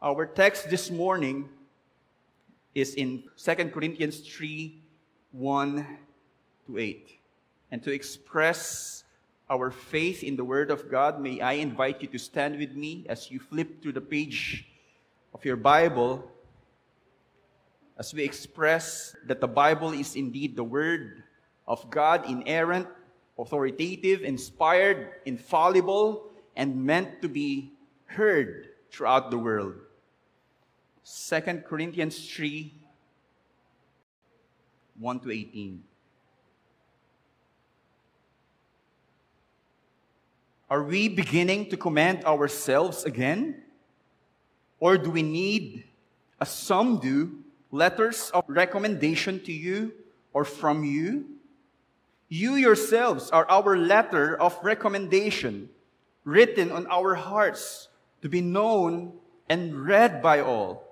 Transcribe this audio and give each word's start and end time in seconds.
Our 0.00 0.24
text 0.24 0.70
this 0.70 0.90
morning 0.90 1.50
is 2.80 2.94
in 2.94 3.24
2 3.36 3.54
Corinthians 3.70 4.20
3 4.20 4.82
1 5.32 5.98
to 6.66 6.78
8. 6.78 7.18
And 7.70 7.82
to 7.82 7.92
express 7.92 9.04
our 9.50 9.70
faith 9.70 10.22
in 10.22 10.36
the 10.36 10.44
Word 10.44 10.70
of 10.70 10.90
God, 10.90 11.20
may 11.20 11.40
I 11.40 11.54
invite 11.54 12.02
you 12.02 12.08
to 12.08 12.18
stand 12.18 12.58
with 12.58 12.74
me 12.74 13.06
as 13.08 13.30
you 13.30 13.40
flip 13.40 13.82
through 13.82 13.92
the 13.92 14.00
page 14.00 14.66
of 15.34 15.44
your 15.44 15.56
Bible 15.56 16.30
as 17.98 18.14
we 18.14 18.22
express 18.22 19.16
that 19.26 19.40
the 19.40 19.48
Bible 19.48 19.90
is 19.92 20.14
indeed 20.14 20.54
the 20.54 20.64
Word 20.64 21.24
of 21.66 21.90
God, 21.90 22.30
inerrant, 22.30 22.86
authoritative, 23.36 24.22
inspired, 24.22 25.18
infallible, 25.26 26.30
and 26.54 26.74
meant 26.74 27.20
to 27.22 27.28
be 27.28 27.72
heard 28.06 28.68
throughout 28.90 29.30
the 29.30 29.38
world. 29.38 29.74
2 31.04 31.62
Corinthians 31.66 32.28
3 32.30 32.74
1 34.98 35.20
to 35.20 35.30
18. 35.30 35.82
Are 40.70 40.82
we 40.82 41.08
beginning 41.08 41.70
to 41.70 41.76
commend 41.76 42.24
ourselves 42.24 43.04
again? 43.04 43.62
Or 44.80 44.98
do 44.98 45.10
we 45.10 45.22
need, 45.22 45.84
as 46.40 46.50
some 46.50 46.98
do, 46.98 47.38
letters 47.70 48.30
of 48.34 48.44
recommendation 48.48 49.40
to 49.44 49.52
you 49.52 49.92
or 50.32 50.44
from 50.44 50.84
you? 50.84 51.24
You 52.28 52.56
yourselves 52.56 53.30
are 53.30 53.48
our 53.48 53.76
letter 53.76 54.38
of 54.38 54.58
recommendation, 54.62 55.70
written 56.24 56.70
on 56.70 56.86
our 56.88 57.14
hearts 57.14 57.88
to 58.20 58.28
be 58.28 58.42
known 58.42 59.14
and 59.48 59.86
read 59.86 60.20
by 60.20 60.40
all. 60.40 60.87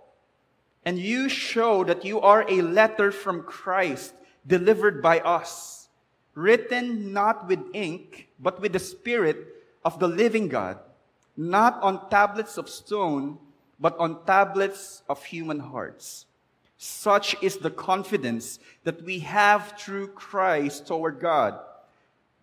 And 0.86 1.00
you 1.00 1.28
show 1.28 1.82
that 1.82 2.04
you 2.04 2.20
are 2.20 2.46
a 2.48 2.62
letter 2.62 3.10
from 3.10 3.42
Christ 3.42 4.14
delivered 4.46 5.02
by 5.02 5.18
us, 5.18 5.88
written 6.34 7.12
not 7.12 7.48
with 7.48 7.58
ink, 7.74 8.28
but 8.38 8.60
with 8.60 8.72
the 8.72 8.78
Spirit 8.78 9.36
of 9.84 9.98
the 9.98 10.06
living 10.06 10.46
God, 10.46 10.78
not 11.36 11.82
on 11.82 12.08
tablets 12.08 12.56
of 12.56 12.68
stone, 12.68 13.38
but 13.80 13.98
on 13.98 14.24
tablets 14.26 15.02
of 15.08 15.24
human 15.24 15.58
hearts. 15.58 16.26
Such 16.78 17.34
is 17.42 17.56
the 17.56 17.70
confidence 17.70 18.60
that 18.84 19.02
we 19.02 19.18
have 19.20 19.74
through 19.76 20.08
Christ 20.14 20.86
toward 20.86 21.18
God. 21.18 21.58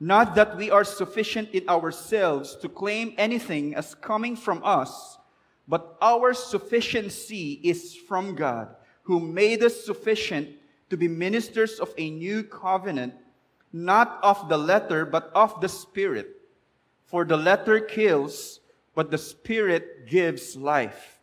Not 0.02 0.36
that 0.36 0.58
we 0.58 0.70
are 0.70 0.84
sufficient 0.84 1.52
in 1.52 1.70
ourselves 1.70 2.58
to 2.58 2.68
claim 2.68 3.14
anything 3.18 3.74
as 3.74 3.96
coming 3.96 4.36
from 4.36 4.60
us 4.66 5.18
but 5.68 5.98
our 6.02 6.34
sufficiency 6.34 7.60
is 7.64 7.96
from 7.96 8.36
God, 8.36 8.76
who 9.04 9.20
made 9.20 9.64
us 9.64 9.86
sufficient 9.86 10.50
to 10.90 10.98
be 10.98 11.08
ministers 11.08 11.80
of 11.80 11.94
a 11.98 12.10
new 12.10 12.44
covenant, 12.44 13.14
not 13.72 14.20
of 14.22 14.50
the 14.50 14.58
letter, 14.58 15.06
but 15.06 15.32
of 15.34 15.60
the 15.62 15.70
Spirit. 15.70 16.30
For 17.06 17.26
the 17.26 17.38
letter 17.38 17.80
kills, 17.80 18.60
but 18.96 19.10
the 19.10 19.18
Spirit 19.18 20.08
gives 20.08 20.56
life. 20.56 21.20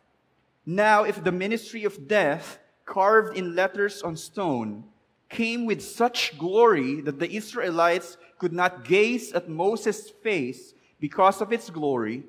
Now, 0.65 1.03
if 1.03 1.23
the 1.23 1.31
ministry 1.31 1.85
of 1.85 2.07
death, 2.07 2.59
carved 2.85 3.37
in 3.37 3.55
letters 3.55 4.01
on 4.01 4.17
stone, 4.17 4.83
came 5.29 5.65
with 5.65 5.81
such 5.81 6.37
glory 6.37 6.99
that 7.01 7.19
the 7.19 7.31
Israelites 7.31 8.17
could 8.37 8.51
not 8.51 8.83
gaze 8.83 9.31
at 9.31 9.47
Moses' 9.47 10.09
face 10.09 10.73
because 10.99 11.41
of 11.41 11.53
its 11.53 11.69
glory, 11.69 12.23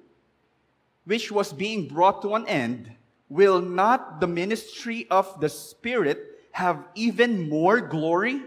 which 1.05 1.33
was 1.33 1.53
being 1.53 1.89
brought 1.89 2.23
to 2.23 2.35
an 2.35 2.47
end, 2.47 2.91
will 3.29 3.61
not 3.61 4.21
the 4.21 4.27
ministry 4.27 5.07
of 5.11 5.41
the 5.41 5.49
Spirit 5.49 6.19
have 6.53 6.85
even 6.95 7.49
more 7.49 7.81
glory? 7.81 8.43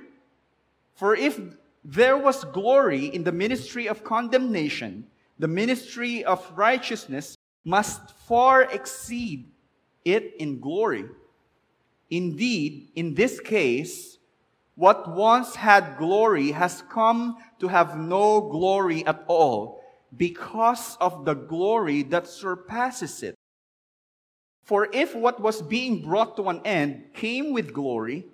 For 0.95 1.15
if 1.15 1.39
there 1.83 2.17
was 2.17 2.43
glory 2.45 3.07
in 3.07 3.23
the 3.23 3.31
ministry 3.31 3.87
of 3.87 4.03
condemnation, 4.03 5.07
the 5.37 5.47
ministry 5.47 6.23
of 6.23 6.39
righteousness 6.55 7.37
must 7.65 8.11
far 8.27 8.63
exceed 8.63 9.51
it 10.05 10.35
in 10.39 10.59
glory. 10.59 11.05
Indeed, 12.09 12.89
in 12.95 13.15
this 13.15 13.39
case, 13.39 14.17
what 14.75 15.09
once 15.09 15.55
had 15.55 15.97
glory 15.97 16.51
has 16.51 16.83
come 16.89 17.37
to 17.59 17.67
have 17.67 17.97
no 17.97 18.41
glory 18.41 19.05
at 19.05 19.23
all 19.27 19.81
because 20.17 20.97
of 21.01 21.25
the 21.25 21.33
glory 21.33 22.03
that 22.03 22.27
surpasses 22.27 23.23
it. 23.23 23.35
For 24.63 24.89
if 24.91 25.13
what 25.13 25.39
was 25.39 25.61
being 25.61 26.01
brought 26.01 26.35
to 26.37 26.49
an 26.49 26.61
end 26.65 27.13
came 27.13 27.53
with 27.53 27.73
glory, 27.73 28.25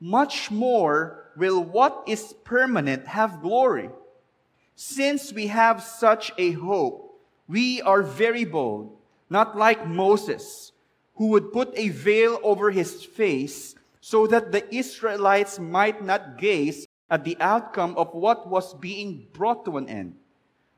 much 0.00 0.50
more 0.50 1.30
will 1.36 1.62
what 1.62 2.04
is 2.06 2.34
permanent 2.44 3.06
have 3.06 3.42
glory. 3.42 3.90
Since 4.74 5.32
we 5.32 5.48
have 5.48 5.82
such 5.82 6.32
a 6.38 6.52
hope, 6.52 7.20
we 7.48 7.82
are 7.82 8.02
very 8.02 8.44
bold, 8.44 8.96
not 9.28 9.56
like 9.56 9.86
Moses, 9.86 10.72
who 11.16 11.28
would 11.28 11.52
put 11.52 11.72
a 11.74 11.88
veil 11.88 12.38
over 12.42 12.70
his 12.70 13.04
face 13.04 13.74
so 14.00 14.26
that 14.26 14.50
the 14.52 14.62
Israelites 14.74 15.58
might 15.58 16.04
not 16.04 16.38
gaze 16.38 16.86
at 17.10 17.24
the 17.24 17.36
outcome 17.40 17.96
of 17.96 18.14
what 18.14 18.48
was 18.48 18.74
being 18.74 19.26
brought 19.32 19.64
to 19.64 19.76
an 19.76 19.88
end. 19.88 20.16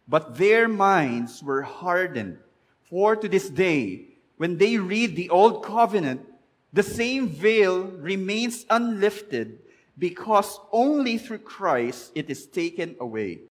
But 0.07 0.37
their 0.37 0.69
minds 0.69 1.43
were 1.43 1.63
hardened. 1.63 2.39
For 2.91 3.17
to 3.17 3.29
this 3.29 3.49
day, 3.49 4.07
when 4.37 4.59
they 4.59 4.77
read 4.77 5.17
the 5.17 5.31
Old 5.31 5.65
Covenant, 5.65 6.21
the 6.73 6.83
same 6.83 7.29
veil 7.29 7.83
remains 7.85 8.67
unlifted 8.69 9.61
because 9.97 10.59
only 10.73 11.19
through 11.19 11.39
Christ 11.39 12.13
it 12.15 12.29
is 12.29 12.47
taken 12.47 12.97
away. 13.01 13.43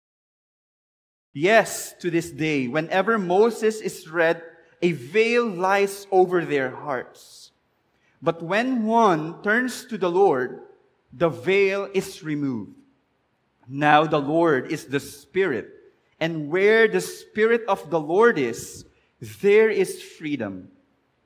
Yes, 1.33 1.95
to 2.01 2.11
this 2.11 2.31
day, 2.31 2.69
whenever 2.69 3.17
Moses 3.17 3.81
is 3.81 4.09
read, 4.09 4.43
a 4.83 4.93
veil 4.93 5.47
lies 5.47 6.07
over 6.11 6.45
their 6.45 6.71
hearts. 6.71 7.53
But 8.21 8.43
when 8.43 8.85
one 8.85 9.43
turns 9.43 9.87
to 9.87 9.97
the 9.97 10.11
Lord, 10.11 10.61
the 11.13 11.31
veil 11.31 11.89
is 11.95 12.23
removed. 12.23 12.73
Now 13.67 14.05
the 14.05 14.21
Lord 14.21 14.71
is 14.71 14.87
the 14.87 15.01
Spirit 15.01 15.82
and 16.23 16.53
where 16.53 16.87
the 16.87 17.01
Spirit 17.01 17.63
of 17.67 17.91
the 17.91 17.99
Lord 17.99 18.39
is, 18.39 18.85
there 19.43 19.69
is 19.69 20.01
freedom. 20.01 20.71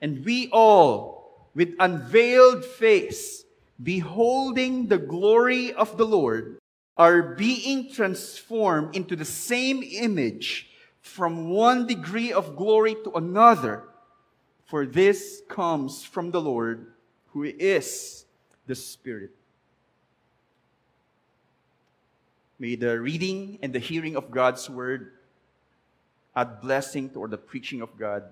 And 0.00 0.24
we 0.24 0.48
all, 0.48 1.50
with 1.54 1.76
unveiled 1.78 2.64
face, 2.64 3.44
beholding 3.82 4.86
the 4.86 4.96
glory 4.96 5.74
of 5.74 5.98
the 5.98 6.06
Lord, 6.06 6.56
are 6.96 7.36
being 7.36 7.92
transformed 7.92 8.96
into 8.96 9.16
the 9.16 9.26
same 9.26 9.82
image 9.84 10.70
from 11.02 11.50
one 11.50 11.86
degree 11.86 12.32
of 12.32 12.56
glory 12.56 12.96
to 13.04 13.12
another. 13.16 13.84
For 14.64 14.86
this 14.86 15.42
comes 15.46 16.04
from 16.04 16.30
the 16.30 16.40
Lord, 16.40 16.94
who 17.34 17.44
is 17.44 18.24
the 18.66 18.74
Spirit. 18.74 19.36
May 22.58 22.74
the 22.74 22.98
reading 22.98 23.58
and 23.62 23.72
the 23.72 23.78
hearing 23.78 24.16
of 24.16 24.30
God's 24.30 24.68
word 24.70 25.12
add 26.34 26.60
blessing 26.60 27.10
to 27.10 27.26
the 27.28 27.36
preaching 27.36 27.82
of 27.82 27.98
God, 27.98 28.24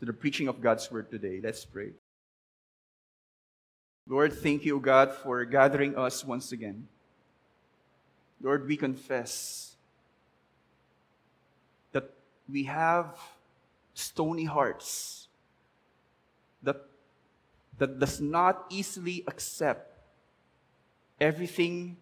to 0.00 0.06
the 0.06 0.12
preaching 0.12 0.48
of 0.48 0.60
God's 0.60 0.90
word 0.90 1.10
today. 1.10 1.40
Let's 1.42 1.64
pray. 1.64 1.92
Lord, 4.08 4.32
thank 4.32 4.64
you, 4.64 4.78
God, 4.80 5.12
for 5.12 5.44
gathering 5.44 5.96
us 5.96 6.24
once 6.24 6.52
again. 6.52 6.88
Lord, 8.40 8.66
we 8.66 8.76
confess 8.76 9.76
that 11.92 12.10
we 12.48 12.64
have 12.64 13.18
stony 13.94 14.44
hearts 14.44 15.28
that, 16.62 16.82
that 17.78 17.98
does 17.98 18.20
not 18.20 18.66
easily 18.70 19.24
accept 19.26 19.98
everything 21.20 21.96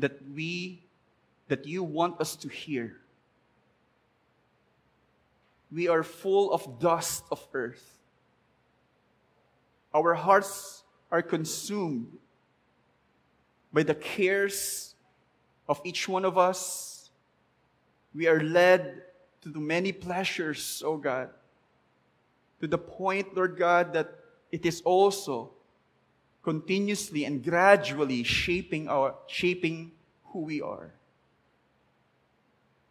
that 0.00 0.18
we 0.34 0.82
that 1.48 1.66
you 1.66 1.82
want 1.82 2.20
us 2.20 2.36
to 2.36 2.48
hear. 2.48 2.96
We 5.72 5.88
are 5.88 6.02
full 6.02 6.52
of 6.52 6.78
dust 6.78 7.24
of 7.30 7.46
earth. 7.52 7.98
Our 9.92 10.14
hearts 10.14 10.84
are 11.10 11.22
consumed 11.22 12.18
by 13.72 13.82
the 13.82 13.94
cares 13.94 14.94
of 15.68 15.80
each 15.84 16.08
one 16.08 16.24
of 16.24 16.38
us. 16.38 17.10
We 18.14 18.26
are 18.26 18.40
led 18.40 19.02
to 19.42 19.48
the 19.48 19.60
many 19.60 19.92
pleasures, 19.92 20.82
oh 20.84 20.96
God, 20.96 21.30
to 22.60 22.66
the 22.66 22.78
point, 22.78 23.34
Lord 23.34 23.56
God, 23.56 23.92
that 23.92 24.18
it 24.52 24.66
is 24.66 24.82
also 24.82 25.50
continuously 26.42 27.24
and 27.24 27.44
gradually 27.44 28.22
shaping 28.22 28.88
our 28.88 29.14
shaping 29.26 29.92
who 30.26 30.40
we 30.40 30.60
are. 30.60 30.92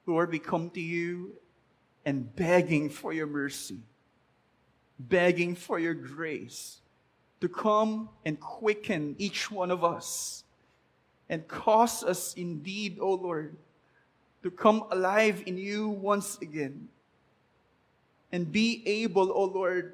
Lord, 0.06 0.32
we 0.32 0.40
come 0.40 0.70
to 0.72 0.82
you 0.82 1.34
and 2.06 2.36
begging 2.36 2.90
for 2.90 3.14
your 3.14 3.28
mercy, 3.28 3.80
begging 5.00 5.56
for 5.56 5.80
your 5.80 5.94
grace 5.94 6.82
to 7.42 7.48
come 7.48 8.10
and 8.26 8.40
quicken 8.40 9.16
each 9.18 9.52
one 9.52 9.72
of 9.72 9.84
us 9.84 10.44
and 11.30 11.48
cause 11.48 12.04
us 12.04 12.34
indeed, 12.34 12.98
O 13.00 13.04
oh 13.04 13.14
Lord, 13.14 13.56
to 14.44 14.52
come 14.52 14.84
alive 14.92 15.44
in 15.46 15.58
you 15.58 15.90
once 15.90 16.38
again 16.42 16.90
and 18.32 18.52
be 18.52 18.84
able, 18.86 19.30
O 19.30 19.34
oh 19.34 19.44
Lord, 19.46 19.94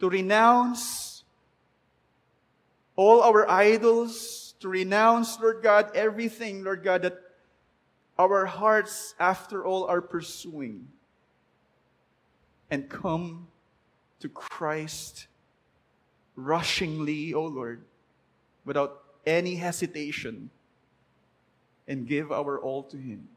to 0.00 0.08
renounce 0.08 1.15
all 2.96 3.22
our 3.22 3.48
idols, 3.48 4.46
to 4.60 4.68
renounce, 4.68 5.38
Lord 5.38 5.62
God, 5.62 5.94
everything, 5.94 6.64
Lord 6.64 6.82
God, 6.82 7.02
that 7.02 7.20
our 8.18 8.46
hearts, 8.46 9.14
after 9.20 9.64
all, 9.64 9.84
are 9.84 10.00
pursuing, 10.00 10.88
and 12.70 12.88
come 12.88 13.48
to 14.20 14.28
Christ 14.28 15.26
rushingly, 16.34 17.34
O 17.34 17.40
oh 17.40 17.46
Lord, 17.46 17.84
without 18.64 19.04
any 19.26 19.56
hesitation, 19.56 20.50
and 21.86 22.08
give 22.08 22.32
our 22.32 22.58
all 22.58 22.82
to 22.84 22.96
Him. 22.96 23.28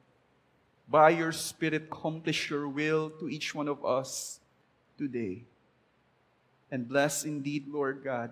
By 0.87 1.11
your 1.11 1.31
Spirit, 1.31 1.83
accomplish 1.83 2.49
your 2.49 2.67
will 2.67 3.11
to 3.19 3.29
each 3.29 3.53
one 3.53 3.67
of 3.67 3.85
us 3.85 4.39
today. 4.97 5.43
And 6.71 6.87
bless 6.87 7.25
indeed, 7.25 7.67
Lord 7.67 8.01
God, 8.03 8.31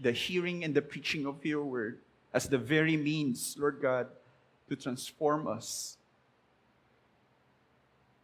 the 0.00 0.12
hearing 0.12 0.64
and 0.64 0.74
the 0.74 0.82
preaching 0.82 1.26
of 1.26 1.44
your 1.44 1.64
word 1.64 1.98
as 2.32 2.48
the 2.48 2.58
very 2.58 2.96
means, 2.96 3.56
Lord 3.58 3.78
God, 3.80 4.08
to 4.68 4.76
transform 4.76 5.46
us. 5.46 5.96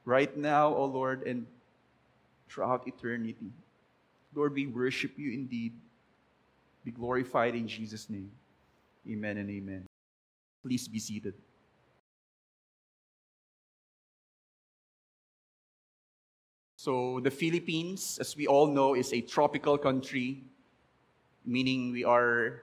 Right 0.05 0.37
now, 0.37 0.75
O 0.75 0.84
Lord, 0.87 1.22
and 1.26 1.46
throughout 2.49 2.87
eternity. 2.88 3.52
Lord, 4.34 4.55
we 4.55 4.67
worship 4.67 5.12
you 5.17 5.32
indeed. 5.32 5.72
Be 6.84 6.90
glorified 6.90 7.55
in 7.55 7.69
Jesus' 7.69 8.11
name. 8.11 8.31
Amen 9.08 9.38
and 9.38 9.49
amen. 9.50 9.87
Please 10.62 10.88
be 10.88 10.99
seated. 10.99 11.34
So, 16.76 17.20
the 17.20 17.31
Philippines, 17.31 18.19
as 18.20 18.34
we 18.34 18.46
all 18.46 18.67
know, 18.67 18.94
is 18.94 19.12
a 19.12 19.20
tropical 19.20 19.76
country, 19.76 20.43
meaning 21.44 21.92
we 21.92 22.04
are 22.04 22.62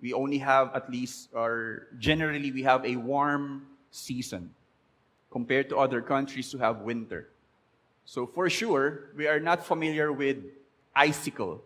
we 0.00 0.12
only 0.12 0.38
have 0.38 0.74
at 0.74 0.90
least 0.90 1.30
or 1.32 1.86
generally 1.98 2.50
we 2.50 2.62
have 2.62 2.84
a 2.84 2.96
warm 2.96 3.66
season 3.90 4.50
compared 5.30 5.68
to 5.68 5.78
other 5.78 6.02
countries 6.02 6.50
who 6.52 6.58
have 6.58 6.82
winter. 6.82 7.28
So 8.04 8.26
for 8.26 8.50
sure, 8.50 9.14
we 9.16 9.26
are 9.26 9.40
not 9.40 9.64
familiar 9.64 10.12
with 10.12 10.38
icicle, 10.94 11.62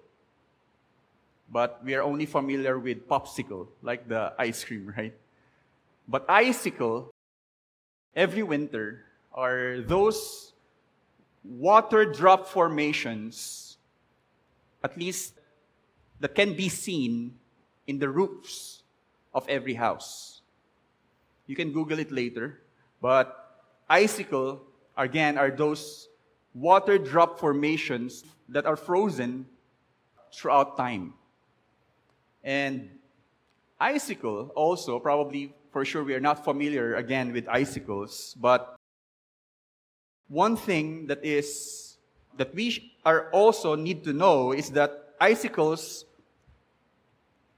but 1.50 1.82
we 1.82 1.94
are 1.94 2.02
only 2.02 2.26
familiar 2.26 2.78
with 2.78 3.08
popsicle, 3.08 3.66
like 3.82 4.06
the 4.06 4.32
ice 4.38 4.62
cream, 4.62 4.92
right? 4.96 5.14
But 6.06 6.28
icicle, 6.28 7.10
every 8.14 8.42
winter, 8.42 9.02
are 9.34 9.80
those 9.80 10.52
water 11.44 12.04
drop 12.04 12.48
formations, 12.48 13.76
at 14.82 14.96
least 14.96 15.34
that 16.20 16.34
can 16.34 16.54
be 16.54 16.68
seen 16.68 17.34
in 17.86 17.98
the 17.98 18.08
roofs 18.08 18.82
of 19.34 19.48
every 19.48 19.74
house. 19.74 20.40
You 21.46 21.54
can 21.54 21.72
Google 21.72 21.98
it 21.98 22.10
later, 22.10 22.60
but 23.00 23.62
icicle, 23.88 24.62
again, 24.96 25.38
are 25.38 25.50
those 25.50 26.08
water 26.54 26.98
drop 26.98 27.38
formations 27.38 28.24
that 28.48 28.66
are 28.66 28.76
frozen 28.76 29.46
throughout 30.32 30.76
time. 30.76 31.14
And 32.42 32.90
icicle 33.78 34.50
also, 34.54 34.98
probably 34.98 35.54
for 35.70 35.84
sure 35.84 36.02
we 36.02 36.14
are 36.14 36.20
not 36.20 36.44
familiar 36.44 36.94
again 36.96 37.32
with 37.32 37.46
icicles, 37.48 38.34
but 38.40 38.76
one 40.28 40.56
thing 40.56 41.06
that 41.06 41.24
is 41.24 41.98
that 42.36 42.54
we 42.54 42.92
are 43.04 43.30
also 43.30 43.74
need 43.74 44.04
to 44.04 44.12
know 44.12 44.52
is 44.52 44.70
that 44.70 45.05
icicles 45.20 46.04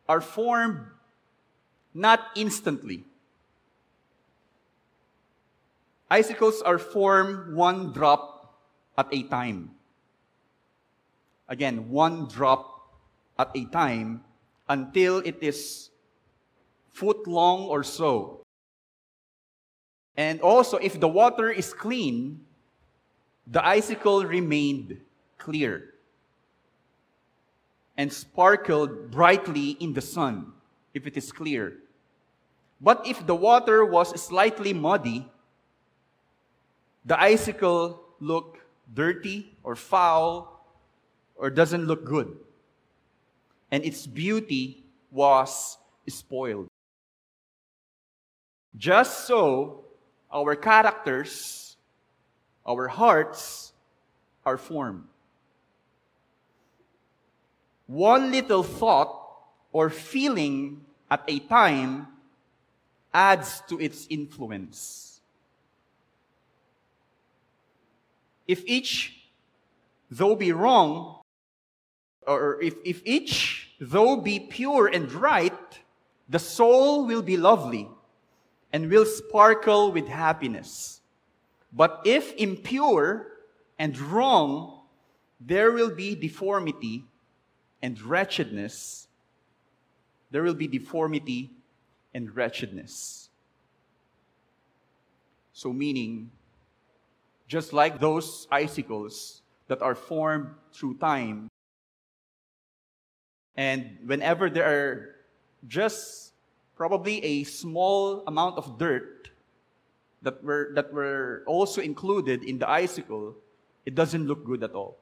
are 0.09 0.21
formed 0.21 0.87
not 1.95 2.21
instantly. 2.35 3.05
Icicles 6.11 6.63
are 6.63 6.79
formed 6.79 7.55
one 7.55 7.93
drop 7.93 8.55
at 8.97 9.09
a 9.13 9.23
time. 9.25 9.71
Again, 11.49 11.91
one 11.91 12.29
drop 12.29 12.97
at 13.39 13.51
a 13.55 13.65
time 13.67 14.25
until 14.69 15.19
it 15.19 15.37
is 15.41 15.91
foot 16.91 17.27
long 17.27 17.67
or 17.67 17.83
so. 17.83 18.43
And 20.17 20.41
also, 20.41 20.79
if 20.79 20.99
the 20.99 21.09
water 21.09 21.51
is 21.51 21.73
clean, 21.73 22.41
the 23.47 23.65
icicle 23.65 24.25
remained 24.25 25.01
clear 25.39 25.98
and 27.99 28.13
sparkled 28.13 29.11
brightly 29.11 29.71
in 29.83 29.93
the 29.93 30.01
sun, 30.01 30.53
if 30.95 31.07
it 31.07 31.17
is 31.17 31.33
clear. 31.33 31.75
But 32.81 33.05
if 33.05 33.27
the 33.27 33.35
water 33.35 33.85
was 33.85 34.15
slightly 34.23 34.73
muddy, 34.73 35.27
the 37.05 37.21
icicle 37.21 38.01
looked 38.21 38.63
dirty 38.95 39.53
or 39.65 39.75
foul 39.75 40.65
or 41.35 41.51
doesn't 41.51 41.87
look 41.87 42.05
good. 42.05 42.37
And 43.73 43.85
its 43.85 44.07
beauty 44.07 44.85
was 45.11 45.77
spoiled. 46.09 46.69
Just 48.77 49.27
so, 49.27 49.85
our 50.33 50.55
characters, 50.55 51.77
our 52.65 52.87
hearts 52.87 53.73
are 54.47 54.57
formed. 54.57 55.05
One 57.89 58.31
little 58.31 58.63
thought 58.63 59.19
or 59.73 59.91
feeling 59.91 60.85
at 61.11 61.25
a 61.27 61.41
time 61.41 62.07
adds 63.13 63.63
to 63.69 63.81
its 63.81 64.07
influence. 64.09 65.09
if 68.49 68.65
each, 68.67 69.29
though 70.11 70.35
be 70.35 70.51
wrong, 70.53 71.21
or 72.27 72.61
if, 72.63 72.75
if 72.85 73.03
each, 73.05 73.69
though 73.79 74.17
be 74.17 74.41
pure 74.41 74.89
and 74.89 75.13
right, 75.13 75.79
the 76.29 76.39
soul 76.39 77.07
will 77.07 77.23
be 77.23 77.37
lovely 77.37 77.89
and 78.73 78.91
will 78.91 79.05
sparkle 79.05 79.93
with 79.93 80.09
happiness. 80.09 81.01
But 81.73 82.01
if 82.05 82.35
impure 82.37 83.29
and 83.79 83.97
wrong, 83.99 84.83
there 85.39 85.73
will 85.73 85.95
be 85.95 86.15
deformity 86.15 87.05
and 87.83 88.01
wretchedness. 88.01 89.09
There 90.31 90.43
will 90.43 90.55
be 90.55 90.67
deformity 90.67 91.51
and 92.15 92.35
wretchedness. 92.35 93.29
So, 95.53 95.73
meaning, 95.73 96.31
just 97.49 97.73
like 97.73 97.99
those 97.99 98.47
icicles 98.51 99.43
that 99.69 99.83
are 99.83 99.95
formed 99.95 100.55
through 100.73 100.99
time. 100.99 101.49
And 103.57 103.99
whenever 104.05 104.49
there 104.51 104.65
are 104.65 105.17
just 105.67 106.33
probably 106.77 107.25
a 107.25 107.45
small 107.45 108.23
amount 108.27 108.57
of 108.57 108.79
dirt 108.79 109.31
that 110.23 110.43
were, 110.45 110.71
that 110.75 110.93
were 110.93 111.43
also 111.47 111.81
included 111.81 112.45
in 112.45 112.59
the 112.59 112.69
icicle, 112.69 113.35
it 113.85 113.95
doesn't 113.95 114.27
look 114.27 114.45
good 114.45 114.63
at 114.63 114.73
all. 114.73 114.99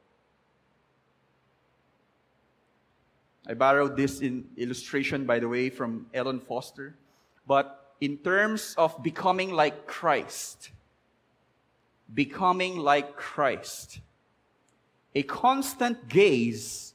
I 3.49 3.55
borrowed 3.55 3.97
this 3.97 4.21
in 4.21 4.49
illustration, 4.57 5.25
by 5.25 5.39
the 5.39 5.49
way, 5.49 5.71
from 5.71 6.07
Elon 6.13 6.41
Foster. 6.41 6.97
But 7.47 7.95
in 8.01 8.19
terms 8.19 8.75
of 8.77 9.03
becoming 9.03 9.53
like 9.53 9.87
Christ, 9.87 10.71
becoming 12.13 12.79
like 12.79 13.17
Christ. 13.17 14.01
A 15.15 15.23
constant 15.23 16.09
gaze 16.09 16.95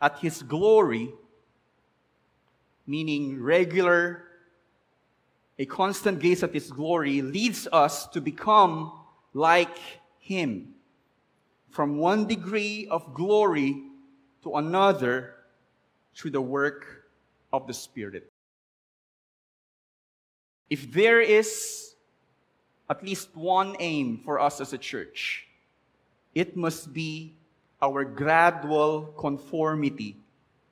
at 0.00 0.18
his 0.18 0.42
glory, 0.42 1.10
meaning 2.86 3.40
regular 3.40 4.24
a 5.58 5.66
constant 5.66 6.18
gaze 6.18 6.42
at 6.42 6.52
His 6.52 6.70
glory 6.70 7.22
leads 7.22 7.68
us 7.72 8.06
to 8.08 8.20
become 8.20 8.92
like 9.32 9.78
Him. 10.18 10.74
From 11.70 11.98
one 11.98 12.26
degree 12.26 12.88
of 12.90 13.14
glory 13.14 13.82
to 14.42 14.56
another 14.56 15.33
through 16.14 16.30
the 16.30 16.40
work 16.40 17.04
of 17.52 17.66
the 17.66 17.74
Spirit. 17.74 18.30
If 20.70 20.92
there 20.92 21.20
is 21.20 21.94
at 22.88 23.02
least 23.02 23.36
one 23.36 23.76
aim 23.78 24.20
for 24.24 24.40
us 24.40 24.60
as 24.60 24.72
a 24.72 24.78
church, 24.78 25.46
it 26.34 26.56
must 26.56 26.92
be 26.92 27.34
our 27.80 28.04
gradual 28.04 29.14
conformity 29.18 30.16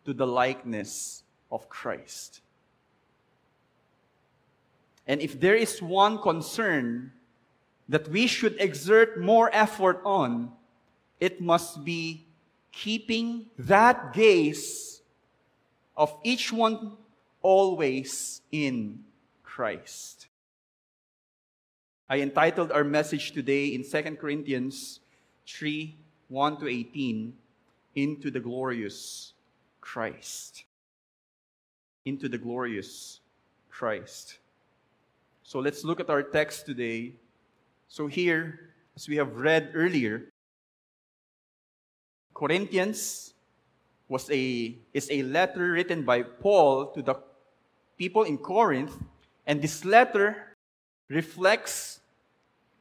to 0.05 0.13
the 0.13 0.27
likeness 0.27 1.23
of 1.51 1.69
Christ. 1.69 2.41
And 5.07 5.21
if 5.21 5.39
there 5.39 5.55
is 5.55 5.83
one 5.83 6.19
concern 6.19 7.13
that 7.89 8.09
we 8.09 8.27
should 8.27 8.57
exert 8.59 9.21
more 9.21 9.51
effort 9.53 10.01
on, 10.05 10.53
it 11.21 11.41
must 11.41 11.85
be 11.85 12.27
keeping 12.73 13.47
that 13.59 14.15
gaze 14.15 15.02
of 15.97 16.15
each 16.23 16.53
one 16.53 16.97
always 17.43 18.41
in 18.51 19.05
Christ. 19.43 20.29
I 22.09 22.21
entitled 22.21 22.73
our 22.73 22.85
message 22.85 23.33
today 23.33 23.69
in 23.69 23.85
2 23.85 24.17
Corinthians 24.17 25.01
3 25.47 25.97
1 26.29 26.61
to 26.61 26.69
18 26.69 27.35
Into 27.95 28.31
the 28.31 28.41
Glorious 28.41 29.33
Christ. 29.81 30.65
Into 32.05 32.29
the 32.29 32.39
Glorious 32.39 33.21
Christ. 33.71 34.39
So 35.43 35.59
let's 35.59 35.85
look 35.85 36.01
at 36.01 36.09
our 36.09 36.23
text 36.23 36.67
today. 36.67 37.13
So, 37.89 38.07
here, 38.07 38.73
as 38.97 39.07
we 39.07 39.17
have 39.17 39.37
read 39.37 39.73
earlier, 39.75 40.33
Corinthians 42.33 43.35
was 44.13 44.31
a, 44.31 44.77
is 44.93 45.09
a 45.11 45.23
letter 45.23 45.73
written 45.73 46.03
by 46.03 46.21
Paul 46.21 46.93
to 46.93 47.01
the 47.01 47.17
people 47.97 48.25
in 48.25 48.37
Corinth, 48.37 48.93
and 49.47 49.63
this 49.63 49.87
letter 49.87 50.55
reflects, 51.09 52.01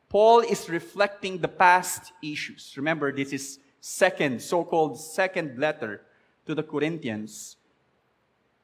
Paul 0.09 0.41
is 0.41 0.69
reflecting 0.69 1.37
the 1.37 1.47
past 1.47 2.11
issues. 2.21 2.73
Remember, 2.75 3.13
this 3.13 3.31
is 3.31 3.59
second, 3.79 4.41
so-called 4.41 4.99
second 4.99 5.57
letter 5.57 6.01
to 6.45 6.53
the 6.53 6.63
Corinthians. 6.63 7.55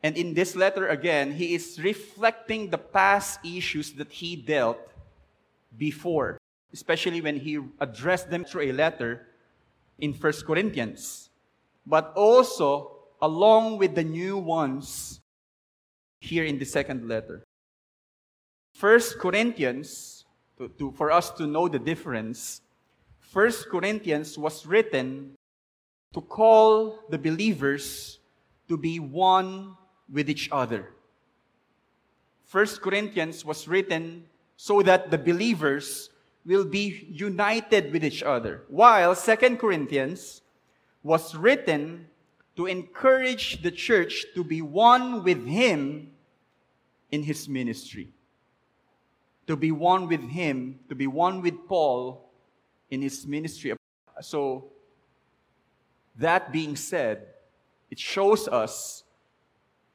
And 0.04 0.18
in 0.18 0.34
this 0.34 0.54
letter 0.54 0.90
again, 0.90 1.32
he 1.32 1.56
is 1.56 1.80
reflecting 1.82 2.70
the 2.70 2.78
past 2.78 3.40
issues 3.46 3.94
that 3.94 4.12
he 4.12 4.36
dealt 4.36 4.92
before, 5.78 6.38
especially 6.74 7.22
when 7.22 7.40
he 7.40 7.60
addressed 7.80 8.30
them 8.30 8.44
through 8.44 8.64
a 8.64 8.74
letter 8.74 9.26
in 10.00 10.14
First 10.14 10.46
Corinthians, 10.46 11.27
but 11.88 12.12
also 12.16 12.92
along 13.22 13.78
with 13.78 13.96
the 13.96 14.04
new 14.04 14.38
ones 14.38 15.22
here 16.20 16.44
in 16.44 16.60
the 16.60 16.66
second 16.66 17.08
letter. 17.08 17.44
First 18.74 19.18
Corinthians, 19.18 20.26
to, 20.58 20.68
to, 20.78 20.92
for 20.92 21.12
us 21.12 21.32
to 21.32 21.48
know 21.48 21.68
the 21.68 21.80
difference, 21.80 22.62
First 23.20 23.70
Corinthians 23.70 24.38
was 24.38 24.66
written 24.66 25.36
to 26.14 26.22
call 26.22 27.00
the 27.10 27.18
believers 27.18 28.20
to 28.68 28.78
be 28.78 29.00
one 29.00 29.76
with 30.12 30.30
each 30.30 30.50
other. 30.52 30.94
First 32.46 32.82
Corinthians 32.82 33.44
was 33.44 33.68
written 33.68 34.26
so 34.58 34.82
that 34.82 35.12
the 35.12 35.18
believers 35.18 36.10
will 36.46 36.66
be 36.66 37.08
united 37.12 37.92
with 37.92 38.04
each 38.04 38.24
other, 38.24 38.64
while 38.70 39.14
Second 39.16 39.60
Corinthians 39.60 40.42
was 41.08 41.34
written 41.34 42.06
to 42.58 42.66
encourage 42.66 43.62
the 43.62 43.72
church 43.72 44.26
to 44.36 44.44
be 44.44 44.62
one 44.62 45.24
with 45.24 45.48
him 45.48 46.12
in 47.12 47.24
his 47.24 47.48
ministry. 47.48 48.10
To 49.48 49.56
be 49.56 49.72
one 49.72 50.08
with 50.08 50.22
him, 50.22 50.80
to 50.90 50.96
be 50.96 51.08
one 51.08 51.42
with 51.42 51.56
Paul 51.66 52.30
in 52.92 53.02
his 53.02 53.26
ministry. 53.26 53.74
So, 54.20 54.66
that 56.18 56.52
being 56.52 56.76
said, 56.76 57.28
it 57.90 58.00
shows 58.00 58.50
us 58.50 59.04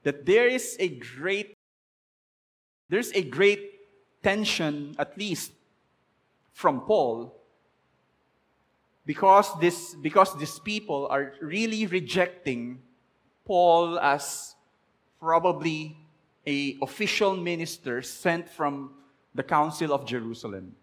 that 0.04 0.24
there 0.24 0.48
is 0.48 0.76
a 0.80 0.88
great 0.88 1.54
there's 2.88 3.12
a 3.12 3.22
great 3.22 3.80
tension 4.22 4.94
at 4.98 5.16
least 5.18 5.52
from 6.52 6.80
Paul 6.82 7.41
because 9.04 9.48
this 9.60 9.94
because 9.94 10.36
these 10.38 10.58
people 10.58 11.08
are 11.10 11.34
really 11.40 11.86
rejecting 11.86 12.80
Paul 13.44 13.98
as 13.98 14.54
probably 15.20 15.96
a 16.46 16.76
official 16.82 17.36
minister 17.36 18.02
sent 18.02 18.48
from 18.48 18.94
the 19.34 19.42
council 19.42 19.92
of 19.92 20.06
Jerusalem. 20.06 20.76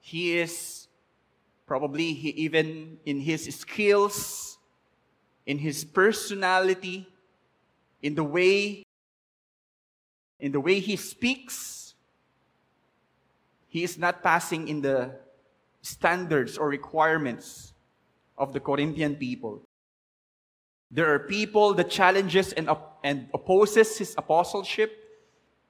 He 0.00 0.38
is 0.38 0.88
probably 1.66 2.14
he, 2.14 2.30
even 2.30 2.98
in 3.04 3.20
his 3.20 3.44
skills, 3.54 4.58
in 5.46 5.58
his 5.58 5.84
personality, 5.84 7.08
in 8.02 8.14
the 8.14 8.24
way 8.24 8.84
in 10.40 10.52
the 10.52 10.60
way 10.60 10.78
he 10.78 10.94
speaks 10.94 11.78
he 13.68 13.84
is 13.84 13.98
not 13.98 14.22
passing 14.22 14.66
in 14.68 14.80
the 14.80 15.12
standards 15.88 16.58
or 16.58 16.68
requirements 16.68 17.72
of 18.36 18.52
the 18.52 18.60
Corinthian 18.60 19.16
people. 19.16 19.62
There 20.90 21.12
are 21.12 21.18
people 21.18 21.74
that 21.74 21.90
challenges 21.90 22.52
and, 22.52 22.68
op- 22.68 23.00
and 23.04 23.28
opposes 23.34 23.98
his 23.98 24.14
apostleship, 24.16 24.92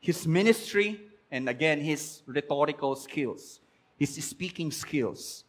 his 0.01 0.27
ministry, 0.27 1.01
and 1.31 1.49
again, 1.49 1.81
his 1.81 2.23
rhetorical 2.27 2.95
skills, 2.95 3.61
his 3.97 4.15
speaking 4.25 4.71
skills. 4.71 5.45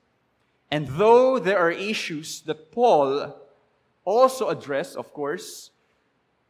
And 0.71 0.87
though 0.87 1.39
there 1.39 1.57
are 1.57 1.71
issues 1.71 2.41
that 2.41 2.71
Paul 2.71 3.35
also 4.05 4.49
addressed, 4.49 4.97
of 4.97 5.13
course, 5.13 5.71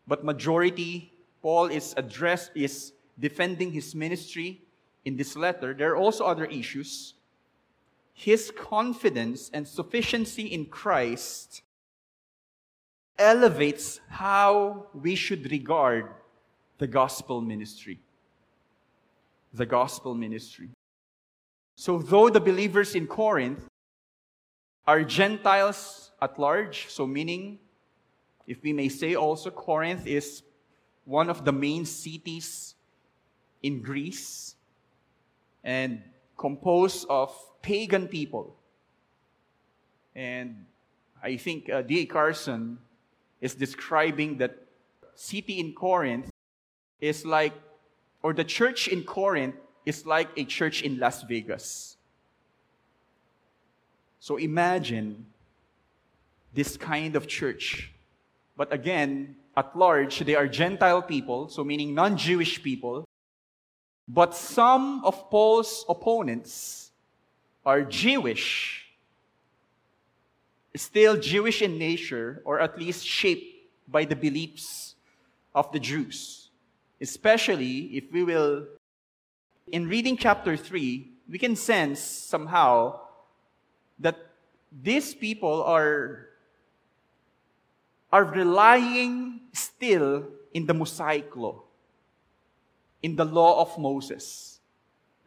but 0.07 0.23
majority, 0.23 1.13
Paul 1.41 1.67
is 1.67 1.93
addressed, 1.97 2.51
is 2.55 2.93
defending 3.19 3.71
his 3.71 3.93
ministry 3.93 4.61
in 5.05 5.17
this 5.17 5.35
letter. 5.35 5.73
There 5.73 5.91
are 5.91 5.97
also 5.97 6.25
other 6.25 6.45
issues. 6.45 7.13
His 8.19 8.51
confidence 8.51 9.49
and 9.53 9.65
sufficiency 9.65 10.47
in 10.47 10.65
Christ 10.65 11.61
elevates 13.17 14.01
how 14.09 14.87
we 14.93 15.15
should 15.15 15.49
regard 15.49 16.09
the 16.79 16.87
gospel 16.87 17.39
ministry. 17.39 18.01
The 19.53 19.65
gospel 19.65 20.15
ministry. 20.15 20.67
So, 21.77 21.99
though 21.99 22.29
the 22.29 22.41
believers 22.41 22.93
in 22.93 23.07
Corinth 23.07 23.65
are 24.85 25.05
Gentiles 25.05 26.11
at 26.21 26.37
large, 26.37 26.87
so 26.89 27.07
meaning 27.07 27.57
if 28.45 28.61
we 28.61 28.73
may 28.73 28.89
say 28.89 29.15
also, 29.15 29.49
Corinth 29.49 30.05
is 30.05 30.43
one 31.05 31.29
of 31.29 31.45
the 31.45 31.53
main 31.53 31.85
cities 31.85 32.75
in 33.63 33.81
Greece 33.81 34.55
and 35.63 36.03
composed 36.35 37.07
of 37.09 37.33
pagan 37.61 38.07
people. 38.07 38.55
And 40.15 40.65
I 41.21 41.37
think 41.37 41.69
uh, 41.69 41.81
D.A. 41.81 42.05
Carson 42.05 42.79
is 43.41 43.55
describing 43.55 44.37
that 44.37 44.57
city 45.15 45.59
in 45.59 45.73
Corinth 45.73 46.29
is 46.99 47.25
like, 47.25 47.53
or 48.23 48.33
the 48.33 48.43
church 48.43 48.87
in 48.87 49.03
Corinth 49.03 49.55
is 49.85 50.05
like 50.05 50.29
a 50.37 50.43
church 50.43 50.81
in 50.81 50.99
Las 50.99 51.23
Vegas. 51.23 51.97
So 54.19 54.37
imagine 54.37 55.25
this 56.53 56.75
kind 56.75 57.15
of 57.15 57.27
church 57.27 57.93
but 58.59 58.73
again, 58.73 59.37
at 59.55 59.73
large, 59.73 60.19
they 60.19 60.35
are 60.35 60.45
Gentile 60.45 61.01
people, 61.01 61.47
so 61.47 61.63
meaning 61.63 61.95
non 61.95 62.17
Jewish 62.17 62.61
people. 62.61 63.07
But 64.05 64.35
some 64.35 65.01
of 65.05 65.29
Paul's 65.29 65.85
opponents 65.87 66.88
are 67.69 67.85
Jewish, 67.85 68.89
still 70.73 71.21
Jewish 71.21 71.61
in 71.61 71.77
nature, 71.77 72.41
or 72.43 72.59
at 72.59 72.79
least 72.81 73.05
shaped 73.05 73.45
by 73.85 74.05
the 74.05 74.15
beliefs 74.15 74.95
of 75.53 75.71
the 75.71 75.77
Jews. 75.79 76.49
Especially 76.99 77.93
if 77.93 78.11
we 78.11 78.23
will, 78.25 78.65
in 79.69 79.87
reading 79.87 80.17
chapter 80.17 80.57
3, 80.57 81.11
we 81.29 81.37
can 81.37 81.55
sense 81.55 82.01
somehow 82.01 82.99
that 83.99 84.17
these 84.73 85.13
people 85.13 85.61
are 85.61 86.25
are 88.11 88.25
relying 88.25 89.41
still 89.53 90.25
in 90.57 90.65
the 90.65 90.73
Mosaic 90.73 91.29
law. 91.37 91.61
in 93.01 93.15
the 93.15 93.23
law 93.23 93.61
of 93.61 93.77
Moses. 93.79 94.58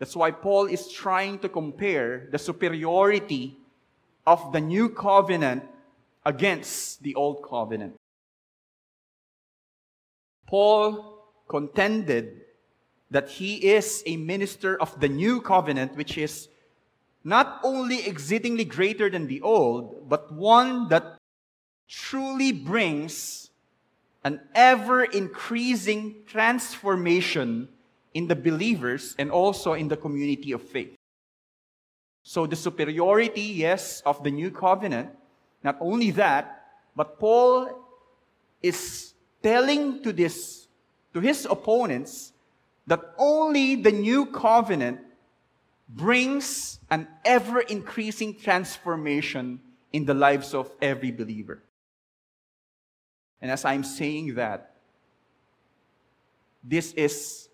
That's 0.02 0.16
why 0.16 0.32
Paul 0.32 0.66
is 0.66 0.90
trying 0.90 1.38
to 1.47 1.49
compare 1.49 2.26
the 2.32 2.37
superiority 2.37 3.56
of 4.26 4.52
the 4.52 4.59
new 4.59 4.88
covenant 4.88 5.62
against 6.26 7.04
the 7.04 7.14
old 7.14 7.47
covenant. 7.49 7.94
Paul 10.44 11.23
contended 11.47 12.40
that 13.12 13.28
he 13.28 13.71
is 13.71 14.02
a 14.04 14.16
minister 14.16 14.75
of 14.75 14.99
the 14.99 15.09
new 15.09 15.40
covenant, 15.40 15.94
which 15.94 16.18
is 16.18 16.49
not 17.23 17.61
only 17.62 18.04
exceedingly 18.04 18.64
greater 18.64 19.09
than 19.09 19.28
the 19.28 19.40
old, 19.42 20.09
but 20.09 20.35
one 20.35 20.88
that 20.88 21.16
truly 21.87 22.50
brings 22.50 23.50
an 24.25 24.40
ever 24.52 25.04
increasing 25.04 26.25
transformation 26.26 27.68
in 28.14 28.26
the 28.28 28.37
believers 28.37 29.14
and 29.19 29.31
also 29.31 29.73
in 29.73 29.88
the 29.88 29.97
community 29.97 30.52
of 30.52 30.62
faith. 30.62 30.95
So 32.23 32.47
the 32.47 32.57
superiority, 32.57 33.42
yes, 33.42 34.02
of 34.07 34.23
the 34.23 34.31
new 34.31 34.50
covenant, 34.50 35.11
not 35.64 35.76
only 35.81 36.11
that, 36.12 36.64
but 36.95 37.19
Paul 37.19 37.69
is 38.62 39.14
telling 39.42 40.02
to 40.02 40.12
this, 40.12 40.69
to 41.14 41.21
his 41.21 41.47
opponents, 41.50 42.33
that 42.87 43.00
only 43.19 43.76
the 43.76 43.92
new 43.92 44.26
covenant 44.26 45.00
brings 45.88 46.78
an 46.90 47.09
ever 47.25 47.61
increasing 47.61 48.38
transformation 48.38 49.61
in 49.92 50.04
the 50.04 50.14
lives 50.14 50.54
of 50.54 50.71
every 50.81 51.11
believer. 51.11 51.62
And 53.40 53.50
as 53.50 53.64
I'm 53.64 53.85
saying 53.85 54.35
that, 54.37 54.75
this 56.62 56.92
is 56.92 57.49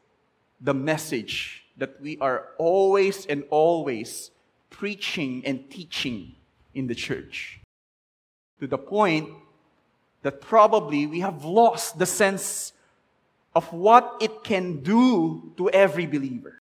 the 0.61 0.75
message 0.75 1.65
that 1.77 2.01
we 2.01 2.19
are 2.19 2.49
always 2.59 3.27
and 3.27 3.45
always 3.51 4.31
preaching 4.71 5.43
and 5.47 5.71
teaching 5.71 6.35
in 6.75 6.87
the 6.87 6.95
church. 6.95 7.61
To 8.61 8.67
the 8.67 8.79
point 8.79 9.29
that 10.23 10.41
probably 10.41 11.07
we 11.07 11.21
have 11.21 11.45
lost 11.45 11.99
the 11.99 12.07
sense 12.07 12.73
of 13.55 13.73
what 13.73 14.17
it 14.21 14.43
can 14.43 14.83
do 14.83 15.53
to 15.57 15.71
every 15.71 16.07
believer. 16.07 16.59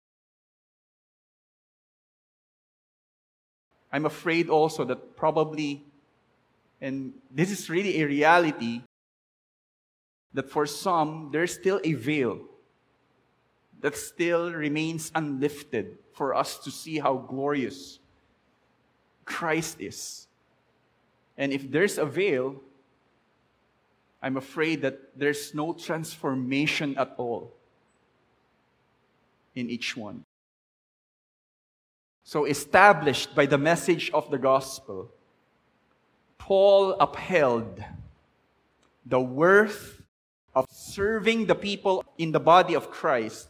I'm 3.92 4.06
afraid 4.06 4.48
also 4.48 4.84
that 4.84 5.16
probably, 5.16 5.84
and 6.80 7.14
this 7.30 7.50
is 7.52 7.70
really 7.70 8.02
a 8.02 8.06
reality, 8.06 8.82
that 10.32 10.50
for 10.50 10.66
some, 10.66 11.30
there's 11.32 11.54
still 11.54 11.80
a 11.84 11.92
veil 11.92 12.40
that 13.84 13.98
still 13.98 14.50
remains 14.50 15.12
unlifted 15.14 15.98
for 16.14 16.34
us 16.34 16.56
to 16.56 16.70
see 16.70 16.98
how 16.98 17.18
glorious 17.18 17.98
Christ 19.26 19.76
is. 19.78 20.26
And 21.36 21.52
if 21.52 21.70
there's 21.70 21.98
a 21.98 22.06
veil, 22.06 22.62
I'm 24.22 24.38
afraid 24.38 24.80
that 24.80 24.98
there's 25.14 25.54
no 25.54 25.74
transformation 25.74 26.96
at 26.96 27.12
all 27.18 27.52
in 29.54 29.68
each 29.68 29.94
one. 29.98 30.24
So, 32.22 32.46
established 32.46 33.34
by 33.34 33.44
the 33.44 33.58
message 33.58 34.10
of 34.14 34.30
the 34.30 34.38
gospel, 34.38 35.10
Paul 36.38 36.92
upheld 36.92 37.84
the 39.04 39.20
worth 39.20 40.00
of 40.54 40.64
serving 40.70 41.44
the 41.44 41.54
people 41.54 42.02
in 42.16 42.32
the 42.32 42.40
body 42.40 42.72
of 42.72 42.90
Christ, 42.90 43.48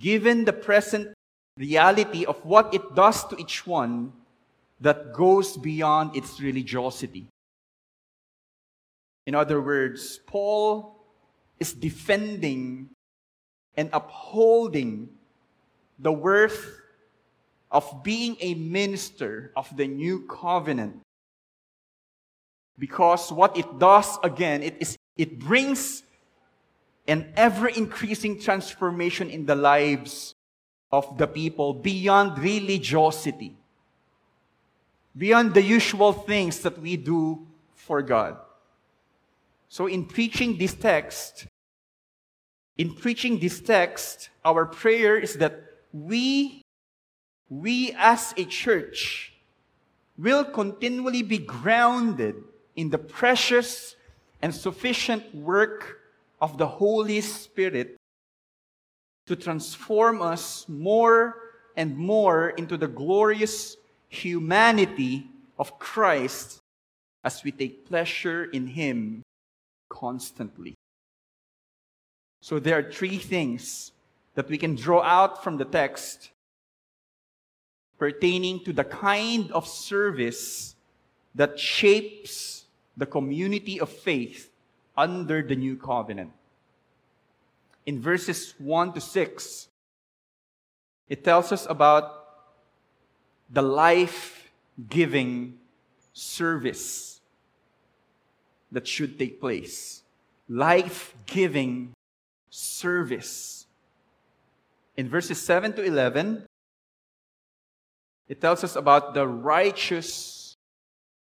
given 0.00 0.44
the 0.44 0.52
present 0.52 1.12
reality 1.56 2.24
of 2.24 2.42
what 2.44 2.74
it 2.74 2.82
does 2.96 3.24
to 3.28 3.36
each 3.36 3.66
one 3.66 4.12
that 4.80 5.12
goes 5.12 5.56
beyond 5.56 6.16
its 6.16 6.40
religiosity. 6.40 7.28
In 9.26 9.34
other 9.34 9.60
words, 9.60 10.18
Paul 10.26 10.96
is 11.60 11.74
defending 11.74 12.88
and 13.76 13.90
upholding 13.92 15.10
the 15.98 16.10
worth 16.10 16.80
of 17.70 18.02
being 18.02 18.36
a 18.40 18.54
minister 18.54 19.52
of 19.54 19.68
the 19.76 19.86
new 19.86 20.26
covenant. 20.26 21.00
Because 22.78 23.30
what 23.30 23.56
it 23.56 23.78
does 23.78 24.18
again, 24.24 24.62
it 24.62 24.76
is 24.80 24.96
it 25.16 25.38
brings 25.38 26.02
an 27.10 27.32
ever 27.36 27.66
increasing 27.66 28.40
transformation 28.40 29.28
in 29.28 29.44
the 29.44 29.56
lives 29.56 30.32
of 30.92 31.18
the 31.18 31.26
people 31.26 31.74
beyond 31.74 32.38
religiosity, 32.38 33.56
beyond 35.18 35.52
the 35.52 35.62
usual 35.62 36.12
things 36.12 36.60
that 36.60 36.78
we 36.78 36.96
do 36.96 37.44
for 37.74 38.00
God. 38.00 38.36
So, 39.68 39.88
in 39.88 40.04
preaching 40.04 40.56
this 40.56 40.72
text, 40.72 41.46
in 42.78 42.94
preaching 42.94 43.40
this 43.40 43.60
text, 43.60 44.30
our 44.44 44.64
prayer 44.64 45.18
is 45.18 45.34
that 45.38 45.64
we, 45.92 46.62
we 47.48 47.92
as 47.98 48.32
a 48.36 48.44
church, 48.44 49.32
will 50.16 50.44
continually 50.44 51.22
be 51.22 51.38
grounded 51.38 52.36
in 52.76 52.90
the 52.90 52.98
precious 52.98 53.96
and 54.40 54.54
sufficient 54.54 55.34
work 55.34 55.99
of 56.40 56.58
the 56.58 56.66
Holy 56.66 57.20
Spirit 57.20 57.96
to 59.26 59.36
transform 59.36 60.22
us 60.22 60.68
more 60.68 61.36
and 61.76 61.96
more 61.96 62.50
into 62.50 62.76
the 62.76 62.88
glorious 62.88 63.76
humanity 64.08 65.26
of 65.58 65.78
Christ 65.78 66.58
as 67.22 67.44
we 67.44 67.52
take 67.52 67.86
pleasure 67.86 68.44
in 68.44 68.66
Him 68.66 69.22
constantly. 69.88 70.74
So 72.42 72.58
there 72.58 72.78
are 72.78 72.90
three 72.90 73.18
things 73.18 73.92
that 74.34 74.48
we 74.48 74.56
can 74.56 74.74
draw 74.74 75.02
out 75.02 75.44
from 75.44 75.58
the 75.58 75.64
text 75.64 76.30
pertaining 77.98 78.64
to 78.64 78.72
the 78.72 78.84
kind 78.84 79.52
of 79.52 79.68
service 79.68 80.74
that 81.34 81.58
shapes 81.58 82.64
the 82.96 83.06
community 83.06 83.78
of 83.78 83.90
faith 83.90 84.49
under 84.96 85.42
the 85.42 85.56
new 85.56 85.76
covenant. 85.76 86.32
In 87.86 88.00
verses 88.00 88.54
1 88.58 88.92
to 88.94 89.00
6, 89.00 89.68
it 91.08 91.24
tells 91.24 91.52
us 91.52 91.66
about 91.68 92.24
the 93.50 93.62
life 93.62 94.50
giving 94.88 95.58
service 96.12 97.20
that 98.70 98.86
should 98.86 99.18
take 99.18 99.40
place. 99.40 100.02
Life 100.48 101.14
giving 101.26 101.92
service. 102.48 103.66
In 104.96 105.08
verses 105.08 105.40
7 105.40 105.72
to 105.74 105.82
11, 105.82 106.44
it 108.28 108.40
tells 108.40 108.62
us 108.62 108.76
about 108.76 109.14
the 109.14 109.26
righteous 109.26 110.40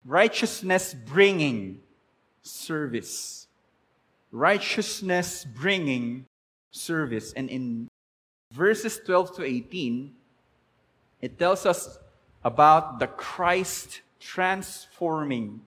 righteousness 0.05 0.93
bringing 0.93 1.81
service. 2.43 3.44
Righteousness 4.35 5.45
bringing 5.45 6.25
service. 6.73 7.31
And 7.31 7.49
in 7.49 7.87
verses 8.51 8.99
12 9.05 9.37
to 9.37 9.43
18, 9.45 10.11
it 11.21 11.39
tells 11.39 11.65
us 11.65 11.97
about 12.43 12.99
the 12.99 13.07
Christ 13.07 14.01
transforming 14.19 15.61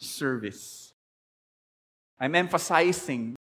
service. 0.00 0.94
I'm 2.18 2.34
emphasizing, 2.34 3.36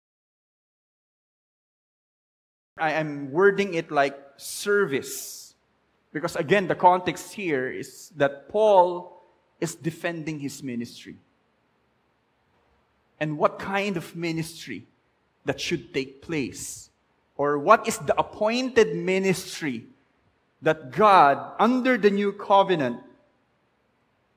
I 2.77 2.91
am 2.91 3.31
wording 3.31 3.75
it 3.75 3.89
like 3.89 4.19
service. 4.35 5.53
Because 6.11 6.35
again, 6.35 6.67
the 6.67 6.75
context 6.75 7.31
here 7.31 7.71
is 7.71 8.11
that 8.17 8.49
Paul 8.49 9.23
is 9.61 9.75
defending 9.75 10.39
his 10.39 10.61
ministry. 10.61 11.15
And 13.21 13.37
what 13.37 13.59
kind 13.59 13.97
of 13.97 14.15
ministry 14.15 14.87
that 15.45 15.61
should 15.61 15.93
take 15.93 16.21
place? 16.21 16.89
Or 17.37 17.57
what 17.57 17.87
is 17.87 17.97
the 17.99 18.17
appointed 18.19 18.95
ministry 18.95 19.85
that 20.61 20.91
God, 20.91 21.53
under 21.59 21.97
the 21.97 22.09
new 22.09 22.33
covenant, 22.33 22.99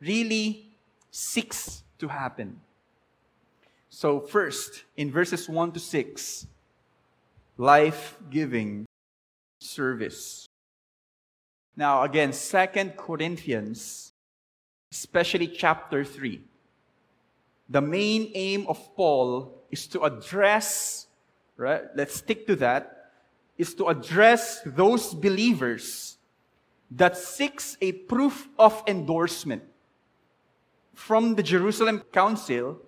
really 0.01 0.69
seeks 1.11 1.83
to 1.99 2.09
happen? 2.09 2.61
So, 3.89 4.21
first, 4.21 4.85
in 4.97 5.11
verses 5.11 5.49
1 5.49 5.73
to 5.73 5.81
6, 5.81 6.47
life 7.57 8.19
giving 8.31 8.87
service. 9.61 10.47
Now, 11.75 12.03
again, 12.03 12.33
Second 12.33 12.97
Corinthians 12.97 14.13
especially 14.95 15.49
chapter 15.49 16.05
3. 16.05 16.41
The 17.69 17.81
main 17.81 18.31
aim 18.35 18.67
of 18.69 18.79
Paul 18.95 19.65
is 19.71 19.87
to 19.89 20.03
address, 20.03 21.07
right? 21.57 21.83
Let's 21.95 22.17
stick 22.17 22.47
to 22.47 22.57
that. 22.57 22.91
is 23.57 23.75
to 23.75 23.87
address 23.87 24.61
those 24.67 25.15
believers 25.15 26.19
that 26.91 27.17
seeks 27.17 27.77
a 27.81 27.93
proof 27.93 28.49
of 28.59 28.83
endorsement 28.87 29.63
from 30.93 31.35
the 31.35 31.43
Jerusalem 31.43 32.03
Council 32.13 32.79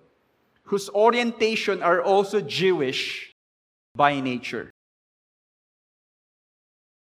whose 0.63 0.89
orientation 0.89 1.81
are 1.81 2.01
also 2.01 2.41
Jewish 2.41 3.33
by 3.95 4.19
nature. 4.19 4.71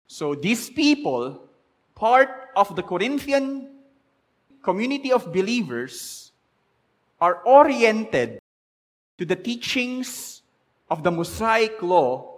So 0.07 0.35
these 0.35 0.69
people, 0.69 1.49
part 1.95 2.29
of 2.55 2.77
the 2.77 2.83
Corinthian 2.83 3.71
community 4.63 5.11
of 5.11 5.33
believers, 5.33 6.24
are 7.21 7.43
oriented 7.45 8.39
to 9.19 9.25
the 9.25 9.37
teachings 9.37 10.43
of 10.91 11.03
the 11.03 11.11
Mosaic 11.11 11.83
law, 11.83 12.31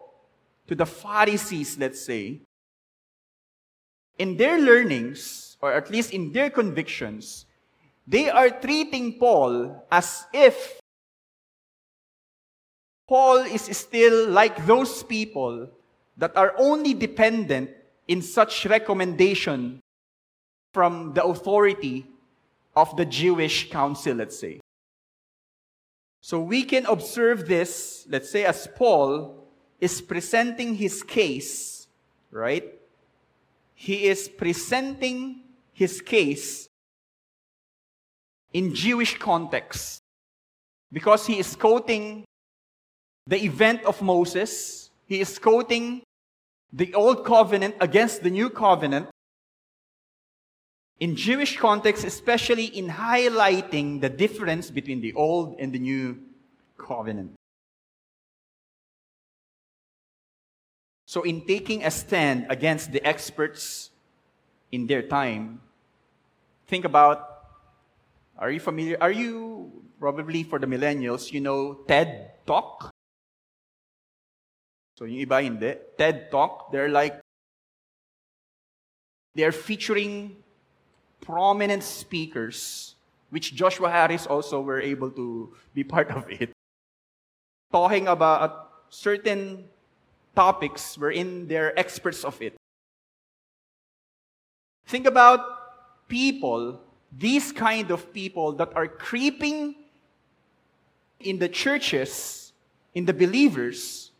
to 0.68 0.74
the 0.74 0.86
Pharisees, 0.86 1.78
let's 1.78 2.04
say. 2.04 2.40
In 4.18 4.36
their 4.36 4.58
learnings, 4.58 5.56
or 5.60 5.72
at 5.72 5.90
least 5.90 6.12
in 6.12 6.32
their 6.32 6.50
convictions, 6.50 7.46
they 8.06 8.30
are 8.30 8.50
treating 8.50 9.18
Paul 9.18 9.84
as 9.90 10.26
if 10.32 10.80
Paul 13.08 13.38
is 13.38 13.62
still 13.76 14.28
like 14.28 14.66
those 14.66 15.02
people 15.02 15.68
that 16.16 16.36
are 16.36 16.54
only 16.58 16.94
dependent 16.94 17.70
in 18.08 18.22
such 18.22 18.66
recommendation 18.66 19.80
from 20.72 21.14
the 21.14 21.24
authority 21.24 22.06
of 22.74 22.96
the 22.96 23.04
Jewish 23.04 23.70
council, 23.70 24.14
let's 24.14 24.38
say. 24.38 24.60
So 26.26 26.40
we 26.40 26.64
can 26.64 26.86
observe 26.86 27.46
this, 27.46 28.04
let's 28.10 28.28
say, 28.28 28.44
as 28.44 28.66
Paul 28.74 29.46
is 29.80 30.00
presenting 30.00 30.74
his 30.74 31.04
case, 31.04 31.86
right? 32.32 32.64
He 33.76 34.06
is 34.06 34.28
presenting 34.28 35.42
his 35.72 36.00
case 36.00 36.68
in 38.52 38.74
Jewish 38.74 39.16
context 39.18 40.02
because 40.90 41.28
he 41.28 41.38
is 41.38 41.54
quoting 41.54 42.24
the 43.28 43.44
event 43.44 43.84
of 43.84 44.02
Moses. 44.02 44.90
He 45.06 45.20
is 45.20 45.38
quoting 45.38 46.02
the 46.72 46.92
old 46.94 47.24
covenant 47.24 47.76
against 47.80 48.24
the 48.24 48.30
new 48.30 48.50
covenant. 48.50 49.10
In 50.98 51.14
Jewish 51.14 51.58
context, 51.58 52.04
especially 52.04 52.66
in 52.66 52.88
highlighting 52.88 54.00
the 54.00 54.08
difference 54.08 54.70
between 54.70 55.00
the 55.00 55.12
old 55.12 55.56
and 55.58 55.72
the 55.72 55.78
new 55.78 56.18
covenant. 56.78 57.34
So, 61.04 61.22
in 61.22 61.46
taking 61.46 61.84
a 61.84 61.90
stand 61.90 62.46
against 62.48 62.92
the 62.92 63.04
experts 63.06 63.90
in 64.72 64.86
their 64.86 65.02
time, 65.02 65.60
think 66.66 66.84
about 66.84 67.36
are 68.38 68.50
you 68.50 68.60
familiar? 68.60 68.98
Are 69.00 69.12
you 69.12 69.72
probably 69.98 70.42
for 70.42 70.58
the 70.58 70.66
millennials, 70.66 71.32
you 71.32 71.40
know 71.40 71.74
TED 71.88 72.44
Talk? 72.46 72.90
So 74.96 75.04
yung 75.04 75.24
iba 75.24 75.42
hindi. 75.44 75.76
TED 75.96 76.30
Talk, 76.30 76.72
they're 76.72 76.88
like, 76.88 77.20
they're 79.34 79.52
featuring 79.52 80.36
prominent 81.20 81.82
speakers, 81.82 82.94
which 83.30 83.54
Joshua 83.54 83.90
Harris 83.90 84.26
also 84.26 84.60
were 84.60 84.80
able 84.80 85.10
to 85.10 85.54
be 85.74 85.84
part 85.84 86.10
of 86.10 86.30
it, 86.30 86.50
talking 87.72 88.08
about 88.08 88.70
certain 88.88 89.64
topics 90.34 90.96
wherein 90.98 91.48
they're 91.48 91.76
experts 91.78 92.24
of 92.24 92.40
it. 92.40 92.54
Think 94.86 95.06
about 95.06 95.40
people, 96.08 96.80
these 97.10 97.50
kind 97.50 97.90
of 97.90 98.12
people 98.12 98.52
that 98.52 98.70
are 98.76 98.86
creeping 98.86 99.74
in 101.20 101.38
the 101.38 101.48
churches, 101.48 102.52
in 102.94 103.04
the 103.04 103.14
believers, 103.14 104.12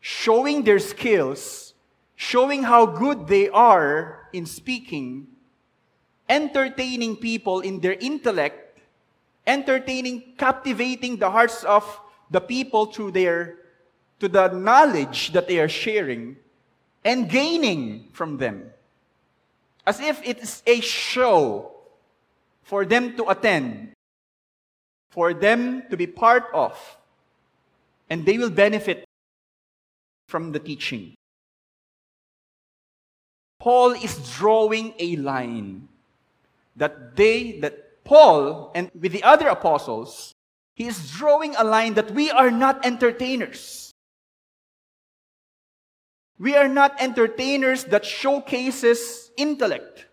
showing 0.00 0.62
their 0.62 0.78
skills, 0.78 1.74
showing 2.14 2.62
how 2.62 2.86
good 2.86 3.26
they 3.26 3.48
are 3.48 4.28
in 4.32 4.46
speaking, 4.46 5.26
entertaining 6.28 7.16
people 7.16 7.60
in 7.60 7.80
their 7.80 7.94
intellect, 7.94 8.80
entertaining, 9.46 10.34
captivating 10.36 11.16
the 11.16 11.30
hearts 11.30 11.64
of 11.64 11.84
the 12.30 12.40
people 12.40 12.86
through 12.86 13.12
their 13.12 13.56
to 14.20 14.28
the 14.28 14.48
knowledge 14.48 15.32
that 15.32 15.46
they 15.46 15.58
are 15.58 15.68
sharing 15.68 16.36
and 17.04 17.30
gaining 17.30 18.08
from 18.12 18.36
them. 18.36 18.70
As 19.86 20.00
if 20.00 20.20
it 20.26 20.38
is 20.38 20.62
a 20.66 20.80
show 20.80 21.70
for 22.62 22.84
them 22.84 23.16
to 23.16 23.30
attend, 23.30 23.92
for 25.10 25.32
them 25.32 25.84
to 25.88 25.96
be 25.96 26.06
part 26.06 26.44
of, 26.52 26.76
and 28.10 28.26
they 28.26 28.36
will 28.36 28.50
benefit 28.50 29.04
from 30.26 30.52
the 30.52 30.58
teaching. 30.58 31.14
Paul 33.58 33.92
is 33.92 34.18
drawing 34.36 34.92
a 34.98 35.16
line 35.16 35.88
that 36.78 37.16
they, 37.16 37.60
that 37.60 38.04
Paul 38.04 38.72
and 38.74 38.90
with 38.98 39.12
the 39.12 39.22
other 39.22 39.48
apostles, 39.48 40.34
he 40.74 40.86
is 40.86 41.10
drawing 41.10 41.54
a 41.56 41.64
line 41.64 41.94
that 41.94 42.12
we 42.12 42.30
are 42.30 42.50
not 42.50 42.86
entertainers. 42.86 43.92
We 46.38 46.54
are 46.54 46.68
not 46.68 47.00
entertainers 47.00 47.84
that 47.84 48.04
showcases 48.04 49.30
intellect 49.36 50.06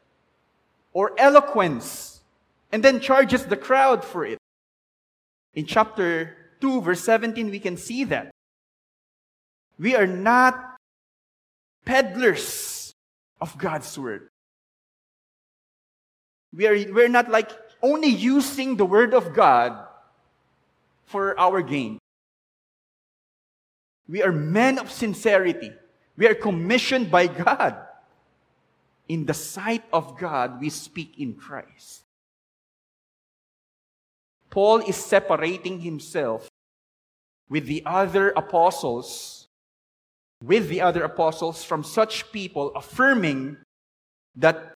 or 0.92 1.14
eloquence 1.18 2.22
and 2.72 2.84
then 2.84 3.00
charges 3.00 3.46
the 3.46 3.58
crowd 3.58 4.04
for 4.04 4.26
it. 4.26 4.40
In 5.54 5.66
chapter 5.66 6.36
2, 6.62 6.82
verse 6.82 7.02
17, 7.02 7.52
we 7.52 7.60
can 7.60 7.78
see 7.78 8.04
that. 8.06 8.32
We 9.78 9.96
are 9.96 10.08
not 10.08 10.76
peddlers 11.86 12.92
of 13.40 13.58
God's 13.58 13.98
word. 13.98 14.30
We 16.56 16.68
are, 16.68 16.94
we're 16.94 17.10
not 17.10 17.30
like 17.30 17.52
only 17.82 18.08
using 18.08 18.78
the 18.78 18.86
word 18.86 19.14
of 19.14 19.34
God 19.34 19.78
for 21.06 21.40
our 21.40 21.62
gain. 21.62 22.00
We 24.08 24.24
are 24.24 24.32
men 24.32 24.80
of 24.80 24.92
sincerity. 24.92 25.72
We 26.18 26.28
are 26.28 26.36
commissioned 26.36 27.12
by 27.12 27.28
God. 27.28 27.78
In 29.08 29.26
the 29.26 29.34
sight 29.34 29.84
of 29.92 30.18
God, 30.18 30.62
we 30.62 30.70
speak 30.70 31.20
in 31.20 31.34
Christ. 31.34 32.02
Paul 34.50 34.80
is 34.80 34.96
separating 34.96 35.82
himself 35.82 36.50
with 37.50 37.66
the 37.66 37.84
other 37.86 38.30
apostles 38.30 39.46
with 40.44 40.70
the 40.70 40.82
other 40.82 41.04
apostles 41.04 41.64
from 41.64 41.84
such 41.84 42.32
people, 42.32 42.72
affirming 42.76 43.58
that 44.36 44.74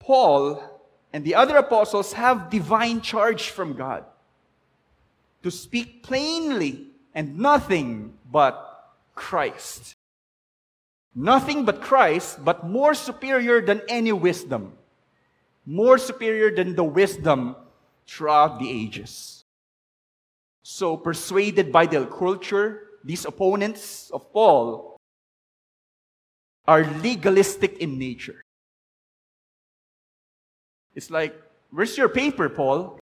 Paul 0.00 0.69
and 1.12 1.24
the 1.24 1.34
other 1.34 1.56
apostles 1.56 2.12
have 2.12 2.50
divine 2.50 3.00
charge 3.00 3.50
from 3.50 3.74
God 3.74 4.04
to 5.42 5.50
speak 5.50 6.02
plainly 6.02 6.88
and 7.14 7.38
nothing 7.38 8.14
but 8.30 8.94
Christ. 9.14 9.94
Nothing 11.14 11.64
but 11.64 11.80
Christ, 11.80 12.44
but 12.44 12.66
more 12.66 12.94
superior 12.94 13.60
than 13.60 13.82
any 13.88 14.12
wisdom. 14.12 14.74
More 15.66 15.98
superior 15.98 16.54
than 16.54 16.76
the 16.76 16.84
wisdom 16.84 17.56
throughout 18.06 18.58
the 18.58 18.70
ages. 18.70 19.44
So, 20.62 20.96
persuaded 20.96 21.72
by 21.72 21.86
their 21.86 22.06
culture, 22.06 22.86
these 23.02 23.24
opponents 23.24 24.10
of 24.10 24.32
Paul 24.32 24.96
are 26.66 26.84
legalistic 27.02 27.78
in 27.78 27.98
nature. 27.98 28.42
It's 30.94 31.10
like, 31.10 31.34
where's 31.70 31.96
your 31.96 32.08
paper, 32.08 32.48
Paul? 32.48 32.98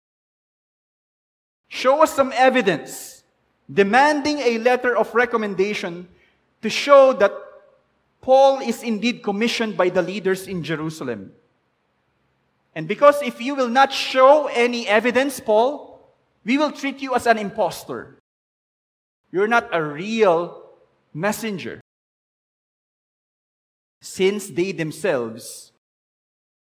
Show 1.69 2.03
us 2.03 2.15
some 2.15 2.33
evidence 2.35 3.23
demanding 3.73 4.39
a 4.39 4.59
letter 4.59 4.97
of 4.97 5.15
recommendation 5.15 6.09
to 6.63 6.71
show 6.71 7.13
that 7.13 7.33
Paul 8.21 8.61
is 8.61 8.83
indeed 8.83 9.23
commissioned 9.23 9.77
by 9.77 9.91
the 9.91 10.03
leaders 10.03 10.49
in 10.49 10.63
Jerusalem. 10.63 11.33
And 12.75 12.89
because 12.89 13.21
if 13.23 13.41
you 13.41 13.55
will 13.55 13.69
not 13.69 13.93
show 13.93 14.47
any 14.47 14.87
evidence, 14.87 15.41
Paul, 15.41 16.01
we 16.45 16.59
will 16.59 16.73
treat 16.73 17.01
you 17.01 17.15
as 17.15 17.27
an 17.27 17.39
impostor. 17.39 18.19
You're 19.31 19.49
not 19.49 19.69
a 19.73 19.83
real 19.83 20.63
messenger. 21.13 21.81
Since 24.01 24.49
they 24.49 24.73
themselves 24.73 25.73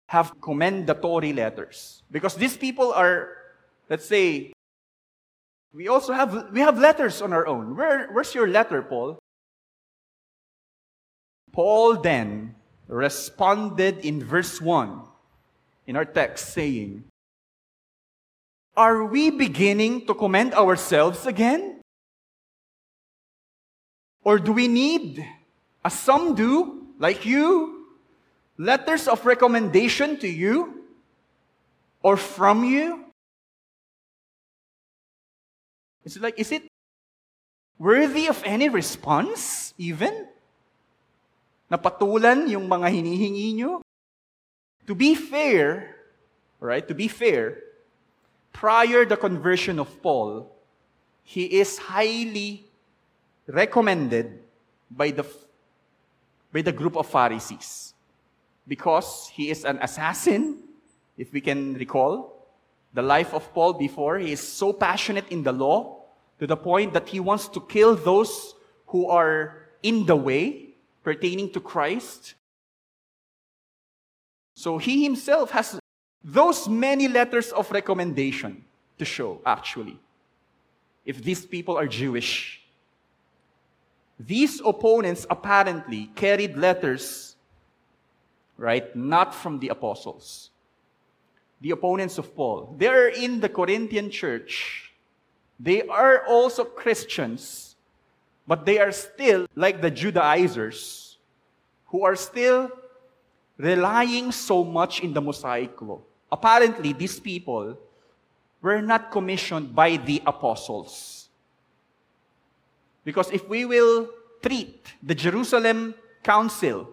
have 0.08 0.34
commendatory 0.42 1.34
letters. 1.34 2.04
Because 2.12 2.36
these 2.36 2.58
people 2.58 2.94
are, 2.94 3.30
let's 3.90 4.06
say, 4.06 4.54
we 5.74 5.88
also 5.88 6.14
have 6.14 6.52
we 6.52 6.62
have 6.62 6.80
letters 6.80 7.22
on 7.22 7.34
our 7.34 7.46
own. 7.46 7.76
Where, 7.76 8.10
where's 8.12 8.34
your 8.34 8.48
letter, 8.48 8.82
Paul? 8.82 9.20
Paul 11.52 11.98
then 11.98 12.56
responded 12.88 14.00
in 14.00 14.24
verse 14.24 14.62
1 14.62 15.02
in 15.88 15.96
our 15.96 16.06
text 16.06 16.54
saying, 16.54 17.04
Are 18.76 19.06
we 19.06 19.30
beginning 19.30 20.06
to 20.08 20.14
commend 20.14 20.54
ourselves 20.54 21.26
again? 21.26 21.82
Or 24.24 24.40
do 24.40 24.52
we 24.52 24.68
need, 24.68 25.26
as 25.84 25.98
some 25.98 26.36
do, 26.36 26.88
like 27.00 27.26
you, 27.26 27.77
letters 28.58 29.08
of 29.08 29.26
recommendation 29.26 30.18
to 30.18 30.28
you 30.28 30.84
or 32.02 32.18
from 32.18 32.66
you? 32.66 33.06
It's 36.04 36.20
like, 36.20 36.40
is 36.40 36.52
it 36.52 36.64
worthy 37.78 38.28
of 38.28 38.42
any 38.46 38.70
response 38.70 39.74
even? 39.78 40.28
Napatulan 41.72 42.50
yung 42.50 42.68
mga 42.68 42.88
hinihingi 42.90 43.54
nyo? 43.60 43.82
To 44.88 44.96
be 44.96 45.16
fair, 45.16 45.96
right? 46.60 46.88
To 46.88 46.96
be 46.96 47.08
fair, 47.08 47.60
prior 48.54 49.06
the 49.06 49.18
conversion 49.18 49.80
of 49.80 49.92
Paul, 50.02 50.48
he 51.24 51.60
is 51.60 51.78
highly 51.78 52.64
recommended 53.46 54.40
by 54.90 55.12
the, 55.12 55.28
by 56.54 56.62
the 56.64 56.72
group 56.72 56.96
of 56.96 57.06
Pharisees 57.06 57.94
because 58.68 59.30
he 59.34 59.50
is 59.50 59.66
an 59.66 59.80
assassin, 59.82 60.60
if 61.18 61.32
we 61.34 61.42
can 61.42 61.74
recall 61.76 62.38
the 62.94 63.02
life 63.02 63.34
of 63.34 63.54
Paul 63.54 63.74
before. 63.74 64.18
He 64.18 64.32
is 64.32 64.42
so 64.42 64.74
passionate 64.74 65.30
in 65.30 65.44
the 65.44 65.52
law 65.52 66.04
to 66.40 66.48
the 66.48 66.58
point 66.58 66.94
that 66.94 67.08
he 67.08 67.20
wants 67.20 67.48
to 67.50 67.62
kill 67.62 67.96
those 67.96 68.56
who 68.88 69.08
are 69.08 69.68
in 69.84 70.06
the 70.06 70.16
way 70.16 70.70
pertaining 71.04 71.52
to 71.54 71.60
Christ. 71.60 72.36
So 74.56 74.78
he 74.78 75.04
himself 75.04 75.52
has 75.52 75.80
those 76.24 76.68
many 76.68 77.08
letters 77.08 77.52
of 77.52 77.72
recommendation 77.72 78.66
to 78.98 79.06
show, 79.06 79.42
actually, 79.46 80.00
if 81.06 81.24
these 81.24 81.46
people 81.46 81.78
are 81.78 81.88
Jewish. 81.88 82.62
These 84.20 84.62
opponents 84.66 85.28
apparently 85.30 86.10
carried 86.16 86.58
letters, 86.58 87.27
right, 88.58 88.94
not 88.96 89.34
from 89.34 89.60
the 89.60 89.70
apostles. 89.70 90.50
The 91.62 91.72
opponents 91.72 92.18
of 92.18 92.36
Paul. 92.36 92.76
They're 92.78 93.08
in 93.08 93.40
the 93.40 93.50
Corinthian 93.50 94.12
church. 94.12 94.92
They 95.60 95.82
are 95.84 96.26
also 96.28 96.64
Christians, 96.64 97.76
but 98.48 98.66
they 98.66 98.78
are 98.80 98.92
still 98.92 99.48
like 99.56 99.82
the 99.82 99.90
Judaizers 99.90 101.18
who 101.88 102.04
are 102.04 102.16
still 102.16 102.70
relying 103.58 104.32
so 104.32 104.64
much 104.64 105.02
in 105.02 105.14
the 105.14 105.22
Mosaic 105.22 105.82
law. 105.82 106.00
Apparently, 106.32 106.94
these 106.94 107.20
people 107.20 107.78
were 108.62 108.82
not 108.82 109.12
commissioned 109.12 109.74
by 109.74 109.98
the 109.98 110.22
apostles. 110.26 111.30
Because 113.04 113.32
if 113.32 113.48
we 113.48 113.66
will 113.66 114.10
treat 114.44 114.94
the 115.02 115.16
Jerusalem 115.16 115.96
Council, 116.24 116.90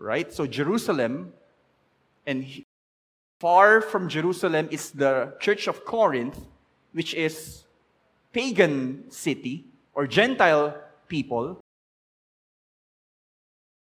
right? 0.00 0.32
So, 0.32 0.46
Jerusalem, 0.46 1.32
and 2.26 2.46
far 3.38 3.80
from 3.80 4.08
Jerusalem 4.08 4.68
is 4.72 4.90
the 4.90 5.36
Church 5.38 5.68
of 5.68 5.84
Corinth, 5.84 6.40
which 6.92 7.14
is 7.14 7.64
pagan 8.32 9.10
city 9.10 9.66
or 9.94 10.06
Gentile 10.06 10.74
people. 11.06 11.60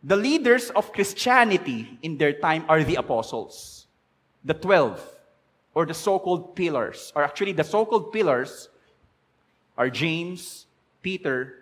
The 0.02 0.15
leaders 0.15 0.72
of 0.72 0.91
Christianity 0.91 2.00
in 2.02 2.17
their 2.17 2.34
time 2.34 2.65
are 2.67 2.84
the 2.84 2.95
apostles, 2.95 3.86
the 4.43 4.54
12, 4.54 5.00
or 5.76 5.86
the 5.86 5.93
so 5.93 6.17
called 6.17 6.56
pillars. 6.56 7.13
Or 7.15 7.24
actually, 7.24 7.52
the 7.52 7.63
so 7.63 7.86
called 7.86 8.12
pillars 8.12 8.69
are 9.78 9.89
James, 9.89 10.65
Peter, 11.02 11.54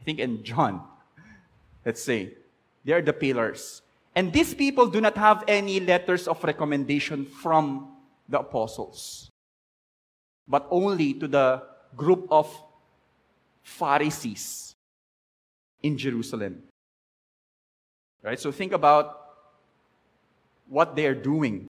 I 0.00 0.04
think, 0.04 0.20
and 0.20 0.44
John. 0.44 0.82
Let's 1.84 2.02
say. 2.02 2.34
They 2.84 2.92
are 2.92 3.02
the 3.02 3.12
pillars. 3.12 3.82
And 4.14 4.32
these 4.32 4.54
people 4.54 4.86
do 4.86 5.00
not 5.00 5.16
have 5.16 5.42
any 5.48 5.80
letters 5.80 6.28
of 6.28 6.42
recommendation 6.44 7.24
from 7.24 7.88
the 8.28 8.40
apostles, 8.40 9.30
but 10.46 10.66
only 10.70 11.14
to 11.14 11.26
the 11.26 11.62
group 11.96 12.26
of 12.30 12.48
Pharisees 13.62 14.74
in 15.82 15.98
Jerusalem. 15.98 16.62
Right? 18.22 18.38
So 18.38 18.52
think 18.52 18.72
about 18.72 19.20
what 20.68 20.96
they 20.96 21.06
are 21.06 21.14
doing. 21.14 21.66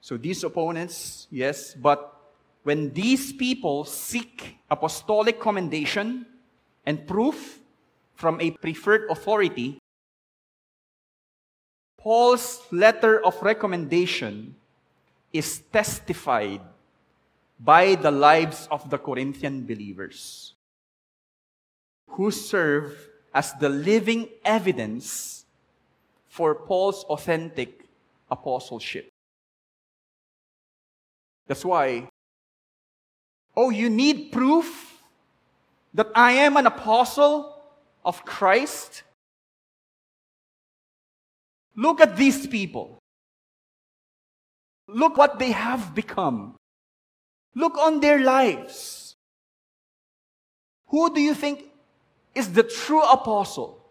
So 0.00 0.16
these 0.16 0.42
opponents, 0.44 1.26
yes, 1.30 1.74
but 1.74 2.14
when 2.62 2.92
these 2.92 3.32
people 3.32 3.84
seek 3.84 4.58
apostolic 4.70 5.40
commendation 5.40 6.26
and 6.86 7.06
proof 7.06 7.61
from 8.22 8.40
a 8.40 8.52
preferred 8.62 9.10
authority, 9.10 9.82
Paul's 11.98 12.62
letter 12.70 13.18
of 13.18 13.34
recommendation 13.42 14.54
is 15.32 15.58
testified 15.72 16.60
by 17.58 17.96
the 17.96 18.12
lives 18.12 18.68
of 18.70 18.88
the 18.90 18.98
Corinthian 18.98 19.66
believers 19.66 20.54
who 22.14 22.30
serve 22.30 22.94
as 23.34 23.54
the 23.54 23.68
living 23.68 24.28
evidence 24.44 25.44
for 26.28 26.54
Paul's 26.54 27.02
authentic 27.10 27.90
apostleship. 28.30 29.10
That's 31.48 31.64
why, 31.64 32.06
oh, 33.56 33.70
you 33.70 33.90
need 33.90 34.30
proof 34.30 35.02
that 35.92 36.06
I 36.14 36.32
am 36.46 36.56
an 36.56 36.66
apostle 36.66 37.51
of 38.04 38.24
Christ? 38.24 39.02
Look 41.74 42.00
at 42.00 42.16
these 42.16 42.46
people. 42.46 42.98
Look 44.88 45.16
what 45.16 45.38
they 45.38 45.52
have 45.52 45.94
become. 45.94 46.56
Look 47.54 47.78
on 47.78 48.00
their 48.00 48.18
lives. 48.20 49.14
Who 50.88 51.12
do 51.14 51.20
you 51.20 51.34
think 51.34 51.64
is 52.34 52.52
the 52.52 52.62
true 52.62 53.02
apostle 53.02 53.82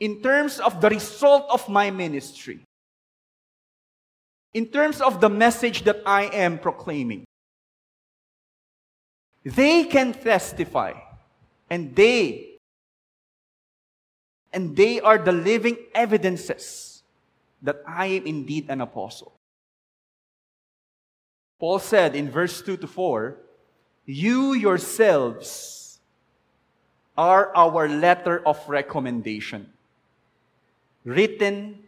in 0.00 0.22
terms 0.22 0.58
of 0.58 0.80
the 0.80 0.90
result 0.90 1.46
of 1.50 1.68
my 1.68 1.90
ministry? 1.90 2.60
In 4.54 4.66
terms 4.66 5.00
of 5.00 5.20
the 5.20 5.28
message 5.28 5.84
that 5.84 6.02
I 6.04 6.24
am 6.24 6.58
proclaiming? 6.58 7.24
They 9.44 9.84
can 9.84 10.12
testify 10.12 10.94
and 11.70 11.94
they 11.94 12.57
and 14.52 14.76
they 14.76 15.00
are 15.00 15.18
the 15.18 15.32
living 15.32 15.76
evidences 15.94 17.02
that 17.62 17.82
I 17.86 18.06
am 18.06 18.26
indeed 18.26 18.66
an 18.68 18.80
apostle. 18.80 19.32
Paul 21.58 21.78
said 21.78 22.14
in 22.14 22.30
verse 22.30 22.62
2 22.62 22.76
to 22.78 22.86
4, 22.86 23.36
You 24.06 24.54
yourselves 24.54 25.98
are 27.16 27.50
our 27.56 27.88
letter 27.88 28.40
of 28.46 28.62
recommendation, 28.68 29.72
written 31.04 31.82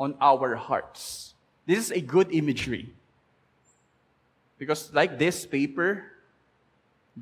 on 0.00 0.16
our 0.20 0.56
hearts. 0.56 1.34
This 1.66 1.78
is 1.78 1.90
a 1.90 2.00
good 2.00 2.32
imagery. 2.32 2.88
Because, 4.56 4.92
like 4.92 5.18
this 5.18 5.44
paper, 5.44 6.04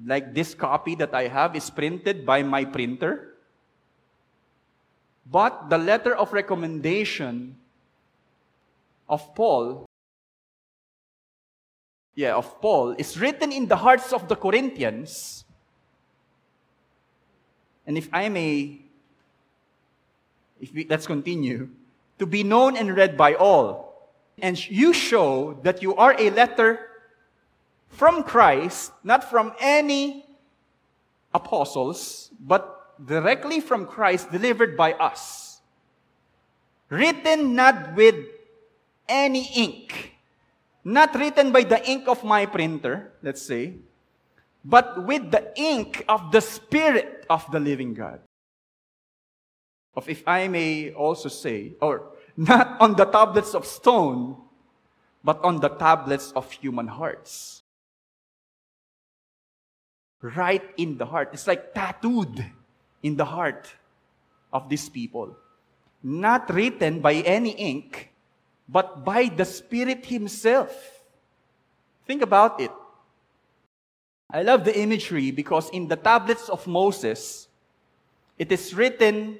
like 0.07 0.35
this 0.35 0.55
copy 0.55 0.95
that 0.97 1.15
I 1.15 1.27
have, 1.27 1.57
is 1.57 1.69
printed 1.69 2.25
by 2.25 2.43
my 2.43 2.65
printer. 2.65 3.35
But 5.31 5.69
the 5.69 5.79
letter 5.79 6.15
of 6.15 6.33
recommendation 6.33 7.57
of 9.09 9.35
Paul 9.35 9.89
yeah, 12.19 12.35
of 12.35 12.61
Paul 12.61 12.97
is 12.99 13.17
written 13.17 13.53
in 13.53 13.69
the 13.69 13.77
hearts 13.77 14.13
of 14.13 14.27
the 14.27 14.35
Corinthians. 14.35 15.45
And 17.87 17.97
if 17.97 18.09
I 18.13 18.29
may, 18.29 18.81
if 20.61 20.75
we, 20.75 20.85
let's 20.91 21.07
continue, 21.07 21.69
to 22.19 22.27
be 22.27 22.43
known 22.43 22.77
and 22.77 22.97
read 22.97 23.17
by 23.17 23.35
all. 23.35 24.11
And 24.43 24.59
you 24.69 24.93
show 24.93 25.61
that 25.63 25.81
you 25.81 25.95
are 25.95 26.17
a 26.19 26.31
letter 26.31 26.81
from 27.91 28.25
Christ, 28.25 28.91
not 29.05 29.23
from 29.31 29.53
any 29.61 30.27
apostles, 31.33 32.33
but 32.41 32.78
directly 33.05 33.61
from 33.61 33.87
Christ, 33.87 34.31
delivered 34.31 34.77
by 34.77 34.93
us. 34.95 35.61
Written 36.89 37.55
not 37.55 37.95
with 37.95 38.17
any 39.09 39.49
ink 39.55 40.19
not 40.89 41.15
written 41.15 41.53
by 41.53 41.63
the 41.65 41.85
ink 41.85 42.09
of 42.09 42.25
my 42.25 42.47
printer, 42.47 43.13
let's 43.23 43.43
say, 43.43 43.75
but 44.65 45.05
with 45.05 45.31
the 45.31 45.53
ink 45.55 46.03
of 46.09 46.33
the 46.33 46.41
Spirit 46.41 47.27
of 47.29 47.45
the 47.53 47.61
living 47.61 47.93
God. 47.93 48.21
of, 49.95 50.09
if 50.09 50.23
I 50.27 50.49
may 50.49 50.93
also 50.93 51.29
say, 51.29 51.75
or 51.83 52.17
not 52.37 52.81
on 52.81 52.95
the 52.97 53.05
tablets 53.05 53.55
of 53.55 53.67
stone, 53.67 54.37
but 55.23 55.45
on 55.45 55.61
the 55.61 55.69
tablets 55.69 56.33
of 56.33 56.51
human 56.53 56.87
hearts. 56.87 57.61
Right 60.23 60.65
in 60.79 60.97
the 60.97 61.07
heart. 61.07 61.31
It's 61.33 61.47
like 61.47 61.75
tattooed 61.75 62.45
in 63.03 63.17
the 63.17 63.25
heart 63.25 63.69
of 64.53 64.69
these 64.69 64.89
people. 64.89 65.37
Not 66.03 66.53
written 66.53 67.01
by 67.01 67.15
any 67.15 67.51
ink, 67.51 68.13
but 68.69 69.05
by 69.05 69.27
the 69.27 69.45
Spirit 69.45 70.07
Himself. 70.07 70.73
Think 72.07 72.23
about 72.23 72.61
it. 72.61 72.71
I 74.31 74.43
love 74.43 74.65
the 74.65 74.79
imagery 74.79 75.31
because 75.31 75.71
in 75.71 75.89
the 75.89 75.97
tablets 75.97 76.49
of 76.49 76.67
Moses, 76.67 77.49
it 78.39 78.53
is 78.53 78.75
written, 78.75 79.39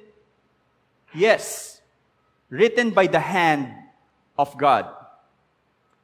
yes, 1.13 1.81
written 2.49 2.89
by 2.91 3.07
the 3.07 3.19
hand 3.19 3.71
of 4.37 4.57
God. 4.57 4.89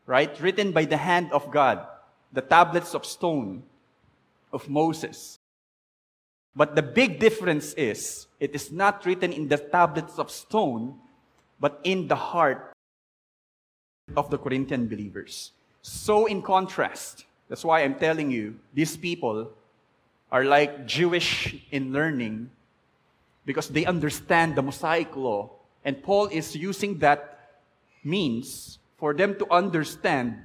Right? 0.06 0.40
Written 0.40 0.72
by 0.72 0.86
the 0.86 0.98
hand 0.98 1.32
of 1.32 1.50
God. 1.50 1.86
The 2.32 2.42
tablets 2.42 2.94
of 2.94 3.06
stone 3.06 3.64
of 4.54 4.70
Moses. 4.70 5.40
But 6.56 6.76
the 6.76 6.82
big 6.82 7.20
difference 7.20 7.74
is, 7.74 8.28
it 8.40 8.56
is 8.56 8.72
not 8.72 9.06
written 9.06 9.34
in 9.34 9.48
the 9.48 9.58
tablets 9.58 10.18
of 10.18 10.32
stone, 10.32 10.96
but 11.60 11.82
in 11.84 12.08
the 12.08 12.16
heart 12.16 12.74
of 14.16 14.30
the 14.30 14.38
Corinthian 14.38 14.88
believers. 14.88 15.52
So, 15.82 16.26
in 16.26 16.42
contrast, 16.42 17.26
that's 17.50 17.66
why 17.66 17.84
I'm 17.84 17.96
telling 17.96 18.32
you, 18.32 18.56
these 18.74 18.96
people 18.96 19.52
are 20.32 20.46
like 20.46 20.86
Jewish 20.86 21.56
in 21.72 21.92
learning 21.92 22.50
because 23.46 23.70
they 23.70 23.86
understand 23.86 24.56
the 24.56 24.62
Mosaic 24.62 25.16
law. 25.16 25.52
And 25.84 26.02
Paul 26.02 26.28
is 26.28 26.56
using 26.56 26.98
that 27.00 27.60
means 28.04 28.80
for 28.98 29.14
them 29.14 29.36
to 29.38 29.52
understand 29.52 30.38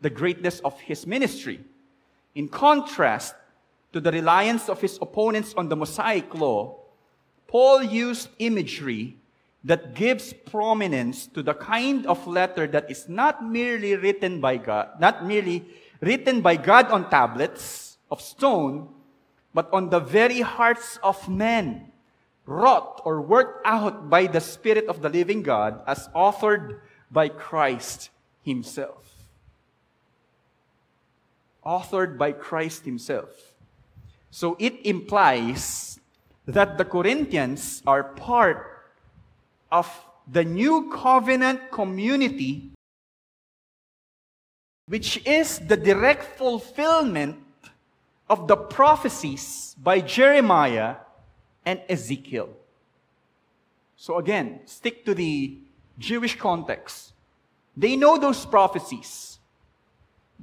the 0.00 0.10
greatness 0.10 0.60
of 0.60 0.78
his 0.80 1.06
ministry. 1.06 1.60
In 2.34 2.48
contrast 2.48 3.34
to 3.92 4.00
the 4.00 4.12
reliance 4.12 4.68
of 4.68 4.80
his 4.80 4.98
opponents 5.00 5.54
on 5.56 5.68
the 5.68 5.76
Mosaic 5.76 6.34
law, 6.34 6.76
Paul 7.46 7.82
used 7.82 8.28
imagery 8.38 9.16
that 9.64 9.94
gives 9.94 10.32
prominence 10.32 11.26
to 11.26 11.42
the 11.42 11.54
kind 11.54 12.06
of 12.06 12.26
letter 12.26 12.66
that 12.68 12.90
is 12.90 13.08
not 13.08 13.44
merely 13.44 13.96
written 13.96 14.40
by 14.40 14.56
God, 14.56 14.88
not 15.00 15.26
merely 15.26 15.66
written 16.00 16.40
by 16.40 16.56
God 16.56 16.90
on 16.90 17.10
tablets 17.10 17.98
of 18.10 18.20
stone, 18.20 18.88
but 19.52 19.68
on 19.72 19.90
the 19.90 20.00
very 20.00 20.40
hearts 20.40 20.98
of 21.02 21.28
men, 21.28 21.92
wrought 22.46 23.02
or 23.04 23.20
worked 23.20 23.66
out 23.66 24.08
by 24.08 24.26
the 24.26 24.40
Spirit 24.40 24.86
of 24.86 25.02
the 25.02 25.08
living 25.08 25.42
God 25.42 25.82
as 25.86 26.08
authored 26.14 26.80
by 27.10 27.28
Christ 27.28 28.10
Himself. 28.42 29.28
Authored 31.66 32.16
by 32.16 32.32
Christ 32.32 32.84
Himself. 32.84 33.49
So 34.30 34.56
it 34.58 34.84
implies 34.86 36.00
that 36.46 36.78
the 36.78 36.84
Corinthians 36.84 37.82
are 37.86 38.04
part 38.04 38.86
of 39.70 39.88
the 40.30 40.44
new 40.44 40.90
covenant 40.90 41.70
community 41.70 42.70
which 44.90 45.24
is 45.24 45.60
the 45.60 45.76
direct 45.76 46.36
fulfillment 46.36 47.36
of 48.28 48.48
the 48.48 48.56
prophecies 48.56 49.76
by 49.80 50.00
Jeremiah 50.00 50.96
and 51.64 51.80
Ezekiel. 51.88 52.48
So 53.96 54.18
again, 54.18 54.60
stick 54.64 55.04
to 55.04 55.14
the 55.14 55.58
Jewish 55.96 56.36
context. 56.36 57.12
They 57.76 57.94
know 57.94 58.18
those 58.18 58.44
prophecies. 58.44 59.38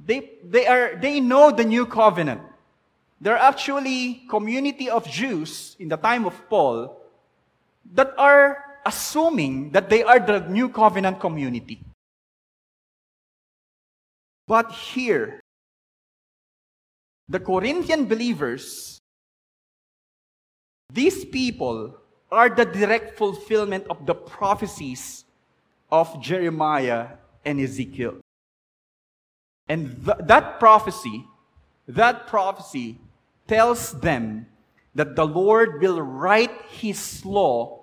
They, 0.02 0.30
they, 0.42 0.66
are, 0.66 0.96
they 0.96 1.20
know 1.20 1.50
the 1.50 1.64
new 1.64 1.84
covenant. 1.84 2.40
There 3.20 3.34
are 3.34 3.48
actually 3.50 4.22
community 4.30 4.88
of 4.88 5.06
Jews 5.08 5.76
in 5.78 5.88
the 5.88 5.96
time 5.96 6.24
of 6.24 6.34
Paul 6.48 7.00
that 7.92 8.14
are 8.16 8.64
assuming 8.86 9.70
that 9.72 9.90
they 9.90 10.02
are 10.02 10.20
the 10.20 10.40
new 10.48 10.68
covenant 10.68 11.20
community. 11.20 11.82
But 14.46 14.72
here, 14.72 15.40
the 17.28 17.40
Corinthian 17.40 18.06
believers, 18.06 18.98
these 20.92 21.24
people 21.24 21.98
are 22.30 22.48
the 22.48 22.64
direct 22.64 23.18
fulfillment 23.18 23.86
of 23.90 24.06
the 24.06 24.14
prophecies 24.14 25.24
of 25.90 26.22
Jeremiah 26.22 27.18
and 27.44 27.60
Ezekiel. 27.60 28.20
And 29.68 30.04
th- 30.04 30.24
that 30.24 30.58
prophecy, 30.58 31.24
that 31.86 32.26
prophecy 32.26 32.98
tells 33.48 33.92
them 33.98 34.46
that 34.94 35.16
the 35.16 35.26
Lord 35.26 35.80
will 35.80 36.00
write 36.00 36.54
His 36.68 37.24
law 37.24 37.80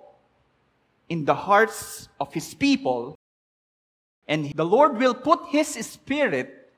in 1.08 1.24
the 1.24 1.34
hearts 1.34 2.08
of 2.18 2.32
His 2.32 2.54
people 2.54 3.18
and 4.28 4.52
the 4.54 4.64
Lord 4.64 4.98
will 4.98 5.14
put 5.14 5.46
His 5.48 5.68
Spirit 5.68 6.72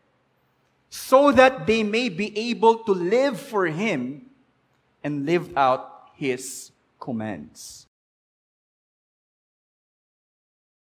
so 0.91 1.33
that 1.33 1.67
they 1.67 1.83
may 1.83 2.09
be 2.09 2.37
able 2.51 2.85
to 2.85 2.93
live 2.93 3.39
for 3.39 3.67
Him 3.67 4.27
and 5.05 5.25
live 5.25 5.57
out 5.57 6.11
His 6.15 6.73
commands. 7.01 7.87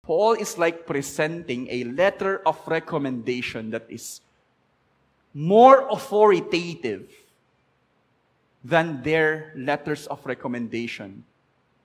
Paul 0.03 0.33
is 0.33 0.57
like 0.57 0.88
presenting 0.88 1.67
a 1.69 1.83
letter 1.83 2.41
of 2.45 2.57
recommendation 2.65 3.71
that 3.71 3.86
is 3.89 4.21
more 5.33 5.88
authoritative 5.89 7.12
than 8.67 9.01
their 9.01 9.53
letters 9.56 10.08
of 10.08 10.25
recommendation 10.25 11.23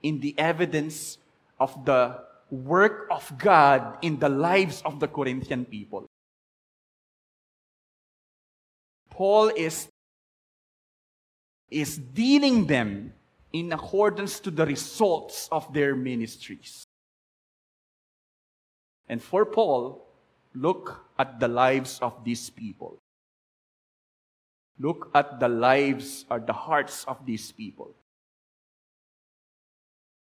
in 0.02 0.18
the 0.18 0.34
evidence 0.36 1.18
of 1.60 1.84
the 1.84 2.18
work 2.50 3.06
of 3.08 3.38
God 3.38 3.98
in 4.02 4.18
the 4.18 4.28
lives 4.28 4.82
of 4.84 4.98
the 4.98 5.06
Corinthian 5.06 5.64
people. 5.64 6.06
Paul 9.10 9.52
is, 9.54 9.86
is 11.70 11.98
dealing 11.98 12.66
them 12.66 13.14
in 13.52 13.72
accordance 13.72 14.40
to 14.40 14.50
the 14.50 14.66
results 14.66 15.48
of 15.52 15.72
their 15.72 15.94
ministries. 15.94 16.84
And 19.08 19.22
for 19.22 19.46
Paul, 19.46 20.04
look 20.54 21.06
at 21.18 21.38
the 21.38 21.48
lives 21.48 22.00
of 22.02 22.24
these 22.24 22.50
people. 22.50 22.98
Look 24.82 25.12
at 25.14 25.38
the 25.38 25.48
lives 25.48 26.24
or 26.28 26.40
the 26.40 26.52
hearts 26.52 27.04
of 27.06 27.24
these 27.24 27.52
people. 27.52 27.94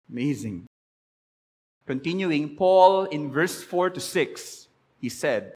Amazing. 0.08 0.68
Continuing, 1.88 2.56
Paul 2.56 3.06
in 3.06 3.32
verse 3.32 3.64
4 3.64 3.90
to 3.90 4.00
6, 4.00 4.68
he 5.02 5.10
said, 5.10 5.56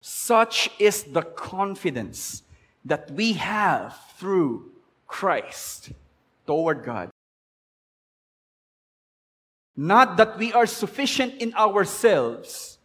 Such 0.00 0.70
is 0.80 1.04
the 1.04 1.22
confidence 1.22 2.42
that 2.84 3.12
we 3.12 3.34
have 3.34 3.96
through 4.18 4.72
Christ 5.06 5.92
toward 6.44 6.82
God. 6.82 7.10
Not 9.76 10.16
that 10.16 10.36
we 10.36 10.52
are 10.52 10.66
sufficient 10.66 11.34
in 11.40 11.54
ourselves 11.54 12.78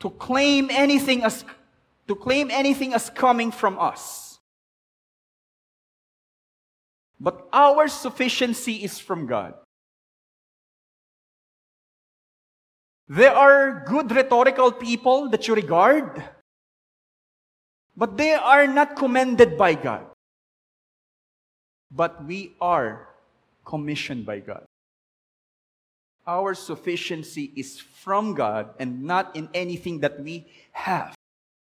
to 0.00 0.10
claim 0.10 0.68
anything 0.70 1.24
as 1.24 1.46
to 2.08 2.14
claim 2.14 2.50
anything 2.50 2.94
as 2.94 3.10
coming 3.10 3.50
from 3.50 3.78
us. 3.78 4.38
But 7.18 7.48
our 7.52 7.88
sufficiency 7.88 8.84
is 8.84 8.98
from 8.98 9.26
God. 9.26 9.54
There 13.08 13.32
are 13.32 13.84
good 13.86 14.10
rhetorical 14.10 14.72
people 14.72 15.30
that 15.30 15.46
you 15.48 15.54
regard, 15.54 16.22
but 17.96 18.16
they 18.16 18.34
are 18.34 18.66
not 18.66 18.96
commended 18.96 19.56
by 19.56 19.74
God. 19.74 20.06
But 21.90 22.24
we 22.26 22.54
are 22.60 23.08
commissioned 23.64 24.26
by 24.26 24.40
God. 24.40 24.64
Our 26.26 26.54
sufficiency 26.54 27.52
is 27.56 27.78
from 27.78 28.34
God 28.34 28.74
and 28.78 29.04
not 29.04 29.34
in 29.36 29.48
anything 29.54 30.00
that 30.00 30.20
we 30.20 30.46
have, 30.72 31.14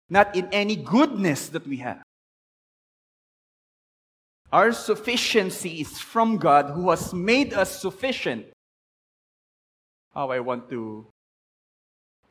not 0.10 0.36
in 0.36 0.48
any 0.52 0.76
goodness 0.76 1.50
that 1.50 1.68
we 1.68 1.78
have. 1.78 2.02
Our 4.52 4.72
sufficiency 4.72 5.82
is 5.82 6.00
from 6.00 6.38
God 6.38 6.72
who 6.72 6.90
has 6.90 7.14
made 7.14 7.54
us 7.54 7.82
sufficient. 7.82 8.46
How 10.14 10.32
I 10.32 10.40
want 10.40 10.70
to 10.70 11.06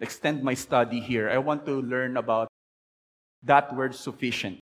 extend 0.01 0.43
my 0.43 0.55
study 0.55 1.01
here, 1.01 1.29
I 1.29 1.39
want 1.39 1.67
to 1.67 1.83
learn 1.83 2.17
about 2.17 2.49
that 3.43 3.75
word 3.75 3.95
sufficient. 3.95 4.59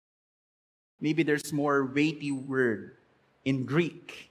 Maybe 1.01 1.23
there's 1.23 1.53
more 1.53 1.85
weighty 1.85 2.33
word 2.33 2.97
in 3.45 3.65
Greek 3.65 4.31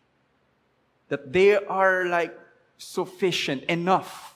that 1.10 1.34
they 1.34 1.56
are 1.56 2.06
like 2.06 2.38
sufficient, 2.78 3.64
enough, 3.66 4.31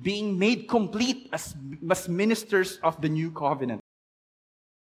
being 0.00 0.38
made 0.38 0.68
complete 0.68 1.28
as, 1.32 1.54
as 1.90 2.08
ministers 2.08 2.78
of 2.82 3.00
the 3.00 3.08
new 3.08 3.30
covenant. 3.30 3.80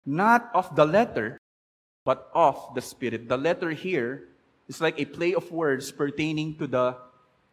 Not 0.06 0.50
of 0.54 0.76
the 0.76 0.86
letter, 0.86 1.38
but 2.04 2.30
of 2.34 2.58
the 2.76 2.82
Spirit. 2.82 3.30
The 3.30 3.38
letter 3.38 3.72
here 3.72 4.28
is 4.68 4.82
like 4.82 5.00
a 5.00 5.06
play 5.06 5.34
of 5.34 5.52
words 5.52 5.92
pertaining 5.92 6.56
to 6.56 6.68
the, 6.68 6.98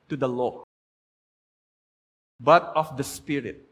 to 0.09 0.17
the 0.17 0.29
law, 0.29 0.65
but 2.41 2.73
of 2.75 2.97
the 2.97 3.05
Spirit. 3.05 3.63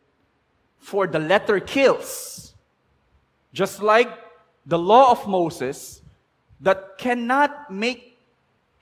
For 0.79 1.07
the 1.07 1.19
letter 1.19 1.61
kills, 1.61 2.55
just 3.53 3.83
like 3.83 4.11
the 4.67 4.79
law 4.79 5.11
of 5.11 5.27
Moses 5.27 6.03
that 6.61 6.99
cannot 6.99 7.71
make 7.71 8.19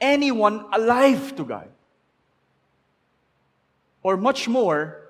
anyone 0.00 0.66
alive 0.72 1.36
to 1.36 1.44
God. 1.44 1.68
Or 4.02 4.16
much 4.16 4.48
more, 4.48 5.08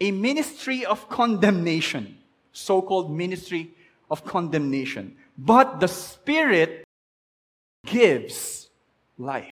a 0.00 0.10
ministry 0.10 0.84
of 0.84 1.08
condemnation, 1.08 2.18
so 2.52 2.80
called 2.80 3.10
ministry 3.10 3.74
of 4.10 4.24
condemnation. 4.24 5.16
But 5.36 5.80
the 5.80 5.88
Spirit 5.88 6.84
gives 7.84 8.68
life. 9.18 9.50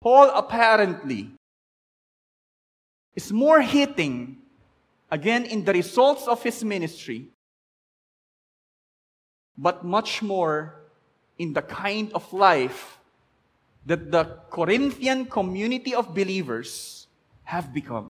Paul 0.00 0.30
apparently 0.34 1.30
is 3.14 3.32
more 3.32 3.60
hitting, 3.60 4.38
again, 5.10 5.44
in 5.44 5.64
the 5.64 5.72
results 5.72 6.28
of 6.28 6.42
his 6.42 6.62
ministry, 6.62 7.28
but 9.56 9.84
much 9.84 10.22
more 10.22 10.80
in 11.38 11.52
the 11.52 11.62
kind 11.62 12.12
of 12.12 12.32
life 12.32 12.98
that 13.86 14.10
the 14.10 14.24
Corinthian 14.50 15.26
community 15.26 15.94
of 15.94 16.14
believers 16.14 17.06
have 17.44 17.72
become. 17.72 18.08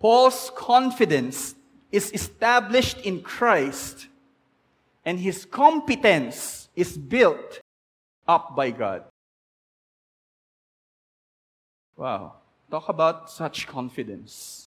Paul's 0.00 0.50
confidence 0.56 1.54
is 1.90 2.12
established 2.12 2.98
in 3.02 3.20
Christ, 3.20 4.06
and 5.04 5.18
his 5.18 5.44
competence 5.44 6.68
is 6.76 6.96
built 6.96 7.60
up 8.26 8.54
by 8.54 8.70
God. 8.70 9.04
Wow. 11.96 12.34
Talk 12.70 12.88
about 12.88 13.30
such 13.30 13.66
confidence. 13.66 14.66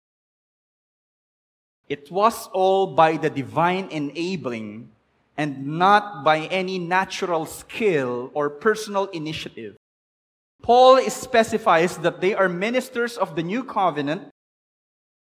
It 1.90 2.12
was 2.12 2.48
all 2.54 2.88
by 2.96 3.18
the 3.18 3.30
divine 3.30 3.90
enabling 3.90 4.92
and 5.38 5.78
not 5.78 6.24
by 6.24 6.40
any 6.48 6.80
natural 6.80 7.46
skill 7.46 8.32
or 8.34 8.50
personal 8.50 9.06
initiative. 9.14 9.78
Paul 10.64 11.00
specifies 11.10 11.98
that 11.98 12.20
they 12.20 12.34
are 12.34 12.50
ministers 12.50 13.16
of 13.18 13.36
the 13.36 13.44
new 13.44 13.64
covenant 13.64 14.30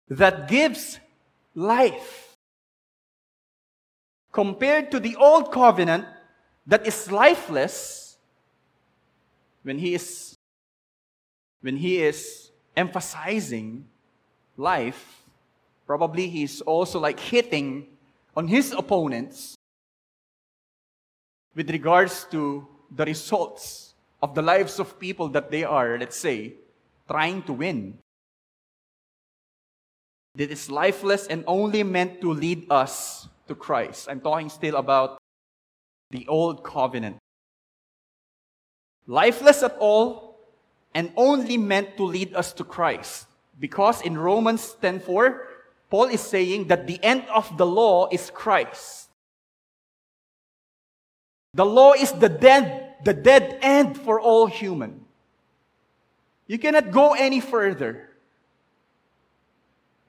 that 0.09 0.49
gives 0.49 0.99
life. 1.55 2.35
Compared 4.33 4.91
to 4.91 4.99
the 4.99 5.15
old 5.15 5.51
covenant 5.51 6.05
that 6.67 6.85
is 6.85 7.11
lifeless, 7.11 8.17
when 9.63 9.79
he 9.79 9.93
is, 9.95 10.35
when 11.61 11.77
he 11.77 11.99
is 11.99 12.51
emphasizing 12.75 13.85
life, 14.57 15.23
probably 15.87 16.27
he's 16.27 16.59
also 16.61 16.99
like 16.99 17.19
hitting 17.19 17.87
on 18.35 18.47
his 18.47 18.73
opponents 18.73 19.55
with 21.55 21.69
regards 21.69 22.25
to 22.31 22.67
the 22.89 23.05
results 23.05 23.93
of 24.21 24.35
the 24.35 24.41
lives 24.41 24.79
of 24.79 24.99
people 24.99 25.27
that 25.29 25.51
they 25.51 25.63
are, 25.63 25.97
let's 25.97 26.17
say, 26.17 26.53
trying 27.07 27.43
to 27.43 27.53
win 27.53 27.97
that 30.35 30.49
is 30.49 30.69
lifeless 30.71 31.27
and 31.27 31.43
only 31.45 31.83
meant 31.83 32.19
to 32.21 32.33
lead 32.33 32.65
us 32.71 33.27
to 33.47 33.53
Christ. 33.53 34.07
I'm 34.09 34.19
talking 34.19 34.49
still 34.49 34.77
about 34.77 35.21
the 36.09 36.27
old 36.27 36.63
covenant. 36.63 37.17
Lifeless 39.05 39.61
at 39.61 39.77
all 39.77 40.39
and 40.95 41.11
only 41.17 41.57
meant 41.57 41.97
to 41.97 42.03
lead 42.03 42.33
us 42.33 42.51
to 42.53 42.63
Christ. 42.63 43.27
Because 43.59 44.01
in 44.01 44.17
Romans 44.17 44.73
10:4, 44.81 45.45
Paul 45.89 46.09
is 46.09 46.21
saying 46.21 46.67
that 46.67 46.87
the 46.87 46.97
end 47.03 47.29
of 47.29 47.55
the 47.57 47.65
law 47.65 48.09
is 48.09 48.31
Christ. 48.31 49.02
The 51.53 51.65
law 51.65 51.93
is 51.93 52.11
the 52.11 52.29
dead, 52.29 52.95
the 53.03 53.13
dead 53.13 53.59
end 53.61 53.99
for 53.99 54.19
all 54.19 54.47
human. 54.47 55.05
You 56.47 56.57
cannot 56.57 56.91
go 56.91 57.13
any 57.13 57.39
further. 57.39 58.09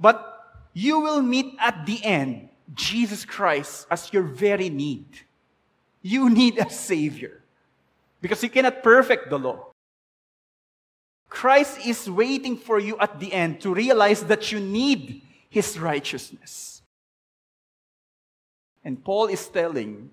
But 0.00 0.34
you 0.72 1.00
will 1.00 1.22
meet 1.22 1.54
at 1.60 1.86
the 1.86 2.02
end 2.04 2.48
Jesus 2.74 3.24
Christ 3.24 3.86
as 3.90 4.12
your 4.12 4.22
very 4.22 4.68
need. 4.68 5.06
You 6.02 6.28
need 6.28 6.58
a 6.58 6.68
Savior 6.70 7.42
because 8.20 8.42
you 8.42 8.48
cannot 8.48 8.82
perfect 8.82 9.30
the 9.30 9.38
law. 9.38 9.72
Christ 11.28 11.86
is 11.86 12.08
waiting 12.08 12.56
for 12.56 12.78
you 12.78 12.96
at 12.98 13.18
the 13.20 13.32
end 13.32 13.60
to 13.62 13.74
realize 13.74 14.22
that 14.24 14.52
you 14.52 14.60
need 14.60 15.22
His 15.48 15.78
righteousness. 15.78 16.82
And 18.84 19.02
Paul 19.02 19.26
is 19.26 19.48
telling 19.48 20.10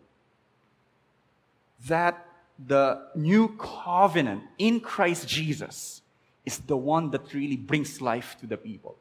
that 1.88 2.26
the 2.68 3.08
new 3.16 3.56
covenant 3.58 4.44
in 4.58 4.80
Christ 4.80 5.28
Jesus 5.28 6.02
is 6.46 6.60
the 6.60 6.78
one 6.78 7.12
that 7.12 7.34
really 7.34 7.58
brings 7.58 8.02
life 8.02 8.36
to 8.40 8.48
the 8.48 8.58
people. 8.58 8.96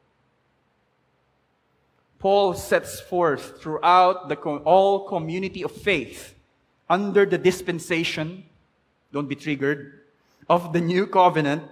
Paul 2.19 2.53
sets 2.53 2.99
forth 2.99 3.61
throughout 3.61 4.29
the 4.29 4.35
all 4.35 5.07
community 5.07 5.63
of 5.63 5.71
faith 5.71 6.35
under 6.89 7.25
the 7.25 7.37
dispensation, 7.37 8.43
don't 9.11 9.27
be 9.27 9.35
triggered, 9.35 10.01
of 10.49 10.73
the 10.73 10.81
new 10.81 11.07
covenant, 11.07 11.63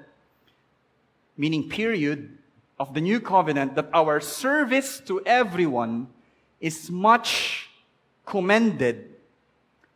meaning 1.37 1.69
period 1.69 2.37
of 2.79 2.93
the 2.93 3.01
new 3.01 3.19
covenant, 3.19 3.75
that 3.75 3.89
our 3.93 4.19
service 4.19 4.99
to 5.01 5.21
everyone 5.25 6.07
is 6.59 6.89
much 6.89 7.69
commended 8.25 9.18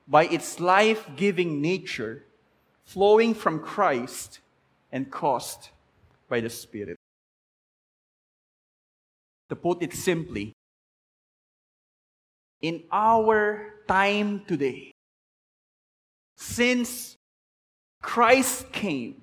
by 0.08 0.26
its 0.26 0.60
life 0.60 1.08
giving 1.16 1.62
nature 1.62 2.24
flowing 2.86 3.34
from 3.34 3.60
Christ 3.60 4.40
and 4.92 5.10
caused 5.10 5.70
by 6.30 6.42
the 6.42 6.50
Spirit. 6.50 6.98
To 9.50 9.56
put 9.56 9.82
it 9.82 9.94
simply, 9.94 10.54
in 12.62 12.84
our 12.92 13.76
time 13.88 14.42
today, 14.48 14.92
since 16.38 17.16
Christ 18.02 18.72
came, 18.72 19.22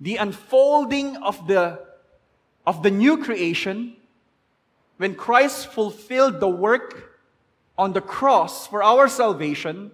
the 0.00 0.16
unfolding 0.16 1.16
of 1.16 1.46
the, 1.46 1.80
of 2.66 2.82
the 2.82 2.90
new 2.90 3.22
creation, 3.22 3.96
when 4.96 5.14
Christ 5.14 5.68
fulfilled 5.68 6.40
the 6.40 6.48
work 6.48 7.09
on 7.80 7.94
the 7.94 8.04
cross 8.04 8.66
for 8.66 8.82
our 8.82 9.08
salvation, 9.08 9.90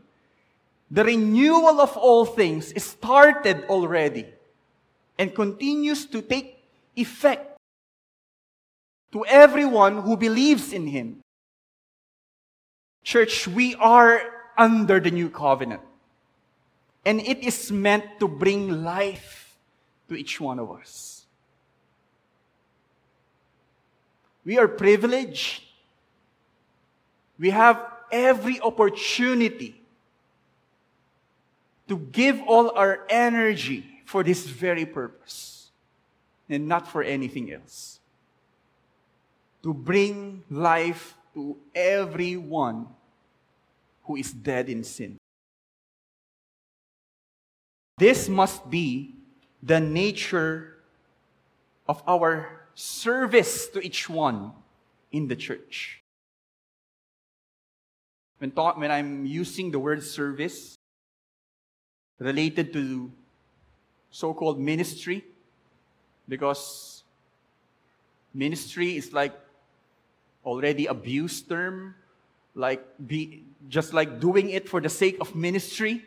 the 0.91 1.05
renewal 1.05 1.81
of 1.81 1.97
all 1.97 2.27
things 2.27 2.73
is 2.73 2.83
started 2.83 3.63
already 3.71 4.27
and 5.17 5.33
continues 5.33 6.05
to 6.05 6.21
take 6.21 6.59
effect 6.97 7.57
to 9.13 9.25
everyone 9.27 10.03
who 10.03 10.17
believes 10.17 10.73
in 10.73 10.89
him. 10.89 11.23
Church, 13.05 13.47
we 13.47 13.77
are 13.77 14.21
under 14.59 14.99
the 14.99 15.13
new 15.13 15.31
covenant. 15.31 15.83
And 17.05 17.21
it 17.21 17.39
is 17.39 17.71
meant 17.71 18.19
to 18.19 18.27
bring 18.27 18.83
life 18.83 19.57
to 20.09 20.17
each 20.17 20.41
one 20.41 20.59
of 20.59 20.73
us. 20.73 21.25
We 24.45 24.59
are 24.59 24.67
privileged. 24.67 25.63
We 27.39 27.51
have 27.51 27.81
every 28.11 28.61
opportunity 28.61 29.81
to 31.89 31.99
give 31.99 32.41
all 32.47 32.71
our 32.71 33.07
energy 33.09 33.85
for 34.05 34.23
this 34.23 34.47
very 34.47 34.87
purpose 34.87 35.71
and 36.49 36.67
not 36.69 36.89
for 36.89 37.03
anything 37.03 37.53
else 37.53 38.01
to 39.63 39.75
bring 39.75 40.45
life 40.49 41.17
to 41.35 41.57
everyone 41.75 42.87
who 44.05 44.15
is 44.15 44.33
dead 44.33 44.69
in 44.69 44.85
sin. 44.85 45.19
This 47.99 48.29
must 48.29 48.71
be 48.71 49.17
the 49.61 49.81
nature 49.81 50.77
of 51.89 52.01
our 52.07 52.69
service 52.75 53.67
to 53.69 53.81
each 53.81 54.09
one 54.09 54.53
in 55.11 55.27
the 55.27 55.35
church. 55.35 56.03
When, 58.39 58.51
when 58.51 58.91
I'm 58.91 59.25
using 59.25 59.71
the 59.71 59.79
word 59.79 60.03
service 60.03 60.77
related 62.19 62.73
to 62.73 63.11
so 64.11 64.35
called 64.35 64.59
ministry, 64.59 65.25
because 66.29 67.05
ministry 68.35 68.97
is 68.97 69.13
like 69.13 69.35
already 70.45 70.87
abused 70.87 71.49
term, 71.49 71.95
like 72.55 72.85
be, 73.07 73.45
just 73.69 73.93
like 73.93 74.21
doing 74.21 74.51
it 74.51 74.69
for 74.69 74.81
the 74.81 74.89
sake 74.89 75.19
of 75.21 75.35
ministry, 75.35 76.05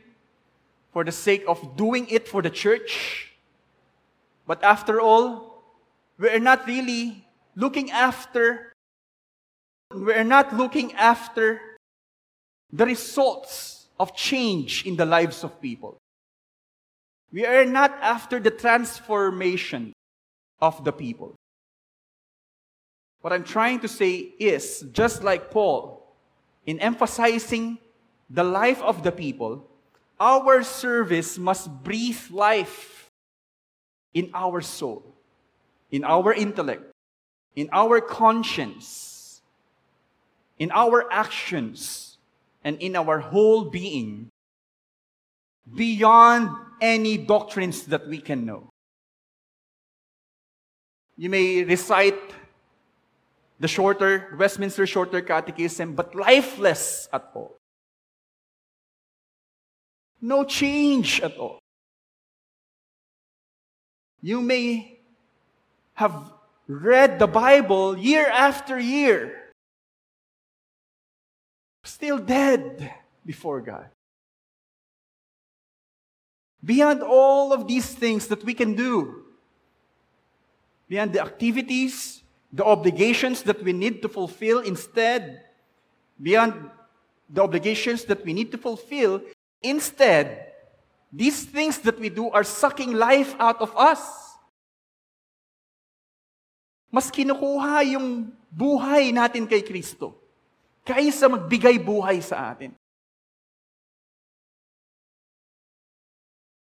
for 0.91 1.03
the 1.03 1.11
sake 1.11 1.43
of 1.47 1.75
doing 1.77 2.07
it 2.09 2.27
for 2.27 2.41
the 2.41 2.49
church. 2.49 3.33
But 4.47 4.63
after 4.63 4.99
all, 4.99 5.63
we're 6.17 6.39
not 6.39 6.65
really 6.65 7.25
looking 7.55 7.91
after, 7.91 8.73
we're 9.93 10.23
not 10.23 10.55
looking 10.55 10.93
after 10.93 11.61
the 12.71 12.85
results 12.85 13.87
of 13.99 14.15
change 14.15 14.85
in 14.85 14.95
the 14.95 15.05
lives 15.05 15.43
of 15.43 15.61
people. 15.61 15.97
We 17.31 17.45
are 17.45 17.65
not 17.65 17.97
after 18.01 18.39
the 18.39 18.51
transformation 18.51 19.93
of 20.61 20.83
the 20.83 20.91
people. 20.91 21.35
What 23.21 23.33
I'm 23.33 23.43
trying 23.43 23.79
to 23.81 23.87
say 23.87 24.15
is 24.39 24.85
just 24.93 25.23
like 25.23 25.51
Paul, 25.51 26.07
in 26.65 26.79
emphasizing 26.79 27.77
the 28.29 28.43
life 28.43 28.81
of 28.81 29.03
the 29.03 29.11
people, 29.11 29.67
our 30.19 30.63
service 30.63 31.37
must 31.37 31.83
breathe 31.83 32.19
life 32.29 33.09
in 34.13 34.29
our 34.33 34.61
soul, 34.61 35.03
in 35.91 36.03
our 36.03 36.33
intellect, 36.33 36.91
in 37.55 37.69
our 37.71 38.01
conscience, 38.01 39.41
in 40.57 40.71
our 40.71 41.11
actions, 41.11 42.08
and 42.63 42.77
in 42.79 42.95
our 42.95 43.19
whole 43.19 43.65
being 43.65 44.29
beyond 45.75 46.49
any 46.81 47.17
doctrines 47.17 47.83
that 47.85 48.07
we 48.07 48.19
can 48.19 48.45
know. 48.45 48.69
You 51.17 51.29
may 51.29 51.63
recite 51.63 52.19
the 53.59 53.67
shorter, 53.67 54.35
Westminster 54.39 54.87
Shorter 54.87 55.21
Catechism, 55.21 55.93
but 55.93 56.15
lifeless 56.15 57.09
at 57.11 57.29
all. 57.35 57.57
No 60.21 60.43
change 60.43 61.21
at 61.21 61.37
all. 61.37 61.59
You 64.21 64.41
may 64.41 64.99
have 65.95 66.31
read 66.67 67.19
the 67.19 67.27
Bible 67.27 67.97
year 67.97 68.27
after 68.27 68.79
year, 68.79 69.48
still 71.83 72.17
dead 72.17 72.93
before 73.25 73.61
God. 73.61 73.89
Beyond 76.63 77.03
all 77.03 77.53
of 77.53 77.67
these 77.67 77.87
things 77.87 78.27
that 78.27 78.43
we 78.43 78.53
can 78.53 78.75
do, 78.75 79.23
beyond 80.89 81.13
the 81.13 81.21
activities, 81.21 82.23
the 82.51 82.65
obligations 82.65 83.43
that 83.43 83.63
we 83.63 83.71
need 83.71 84.01
to 84.01 84.09
fulfill, 84.09 84.59
instead, 84.59 85.45
beyond 86.21 86.69
the 87.29 87.41
obligations 87.41 88.03
that 88.05 88.25
we 88.25 88.33
need 88.33 88.51
to 88.51 88.57
fulfill, 88.57 89.21
instead, 89.61 90.51
these 91.13 91.45
things 91.45 91.79
that 91.79 91.99
we 91.99 92.09
do 92.09 92.29
are 92.29 92.43
sucking 92.43 92.93
life 92.93 93.35
out 93.39 93.61
of 93.61 93.75
us. 93.77 94.01
Mas 96.91 97.09
kinukuha 97.13 97.85
yung 97.93 98.33
buhay 98.49 99.13
natin 99.13 99.45
kay 99.45 99.61
Kristo 99.61 100.17
kaysa 100.89 101.29
magbigay 101.29 101.77
buhay 101.77 102.17
sa 102.25 102.49
atin. 102.49 102.73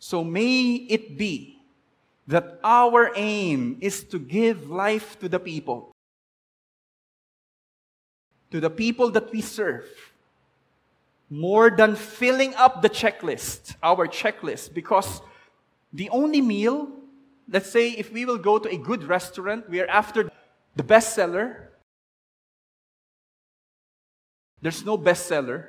So 0.03 0.25
may 0.25 0.89
it 0.91 1.15
be 1.15 1.63
that 2.27 2.59
our 2.65 3.13
aim 3.15 3.79
is 3.81 4.03
to 4.11 4.19
give 4.19 4.69
life 4.69 5.19
to 5.21 5.29
the 5.29 5.39
people, 5.39 5.95
to 8.51 8.59
the 8.59 8.71
people 8.71 9.11
that 9.13 9.31
we 9.31 9.41
serve, 9.41 9.87
more 11.31 11.71
than 11.71 11.95
filling 11.95 12.55
up 12.57 12.83
the 12.83 12.89
checklist, 12.89 13.77
our 13.83 14.09
checklist, 14.09 14.75
because 14.75 15.21
the 15.93 16.09
only 16.11 16.41
meal, 16.41 16.89
let's 17.49 17.71
say 17.71 17.91
if 17.93 18.13
we 18.13 18.25
will 18.25 18.39
go 18.39 18.59
to 18.59 18.69
a 18.69 18.77
good 18.77 19.05
restaurant, 19.05 19.69
we 19.69 19.81
are 19.81 19.89
after 19.89 20.31
the 20.77 20.83
bestseller. 20.83 21.68
There's 24.61 24.85
no 24.85 24.99
bestseller, 24.99 25.67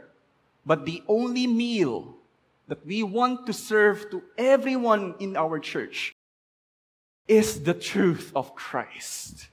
but 0.65 0.85
the 0.85 1.03
only 1.07 1.47
meal 1.47 2.15
that 2.67 2.85
we 2.85 3.03
want 3.03 3.45
to 3.47 3.53
serve 3.53 4.09
to 4.11 4.21
everyone 4.37 5.15
in 5.19 5.35
our 5.35 5.59
church 5.59 6.13
is 7.27 7.63
the 7.63 7.73
truth 7.73 8.31
of 8.35 8.55
Christ. 8.55 9.49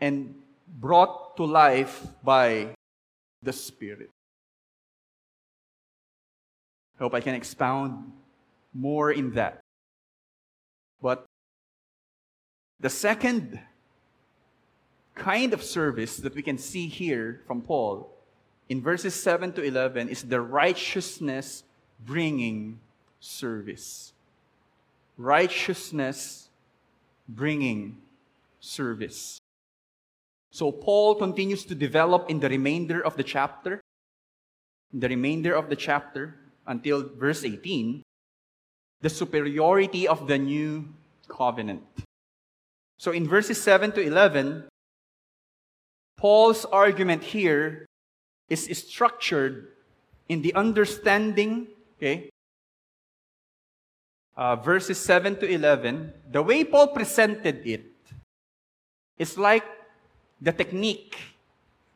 And 0.00 0.34
brought 0.68 1.36
to 1.36 1.44
life 1.44 2.06
by 2.22 2.74
the 3.42 3.52
Spirit. 3.52 4.10
I 6.98 7.04
hope 7.04 7.14
I 7.14 7.20
can 7.20 7.34
expound 7.34 8.12
more 8.72 9.10
in 9.10 9.32
that. 9.32 9.60
But 11.00 11.24
the 12.80 12.90
second 12.90 13.60
kind 15.16 15.52
of 15.52 15.62
service 15.62 16.18
that 16.18 16.34
we 16.34 16.42
can 16.42 16.58
see 16.58 16.86
here 16.86 17.40
from 17.46 17.62
Paul 17.62 18.12
in 18.68 18.82
verses 18.82 19.14
7 19.14 19.52
to 19.54 19.62
11 19.62 20.08
is 20.08 20.22
the 20.22 20.40
righteousness 20.40 21.64
bringing 22.04 22.78
service. 23.20 24.12
Righteousness 25.16 26.48
bringing 27.28 27.98
service. 28.60 29.38
So 30.50 30.72
Paul 30.72 31.14
continues 31.14 31.64
to 31.66 31.74
develop 31.74 32.30
in 32.30 32.40
the 32.40 32.48
remainder 32.48 33.04
of 33.04 33.16
the 33.16 33.24
chapter, 33.24 33.80
in 34.92 35.00
the 35.00 35.08
remainder 35.08 35.54
of 35.54 35.68
the 35.68 35.76
chapter 35.76 36.36
until 36.66 37.08
verse 37.16 37.44
18, 37.44 38.02
the 39.00 39.10
superiority 39.10 40.08
of 40.08 40.26
the 40.26 40.38
new 40.38 40.88
covenant. 41.28 41.84
So 42.98 43.12
in 43.12 43.28
verses 43.28 43.62
7 43.62 43.92
to 43.92 44.00
11, 44.00 44.64
Paul's 46.16 46.64
argument 46.64 47.22
here 47.22 47.86
is 48.48 48.66
structured 48.78 49.68
in 50.28 50.42
the 50.42 50.54
understanding, 50.54 51.68
okay, 51.98 52.30
uh, 54.36 54.56
verses 54.56 54.98
7 54.98 55.36
to 55.36 55.46
11, 55.46 56.12
the 56.30 56.42
way 56.42 56.64
Paul 56.64 56.88
presented 56.88 57.66
it 57.66 57.84
is 59.18 59.38
like 59.38 59.64
the 60.40 60.52
technique 60.52 61.16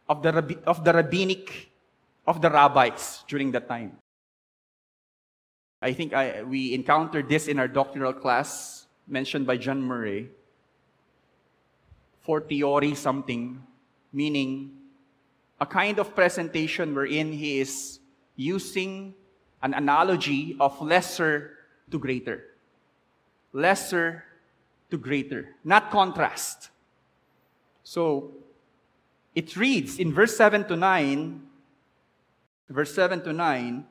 of 0.09 0.23
the, 0.23 0.33
rabbi- 0.33 0.62
of 0.66 0.85
the 0.85 0.93
rabbinic, 0.93 1.71
of 2.27 2.41
the 2.41 2.51
rabbis 2.51 3.25
during 3.29 3.53
that 3.53 3.68
time. 3.68 3.97
I 5.83 5.93
think 5.93 6.12
I, 6.12 6.43
we 6.43 6.75
encountered 6.75 7.29
this 7.29 7.49
in 7.49 7.59
our 7.59 7.68
doctoral 7.68 8.12
class 8.12 8.87
mentioned 9.07 9.47
by 9.47 9.57
John 9.57 9.83
Murray. 9.83 10.31
for 12.21 12.41
Fortiori 12.41 12.95
something, 12.95 13.62
meaning 14.12 14.72
a 15.61 15.66
kind 15.66 15.98
of 15.98 16.14
presentation 16.14 16.94
wherein 16.94 17.32
he 17.32 17.61
is 17.61 18.00
using 18.36 19.14
an 19.62 19.74
analogy 19.74 20.56
of 20.58 20.80
lesser 20.80 21.58
to 21.90 21.98
greater. 21.98 22.44
Lesser 23.52 24.24
to 24.90 24.96
greater, 24.96 25.48
not 25.64 25.90
contrast. 25.90 26.70
So 27.82 28.32
it 29.34 29.56
reads 29.56 29.98
in 29.98 30.12
verse 30.12 30.36
7 30.36 30.64
to 30.68 30.76
9, 30.76 31.42
verse 32.68 32.94
7 32.94 33.22
to 33.22 33.32
9, 33.32 33.84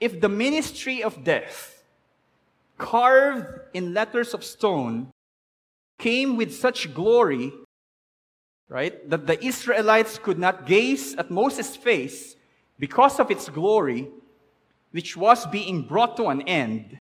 if 0.00 0.20
the 0.20 0.28
ministry 0.28 1.02
of 1.02 1.22
death, 1.24 1.84
carved 2.78 3.46
in 3.72 3.94
letters 3.94 4.34
of 4.34 4.42
stone, 4.42 5.10
came 5.98 6.36
with 6.36 6.54
such 6.54 6.92
glory 6.92 7.52
right? 8.68 9.08
That 9.08 9.26
the 9.26 9.42
Israelites 9.44 10.18
could 10.18 10.38
not 10.38 10.66
gaze 10.66 11.14
at 11.14 11.30
Moses' 11.30 11.76
face 11.76 12.36
because 12.78 13.20
of 13.20 13.30
its 13.30 13.48
glory, 13.48 14.08
which 14.92 15.16
was 15.16 15.46
being 15.46 15.82
brought 15.82 16.16
to 16.16 16.26
an 16.26 16.42
end, 16.42 16.98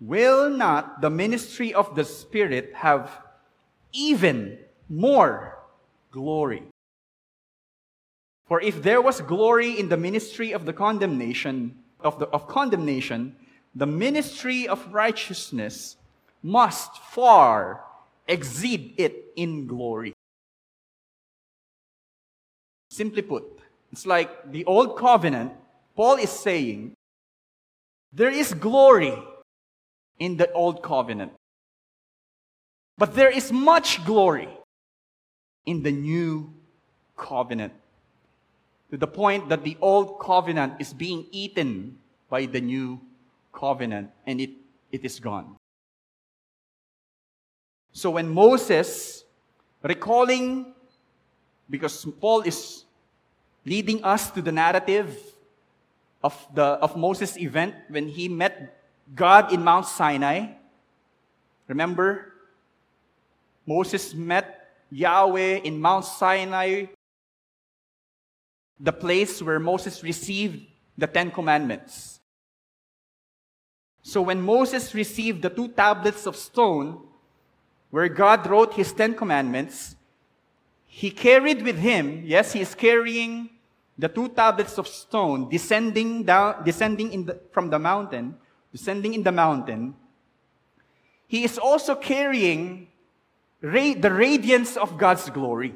will 0.00 0.50
not 0.50 1.00
the 1.00 1.10
ministry 1.10 1.74
of 1.74 1.94
the 1.94 2.04
Spirit 2.04 2.72
have 2.74 3.10
even 3.92 4.58
more 4.88 5.58
glory? 6.10 6.62
For 8.46 8.60
if 8.60 8.82
there 8.82 9.02
was 9.02 9.20
glory 9.20 9.78
in 9.78 9.88
the 9.88 9.96
ministry 9.96 10.52
of 10.52 10.64
the 10.64 10.72
condemnation, 10.72 11.78
of, 12.00 12.18
the, 12.18 12.26
of 12.28 12.48
condemnation, 12.48 13.36
the 13.74 13.86
ministry 13.86 14.66
of 14.66 14.92
righteousness 14.92 15.96
must 16.42 16.96
far 16.98 17.84
exceed 18.26 18.94
it 18.96 19.32
in 19.36 19.66
glory. 19.66 20.14
Simply 22.98 23.22
put, 23.22 23.44
it's 23.92 24.06
like 24.06 24.50
the 24.50 24.64
old 24.64 24.98
covenant. 24.98 25.52
Paul 25.94 26.16
is 26.16 26.30
saying 26.30 26.94
there 28.12 28.28
is 28.28 28.52
glory 28.52 29.14
in 30.18 30.36
the 30.36 30.50
old 30.50 30.82
covenant, 30.82 31.30
but 32.96 33.14
there 33.14 33.30
is 33.30 33.52
much 33.52 34.04
glory 34.04 34.48
in 35.64 35.84
the 35.84 35.92
new 35.92 36.52
covenant. 37.16 37.72
To 38.90 38.96
the 38.96 39.06
point 39.06 39.48
that 39.48 39.62
the 39.62 39.76
old 39.80 40.18
covenant 40.18 40.80
is 40.80 40.92
being 40.92 41.26
eaten 41.30 41.98
by 42.28 42.46
the 42.46 42.60
new 42.60 43.00
covenant 43.54 44.10
and 44.26 44.40
it, 44.40 44.50
it 44.90 45.04
is 45.04 45.20
gone. 45.20 45.54
So 47.92 48.10
when 48.10 48.28
Moses, 48.28 49.22
recalling, 49.84 50.74
because 51.70 52.04
Paul 52.20 52.40
is 52.42 52.86
leading 53.64 54.02
us 54.04 54.30
to 54.30 54.42
the 54.42 54.52
narrative 54.52 55.16
of, 56.22 56.34
the, 56.54 56.62
of 56.62 56.96
Moses' 56.96 57.36
event 57.36 57.74
when 57.88 58.08
he 58.08 58.28
met 58.28 58.76
God 59.14 59.52
in 59.52 59.62
Mount 59.62 59.86
Sinai. 59.86 60.46
Remember? 61.68 62.32
Moses 63.66 64.14
met 64.14 64.70
Yahweh 64.90 65.60
in 65.64 65.78
Mount 65.78 66.04
Sinai, 66.04 66.86
the 68.80 68.92
place 68.92 69.42
where 69.42 69.58
Moses 69.60 70.02
received 70.02 70.66
the 70.96 71.06
Ten 71.06 71.30
Commandments. 71.30 72.20
So 74.02 74.22
when 74.22 74.40
Moses 74.40 74.94
received 74.94 75.42
the 75.42 75.50
two 75.50 75.68
tablets 75.68 76.26
of 76.26 76.34
stone, 76.34 77.02
where 77.90 78.08
God 78.08 78.46
wrote 78.46 78.72
his 78.74 78.92
Ten 78.92 79.14
Commandments, 79.14 79.96
he 80.90 81.10
carried 81.10 81.62
with 81.62 81.78
him, 81.78 82.24
yes, 82.24 82.54
he 82.54 82.60
is 82.60 82.74
carrying 82.74 83.50
the 83.96 84.08
two 84.08 84.28
tablets 84.28 84.78
of 84.78 84.88
stone 84.88 85.48
descending 85.48 86.24
down, 86.24 86.64
descending 86.64 87.12
in 87.12 87.26
the, 87.26 87.38
from 87.52 87.68
the 87.68 87.78
mountain, 87.78 88.34
descending 88.72 89.12
in 89.12 89.22
the 89.22 89.30
mountain. 89.30 89.94
He 91.28 91.44
is 91.44 91.58
also 91.58 91.94
carrying 91.94 92.88
ra- 93.60 93.94
the 94.00 94.10
radiance 94.10 94.76
of 94.78 94.96
God's 94.96 95.28
glory. 95.28 95.74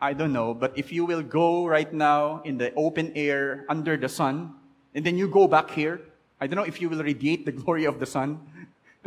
I 0.00 0.12
don't 0.12 0.32
know, 0.32 0.54
but 0.54 0.76
if 0.76 0.92
you 0.92 1.04
will 1.06 1.22
go 1.22 1.66
right 1.66 1.92
now 1.92 2.42
in 2.42 2.58
the 2.58 2.74
open 2.74 3.12
air 3.14 3.64
under 3.68 3.96
the 3.96 4.08
sun, 4.08 4.54
and 4.94 5.06
then 5.06 5.16
you 5.16 5.28
go 5.28 5.46
back 5.46 5.70
here, 5.70 6.00
I 6.40 6.46
don't 6.46 6.56
know 6.56 6.66
if 6.66 6.80
you 6.80 6.88
will 6.88 7.02
radiate 7.02 7.46
the 7.46 7.52
glory 7.62 7.84
of 7.84 8.00
the 8.00 8.06
sun, 8.06 8.40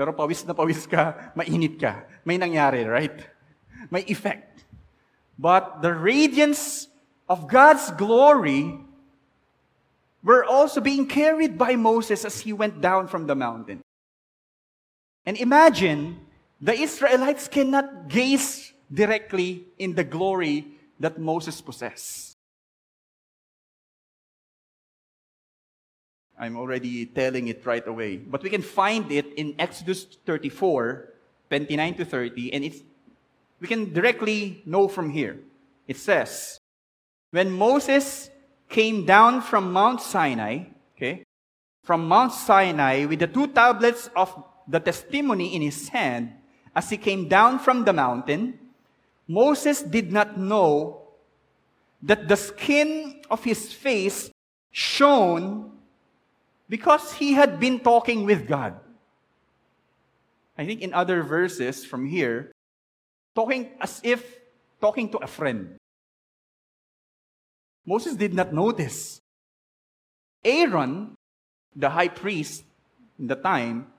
pero 0.01 0.17
pawis 0.17 0.41
na 0.49 0.57
pawis 0.57 0.89
ka, 0.89 1.29
mainit 1.37 1.77
ka. 1.77 2.09
May 2.25 2.41
nangyari, 2.41 2.89
right? 2.89 3.21
May 3.93 4.01
effect. 4.09 4.65
But 5.37 5.85
the 5.85 5.93
radiance 5.93 6.89
of 7.29 7.45
God's 7.45 7.93
glory 7.93 8.81
were 10.25 10.41
also 10.41 10.81
being 10.81 11.05
carried 11.05 11.53
by 11.53 11.77
Moses 11.77 12.25
as 12.25 12.41
he 12.41 12.49
went 12.49 12.81
down 12.81 13.05
from 13.13 13.29
the 13.29 13.37
mountain. 13.37 13.85
And 15.21 15.37
imagine 15.37 16.17
the 16.57 16.73
Israelites 16.73 17.45
cannot 17.45 18.09
gaze 18.09 18.73
directly 18.89 19.69
in 19.77 19.93
the 19.93 20.03
glory 20.03 20.65
that 20.97 21.21
Moses 21.21 21.61
possessed. 21.61 22.30
I'm 26.41 26.57
already 26.57 27.05
telling 27.05 27.49
it 27.49 27.63
right 27.67 27.87
away. 27.87 28.17
But 28.17 28.41
we 28.41 28.49
can 28.49 28.63
find 28.63 29.11
it 29.11 29.31
in 29.37 29.53
Exodus 29.59 30.05
34, 30.25 31.13
29 31.49 31.93
to 31.93 32.05
30, 32.05 32.53
and 32.53 32.63
it's, 32.65 32.81
we 33.59 33.67
can 33.67 33.93
directly 33.93 34.63
know 34.65 34.87
from 34.87 35.11
here. 35.11 35.37
It 35.87 35.97
says, 35.97 36.57
When 37.29 37.51
Moses 37.51 38.31
came 38.67 39.05
down 39.05 39.43
from 39.43 39.71
Mount 39.71 40.01
Sinai, 40.01 40.65
okay, 40.97 41.23
from 41.83 42.07
Mount 42.07 42.33
Sinai 42.33 43.05
with 43.05 43.19
the 43.19 43.27
two 43.27 43.45
tablets 43.45 44.09
of 44.15 44.43
the 44.67 44.79
testimony 44.79 45.55
in 45.55 45.61
his 45.61 45.89
hand, 45.89 46.33
as 46.75 46.89
he 46.89 46.97
came 46.97 47.27
down 47.27 47.59
from 47.59 47.85
the 47.85 47.93
mountain, 47.93 48.57
Moses 49.27 49.83
did 49.83 50.11
not 50.11 50.39
know 50.39 51.03
that 52.01 52.27
the 52.27 52.35
skin 52.35 53.21
of 53.29 53.43
his 53.43 53.71
face 53.71 54.31
shone 54.71 55.71
because 56.71 57.11
he 57.11 57.33
had 57.33 57.59
been 57.59 57.81
talking 57.81 58.23
with 58.23 58.47
God. 58.47 58.79
I 60.57 60.65
think 60.65 60.79
in 60.79 60.93
other 60.93 61.21
verses 61.21 61.83
from 61.83 62.07
here, 62.07 62.53
talking 63.35 63.75
as 63.81 63.99
if 64.05 64.39
talking 64.79 65.11
to 65.11 65.17
a 65.17 65.27
friend. 65.27 65.75
Moses 67.85 68.15
did 68.15 68.33
not 68.33 68.53
notice. 68.53 69.19
Aaron, 70.45 71.15
the 71.75 71.89
high 71.89 72.07
priest 72.07 72.63
in 73.19 73.27
the 73.27 73.35
time, 73.35 73.91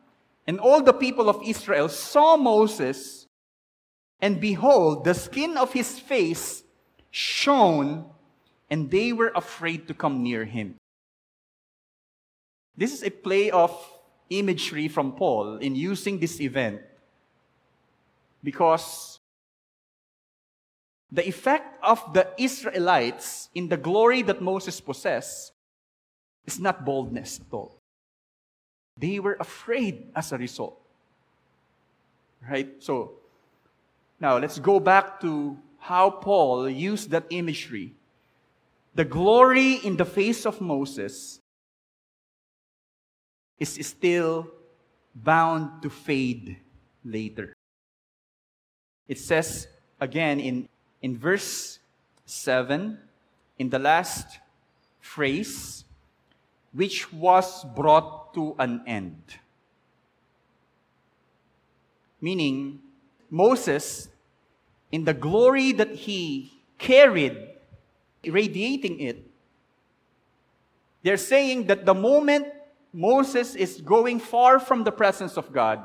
and 0.47 0.59
all 0.59 0.81
the 0.81 0.95
people 0.97 1.29
of 1.29 1.45
Israel 1.45 1.91
saw 1.91 2.39
Moses, 2.39 3.27
and 4.19 4.41
behold, 4.41 5.05
the 5.05 5.13
skin 5.13 5.59
of 5.59 5.75
his 5.75 5.99
face 5.99 6.65
shone, 7.11 8.07
and 8.71 8.91
they 8.91 9.13
were 9.13 9.33
afraid 9.37 9.87
to 9.89 9.95
come 9.95 10.23
near 10.23 10.47
him. 10.47 10.81
This 12.77 12.93
is 12.93 13.03
a 13.03 13.11
play 13.11 13.51
of 13.51 13.71
imagery 14.31 14.89
from 14.89 15.13
Paul 15.13 15.57
in 15.57 15.75
using 15.75 16.19
this 16.19 16.41
event 16.41 16.81
because 18.43 19.19
the 21.11 21.27
effect 21.29 21.79
of 21.83 22.01
the 22.15 22.29
Israelites 22.39 23.51
in 23.55 23.69
the 23.69 23.77
glory 23.77 24.23
that 24.23 24.41
Moses 24.41 24.81
possessed 24.81 25.53
is 26.47 26.59
not 26.59 26.85
boldness 26.85 27.41
at 27.41 27.53
all. 27.53 27.79
They 28.97 29.19
were 29.21 29.37
afraid 29.39 30.09
as 30.17 30.33
a 30.33 30.39
result. 30.39 30.81
Right? 32.49 32.83
So, 32.83 33.13
now 34.19 34.39
let's 34.39 34.59
go 34.59 34.81
back 34.81 35.21
to 35.21 35.59
how 35.79 36.11
Paul 36.11 36.69
used 36.69 37.11
that 37.11 37.27
imagery. 37.31 37.95
The 38.95 39.05
glory 39.05 39.75
in 39.75 39.97
the 39.97 40.05
face 40.05 40.47
of 40.47 40.61
Moses 40.61 41.42
is 43.63 43.87
still 43.87 44.49
bound 45.15 45.83
to 45.83 45.91
fade 45.91 46.57
later. 47.05 47.55
It 49.07 49.19
says 49.19 49.69
again 50.01 50.41
in, 50.41 50.69
in 51.01 51.17
verse 51.17 51.79
7, 52.27 52.99
in 53.59 53.71
the 53.71 53.79
last 53.79 54.41
phrase, 55.01 55.85
which 56.73 57.13
was 57.13 57.65
brought 57.77 58.35
to 58.35 58.57
an 58.59 58.83
end. 58.87 59.23
Meaning, 62.21 62.81
Moses, 63.31 64.09
in 64.91 65.05
the 65.05 65.15
glory 65.15 65.73
that 65.73 65.91
he 66.07 66.53
carried, 66.79 67.37
radiating 68.25 69.01
it, 69.01 69.27
they're 71.03 71.17
saying 71.17 71.67
that 71.67 71.85
the 71.85 71.95
moment 71.95 72.47
Moses 72.93 73.55
is 73.55 73.81
going 73.81 74.21
far 74.21 74.59
from 74.59 74.85
the 74.85 74.93
presence 74.93 75.37
of 75.37 75.53
God, 75.53 75.83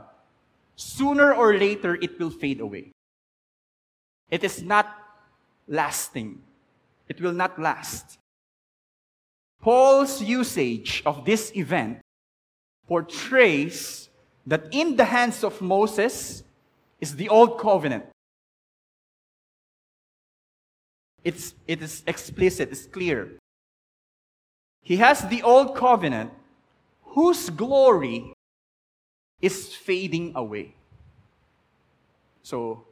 sooner 0.76 1.34
or 1.34 1.58
later 1.58 1.96
it 1.96 2.20
will 2.20 2.30
fade 2.30 2.60
away. 2.60 2.92
It 4.30 4.44
is 4.44 4.62
not 4.62 4.94
lasting. 5.68 6.42
It 7.08 7.22
will 7.22 7.32
not 7.32 7.60
last. 7.60 8.18
Paul's 9.62 10.22
usage 10.22 11.02
of 11.06 11.26
this 11.26 11.52
event 11.56 12.00
portrays 12.88 14.10
that 14.46 14.68
in 14.72 14.96
the 14.96 15.06
hands 15.06 15.44
of 15.44 15.62
Moses 15.62 16.44
is 17.00 17.16
the 17.16 17.30
old 17.30 17.60
covenant. 17.60 18.06
It's, 21.24 21.54
it 21.68 21.82
is 21.82 22.04
explicit, 22.08 22.70
it's 22.72 22.86
clear. 22.86 23.38
He 24.84 24.98
has 24.98 25.28
the 25.28 25.44
old 25.44 25.76
covenant 25.76 26.32
whose 27.18 27.50
glory 27.50 28.32
is 29.42 29.74
fading 29.74 30.34
away. 30.36 30.76
So 32.44 32.86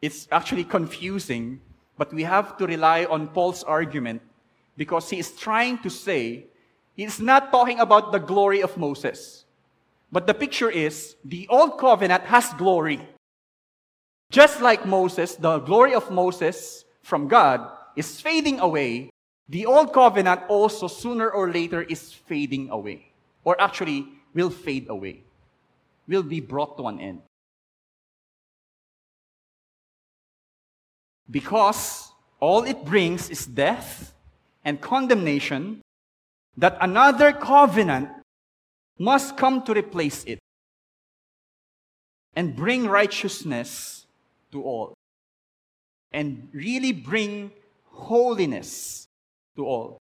it's 0.00 0.26
actually 0.32 0.64
confusing, 0.64 1.60
but 1.98 2.08
we 2.08 2.22
have 2.22 2.56
to 2.56 2.64
rely 2.64 3.04
on 3.04 3.28
Paul's 3.28 3.62
argument 3.62 4.22
because 4.78 5.10
he 5.10 5.18
is 5.18 5.36
trying 5.36 5.76
to 5.84 5.90
say 5.90 6.46
he's 6.96 7.20
not 7.20 7.52
talking 7.52 7.80
about 7.80 8.12
the 8.12 8.18
glory 8.18 8.62
of 8.62 8.78
Moses. 8.78 9.44
But 10.10 10.26
the 10.26 10.32
picture 10.32 10.70
is 10.70 11.16
the 11.22 11.46
old 11.50 11.76
covenant 11.76 12.24
has 12.32 12.54
glory. 12.54 13.04
Just 14.30 14.62
like 14.62 14.86
Moses, 14.86 15.36
the 15.36 15.58
glory 15.58 15.92
of 15.92 16.10
Moses 16.10 16.86
from 17.02 17.28
God 17.28 17.60
is 17.94 18.22
fading 18.22 18.58
away, 18.58 19.10
the 19.50 19.66
old 19.66 19.92
covenant 19.92 20.48
also 20.48 20.88
sooner 20.88 21.28
or 21.28 21.52
later 21.52 21.82
is 21.82 22.10
fading 22.10 22.70
away 22.70 23.09
or 23.44 23.60
actually 23.60 24.06
will 24.34 24.50
fade 24.50 24.86
away, 24.88 25.22
will 26.06 26.22
be 26.22 26.40
brought 26.40 26.76
to 26.76 26.86
an 26.86 27.00
end. 27.00 27.22
because 31.30 32.12
all 32.40 32.64
it 32.64 32.84
brings 32.84 33.30
is 33.30 33.46
death 33.46 34.12
and 34.64 34.80
condemnation, 34.80 35.80
that 36.56 36.76
another 36.80 37.32
covenant 37.32 38.08
must 38.98 39.36
come 39.36 39.62
to 39.62 39.72
replace 39.72 40.24
it 40.24 40.38
and 42.34 42.56
bring 42.56 42.86
righteousness 42.86 44.06
to 44.52 44.62
all 44.62 44.94
and 46.12 46.48
really 46.52 46.92
bring 46.92 47.50
holiness 47.84 49.06
to 49.56 49.64
all. 49.64 49.98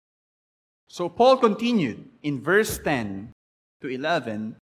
So 0.96 1.10
Paul 1.10 1.36
continued 1.36 2.08
in 2.24 2.40
verse 2.40 2.80
10 2.80 3.34
to 3.82 3.88
11. 3.90 4.56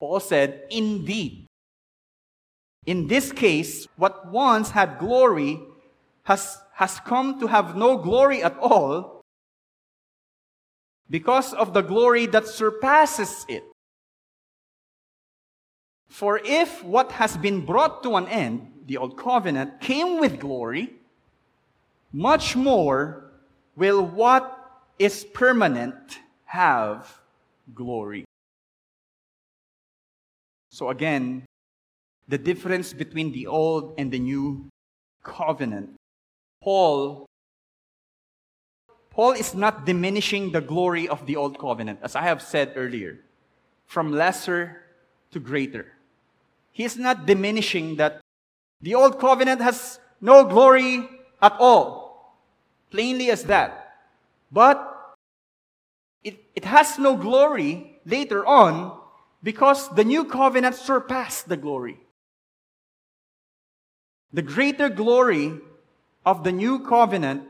Paul 0.00 0.18
said, 0.18 0.62
Indeed, 0.70 1.48
in 2.86 3.08
this 3.08 3.30
case, 3.30 3.86
what 3.98 4.32
once 4.32 4.70
had 4.70 4.98
glory 4.98 5.60
has, 6.22 6.56
has 6.72 6.98
come 7.00 7.38
to 7.40 7.46
have 7.46 7.76
no 7.76 7.98
glory 7.98 8.42
at 8.42 8.56
all 8.56 9.20
because 11.10 11.52
of 11.52 11.74
the 11.74 11.82
glory 11.82 12.24
that 12.24 12.46
surpasses 12.46 13.44
it. 13.46 13.64
For 16.08 16.40
if 16.42 16.82
what 16.82 17.12
has 17.12 17.36
been 17.36 17.66
brought 17.66 18.02
to 18.04 18.16
an 18.16 18.28
end, 18.28 18.72
the 18.86 18.96
old 18.96 19.18
covenant, 19.18 19.82
came 19.82 20.20
with 20.20 20.40
glory, 20.40 20.94
much 22.14 22.56
more 22.56 23.30
will 23.76 24.02
what 24.02 24.59
is 25.00 25.24
permanent 25.24 26.20
have 26.44 27.08
glory. 27.74 28.24
So 30.68 30.90
again, 30.90 31.46
the 32.28 32.36
difference 32.36 32.92
between 32.92 33.32
the 33.32 33.46
old 33.46 33.94
and 33.96 34.12
the 34.12 34.18
new 34.18 34.68
covenant. 35.24 35.96
Paul 36.62 37.26
Paul 39.10 39.32
is 39.32 39.54
not 39.54 39.86
diminishing 39.86 40.52
the 40.52 40.60
glory 40.60 41.08
of 41.08 41.26
the 41.26 41.34
old 41.34 41.58
covenant, 41.58 41.98
as 42.00 42.14
I 42.14 42.22
have 42.22 42.40
said 42.40 42.74
earlier, 42.76 43.18
from 43.86 44.12
lesser 44.12 44.82
to 45.32 45.40
greater. 45.40 45.92
He 46.70 46.84
is 46.84 46.96
not 46.96 47.26
diminishing 47.26 47.96
that 47.96 48.20
the 48.80 48.94
old 48.94 49.18
covenant 49.18 49.60
has 49.60 49.98
no 50.20 50.44
glory 50.44 51.08
at 51.42 51.56
all. 51.58 52.38
Plainly 52.90 53.30
as 53.30 53.44
that. 53.44 53.96
But 54.52 54.89
it, 56.22 56.42
it 56.54 56.64
has 56.64 56.98
no 56.98 57.16
glory 57.16 58.00
later 58.04 58.44
on 58.46 58.98
because 59.42 59.88
the 59.94 60.04
new 60.04 60.24
covenant 60.24 60.74
surpassed 60.74 61.48
the 61.48 61.56
glory. 61.56 61.98
The 64.32 64.42
greater 64.42 64.88
glory 64.88 65.58
of 66.24 66.44
the 66.44 66.52
new 66.52 66.80
covenant 66.80 67.48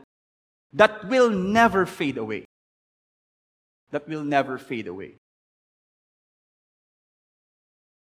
that 0.73 1.07
will 1.07 1.29
never 1.29 1.85
fade 1.85 2.17
away. 2.17 2.45
That 3.91 4.07
will 4.07 4.23
never 4.23 4.57
fade 4.57 4.87
away. 4.87 5.15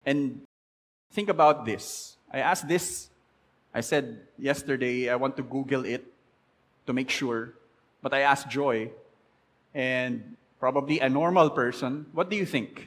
And 0.06 0.42
think 1.12 1.28
about 1.28 1.66
this. 1.66 2.16
I 2.32 2.38
asked 2.38 2.68
this, 2.68 3.10
I 3.74 3.80
said 3.80 4.20
yesterday, 4.38 5.10
I 5.10 5.16
want 5.16 5.36
to 5.36 5.42
Google 5.42 5.84
it 5.84 6.06
to 6.86 6.92
make 6.92 7.10
sure. 7.10 7.54
But 8.02 8.14
I 8.14 8.20
asked 8.20 8.48
Joy, 8.48 8.90
and 9.74 10.36
probably 10.60 11.00
a 11.00 11.08
normal 11.08 11.48
person, 11.48 12.06
what 12.12 12.28
do 12.28 12.36
you 12.36 12.44
think? 12.44 12.84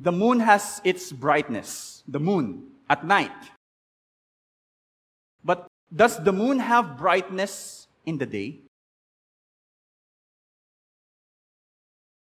The 0.00 0.10
moon 0.10 0.40
has 0.40 0.80
its 0.82 1.12
brightness, 1.12 2.02
the 2.08 2.18
moon, 2.18 2.64
at 2.88 3.04
night. 3.04 3.36
But 5.44 5.66
does 5.94 6.22
the 6.24 6.32
moon 6.32 6.58
have 6.58 6.96
brightness 6.96 7.86
in 8.06 8.16
the 8.16 8.26
day? 8.26 8.60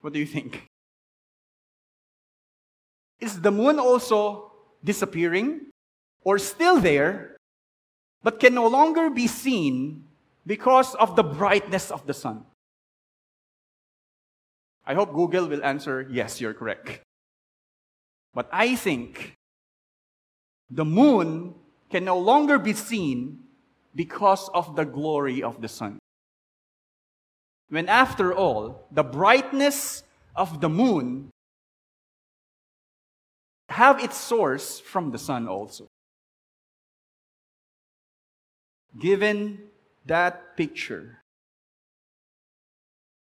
What 0.02 0.14
do 0.14 0.20
you 0.20 0.26
think? 0.26 0.68
Is 3.20 3.42
the 3.42 3.52
moon 3.52 3.80
also 3.80 4.52
disappearing 4.84 5.72
or 6.24 6.38
still 6.38 6.80
there, 6.80 7.38
but 8.24 8.40
can 8.40 8.54
no 8.54 8.68
longer 8.68 9.10
be 9.10 9.28
seen 9.28 10.06
because 10.46 10.94
of 10.96 11.16
the 11.16 11.24
brightness 11.24 11.90
of 11.90 12.06
the 12.06 12.14
sun? 12.14 12.46
I 14.86 14.94
hope 14.94 15.14
Google 15.14 15.48
will 15.48 15.64
answer 15.64 16.08
yes, 16.10 16.42
you're 16.42 16.54
correct. 16.54 17.02
But 18.34 18.50
I 18.52 18.76
think 18.76 19.34
the 20.70 20.86
moon 20.86 21.56
can 21.90 22.06
no 22.06 22.18
longer 22.18 22.58
be 22.58 22.74
seen 22.74 23.40
because 23.94 24.50
of 24.54 24.76
the 24.76 24.86
glory 24.86 25.44
of 25.44 25.62
the 25.62 25.68
sun. 25.68 26.00
When 27.70 27.88
after 27.88 28.34
all, 28.34 28.88
the 28.92 29.04
brightness 29.04 30.04
of 30.36 30.62
the 30.62 30.70
moon 30.70 31.30
have 33.70 34.04
its 34.04 34.18
source 34.18 34.80
from 34.80 35.12
the 35.12 35.18
sun 35.18 35.48
also. 35.48 35.88
Given 39.00 39.70
that 40.06 40.58
picture, 40.58 41.20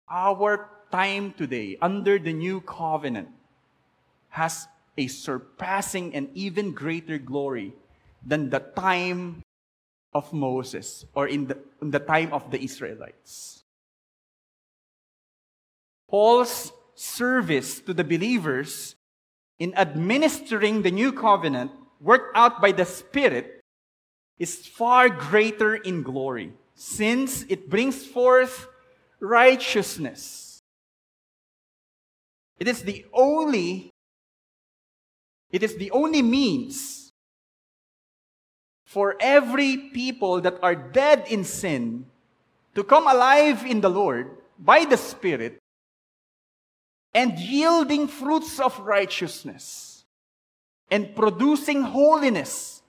our 0.10 0.70
time 0.92 1.34
today 1.34 1.78
under 1.82 2.20
the 2.20 2.34
new 2.34 2.62
covenant 2.62 3.30
has 4.30 4.68
a 4.98 5.08
surpassing 5.08 6.14
and 6.14 6.30
even 6.34 6.72
greater 6.74 7.18
glory 7.18 7.74
than 8.26 8.50
the 8.50 8.60
time 8.60 9.42
of 10.14 10.32
Moses 10.34 11.06
or 11.16 11.28
in 11.28 11.48
the, 11.48 11.58
in 11.82 11.92
the 11.92 12.00
time 12.00 12.34
of 12.34 12.52
the 12.52 12.62
Israelites. 12.62 13.64
Paul's 16.10 16.74
service 16.94 17.80
to 17.80 17.94
the 17.94 18.04
believers 18.04 18.96
in 19.60 19.74
administering 19.76 20.82
the 20.82 20.92
new 20.92 21.12
covenant 21.14 21.72
worked 22.02 22.36
out 22.36 22.62
by 22.62 22.72
the 22.72 22.86
Spirit 22.86 23.62
is 24.38 24.68
far 24.68 25.08
greater 25.08 25.76
in 25.76 26.04
glory 26.04 26.52
since 26.76 27.44
it 27.48 27.70
brings 27.70 28.06
forth 28.06 28.68
righteousness. 29.20 30.51
It 32.62 32.68
is 32.68 32.84
the 32.84 33.04
only 33.12 33.90
it 35.50 35.64
is 35.64 35.78
the 35.78 35.90
only 35.90 36.22
means 36.22 37.10
for 38.86 39.18
every 39.20 39.90
people 39.90 40.42
that 40.42 40.62
are 40.62 40.76
dead 40.76 41.26
in 41.28 41.44
sin 41.44 42.06
to 42.76 42.84
come 42.84 43.08
alive 43.08 43.66
in 43.66 43.82
the 43.82 43.90
Lord 43.90 44.38
by 44.60 44.86
the 44.86 44.96
Spirit 44.96 45.58
and 47.16 47.40
yielding 47.40 48.08
fruits 48.08 48.60
of 48.60 48.78
righteousness 48.80 50.06
and 50.92 51.16
producing 51.16 51.82
holiness 51.82 52.84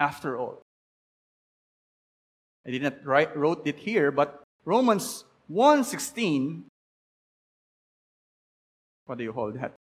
after 0.00 0.38
all. 0.38 0.62
I 2.66 2.70
did 2.70 2.82
not 2.82 3.04
write, 3.04 3.36
wrote 3.36 3.66
it 3.66 3.80
here, 3.80 4.10
but 4.10 4.42
Romans 4.64 5.24
1.16, 5.52 6.64
what 9.06 9.18
do 9.18 9.24
you 9.24 9.32
call 9.32 9.52
that? 9.52 9.72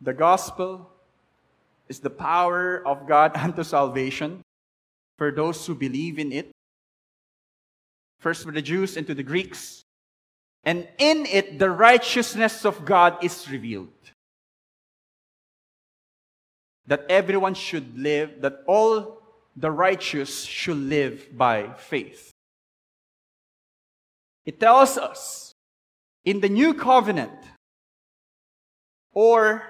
The 0.00 0.12
gospel 0.12 0.90
is 1.88 2.00
the 2.00 2.10
power 2.10 2.86
of 2.86 3.06
God 3.06 3.32
unto 3.36 3.62
salvation 3.62 4.42
for 5.18 5.30
those 5.30 5.64
who 5.66 5.74
believe 5.74 6.18
in 6.18 6.32
it. 6.32 6.50
First 8.20 8.44
for 8.44 8.52
the 8.52 8.62
Jews 8.62 8.96
and 8.96 9.06
to 9.06 9.14
the 9.14 9.22
Greeks. 9.22 9.82
And 10.64 10.88
in 10.98 11.26
it, 11.26 11.58
the 11.58 11.70
righteousness 11.70 12.64
of 12.64 12.84
God 12.84 13.22
is 13.22 13.48
revealed. 13.48 13.88
That 16.86 17.06
everyone 17.08 17.54
should 17.54 17.96
live, 17.98 18.40
that 18.42 18.62
all 18.66 19.22
the 19.56 19.70
righteous 19.70 20.44
should 20.44 20.76
live 20.76 21.28
by 21.36 21.72
faith. 21.74 22.32
It 24.44 24.60
tells 24.60 24.98
us 24.98 25.52
in 26.24 26.40
the 26.40 26.48
new 26.48 26.74
covenant, 26.74 27.32
or 29.16 29.62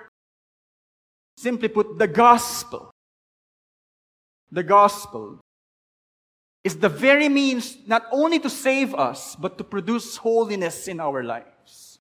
simply 1.38 1.68
put, 1.68 1.98
the 1.98 2.08
gospel, 2.08 2.90
the 4.50 4.64
gospel 4.64 5.38
is 6.64 6.76
the 6.78 6.88
very 6.88 7.28
means 7.28 7.78
not 7.86 8.02
only 8.10 8.40
to 8.40 8.50
save 8.50 8.92
us, 8.92 9.36
but 9.36 9.56
to 9.56 9.62
produce 9.62 10.16
holiness 10.16 10.88
in 10.88 10.98
our 10.98 11.22
lives. 11.22 12.00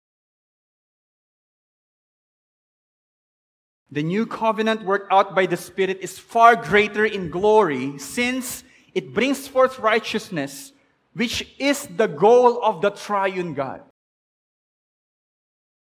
The 3.92 4.02
new 4.02 4.26
covenant 4.26 4.84
worked 4.84 5.14
out 5.14 5.36
by 5.36 5.46
the 5.46 5.56
Spirit 5.56 6.00
is 6.02 6.18
far 6.18 6.56
greater 6.56 7.06
in 7.06 7.30
glory 7.30 8.00
since 8.00 8.64
it 8.96 9.14
brings 9.14 9.48
forth 9.48 9.78
righteousness, 9.78 10.74
which 11.14 11.48
is 11.60 11.86
the 11.86 12.08
goal 12.08 12.60
of 12.64 12.82
the 12.82 12.90
triune 12.90 13.54
God. 13.54 13.84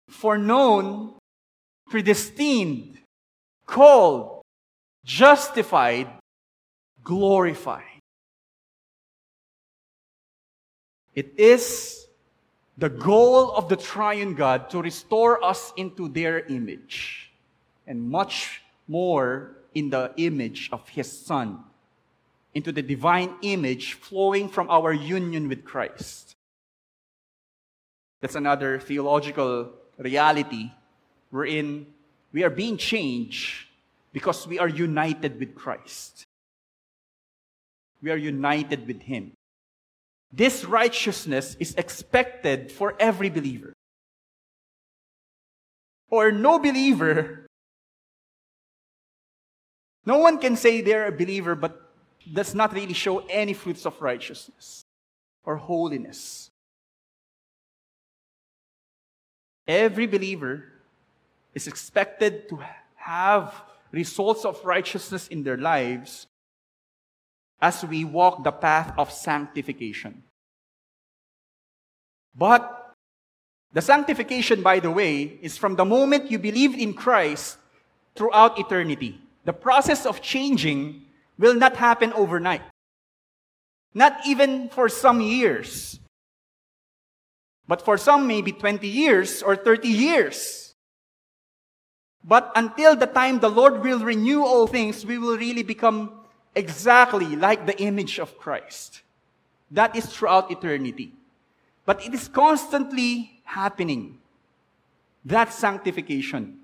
Foreknown, 0.09 1.18
predestined, 1.89 2.99
called, 3.67 4.43
justified, 5.05 6.09
glorified. 7.03 7.85
It 11.15 11.35
is 11.37 12.07
the 12.77 12.89
goal 12.89 13.51
of 13.53 13.69
the 13.69 13.77
triune 13.77 14.35
God 14.35 14.71
to 14.71 14.81
restore 14.81 15.43
us 15.45 15.73
into 15.77 16.09
their 16.09 16.41
image 16.47 17.33
and 17.87 18.09
much 18.09 18.63
more 18.87 19.57
in 19.75 19.91
the 19.91 20.13
image 20.17 20.69
of 20.73 20.89
His 20.89 21.11
Son, 21.11 21.59
into 22.55 22.71
the 22.71 22.83
divine 22.83 23.35
image 23.43 23.95
flowing 23.95 24.49
from 24.49 24.71
our 24.71 24.93
union 24.93 25.49
with 25.49 25.65
Christ. 25.65 26.35
That's 28.21 28.35
another 28.35 28.79
theological 28.79 29.71
reality 29.99 30.71
wherein 31.31 31.87
we 32.33 32.45
are 32.45 32.51
being 32.51 32.77
changed 32.77 33.67
because 34.13 34.47
we 34.47 34.59
are 34.59 34.69
united 34.69 35.39
with 35.39 35.55
Christ. 35.55 36.25
We 38.03 38.11
are 38.11 38.17
united 38.17 38.87
with 38.87 39.03
Him. 39.03 39.33
This 40.33 40.65
righteousness 40.65 41.57
is 41.59 41.75
expected 41.75 42.71
for 42.71 42.95
every 43.01 43.31
believer. 43.31 43.73
Or 46.11 46.33
no 46.33 46.59
believer, 46.59 47.47
no 50.07 50.19
one 50.19 50.39
can 50.39 50.57
say 50.57 50.81
they're 50.81 51.07
a 51.07 51.13
believer 51.13 51.55
but 51.55 51.83
does 52.33 52.55
not 52.55 52.73
really 52.73 52.95
show 52.95 53.19
any 53.29 53.53
fruits 53.53 53.85
of 53.87 54.01
righteousness 54.01 54.85
or 55.45 55.57
holiness. 55.57 56.51
Every 59.67 60.07
believer 60.07 60.65
is 61.55 61.67
expected 61.67 62.49
to 62.49 62.59
have 62.97 63.55
results 63.93 64.45
of 64.45 64.65
righteousness 64.65 65.29
in 65.29 65.43
their 65.43 65.57
lives 65.57 66.27
as 67.61 67.85
we 67.85 68.05
walk 68.05 68.45
the 68.45 68.53
path 68.53 68.93
of 68.99 69.11
sanctification. 69.11 70.23
But 72.35 72.95
the 73.73 73.83
sanctification, 73.83 74.63
by 74.63 74.81
the 74.81 74.91
way, 74.91 75.39
is 75.43 75.57
from 75.57 75.77
the 75.77 75.85
moment 75.85 76.31
you 76.31 76.39
believed 76.39 76.79
in 76.79 76.95
Christ 76.95 77.59
throughout 78.15 78.59
eternity. 78.59 79.21
The 79.45 79.53
process 79.53 80.07
of 80.07 80.23
changing 80.23 81.03
will 81.39 81.55
not 81.55 81.77
happen 81.77 82.13
overnight. 82.13 82.63
Not 83.95 84.21
even 84.27 84.69
for 84.69 84.89
some 84.89 85.21
years. 85.21 85.99
But 87.67 87.83
for 87.83 87.99
some, 87.99 88.27
maybe 88.27 88.53
20 88.53 88.87
years 88.87 89.43
or 89.43 89.57
30 89.57 89.89
years. 89.89 90.68
But 92.25 92.53
until 92.55 92.97
the 92.97 93.07
time 93.07 93.39
the 93.39 93.49
Lord 93.49 93.83
will 93.83 94.01
renew 94.01 94.43
all 94.43 94.67
things, 94.67 95.05
we 95.05 95.19
will 95.19 95.37
really 95.37 95.63
become 95.63 96.13
exactly 96.55 97.37
like 97.37 97.67
the 97.67 97.81
image 97.81 98.19
of 98.19 98.39
Christ. 98.39 99.03
That 99.71 99.95
is 99.95 100.07
throughout 100.07 100.51
eternity. 100.51 101.13
But 101.85 102.05
it 102.05 102.13
is 102.15 102.29
constantly 102.29 103.41
happening. 103.45 104.19
That 105.25 105.53
sanctification. 105.53 106.61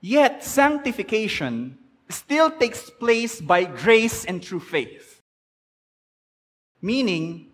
Yet, 0.00 0.44
sanctification 0.44 1.78
still 2.08 2.50
takes 2.50 2.88
place 2.90 3.40
by 3.40 3.64
grace 3.64 4.24
and 4.24 4.44
through 4.44 4.60
faith. 4.60 5.20
Meaning, 6.82 7.46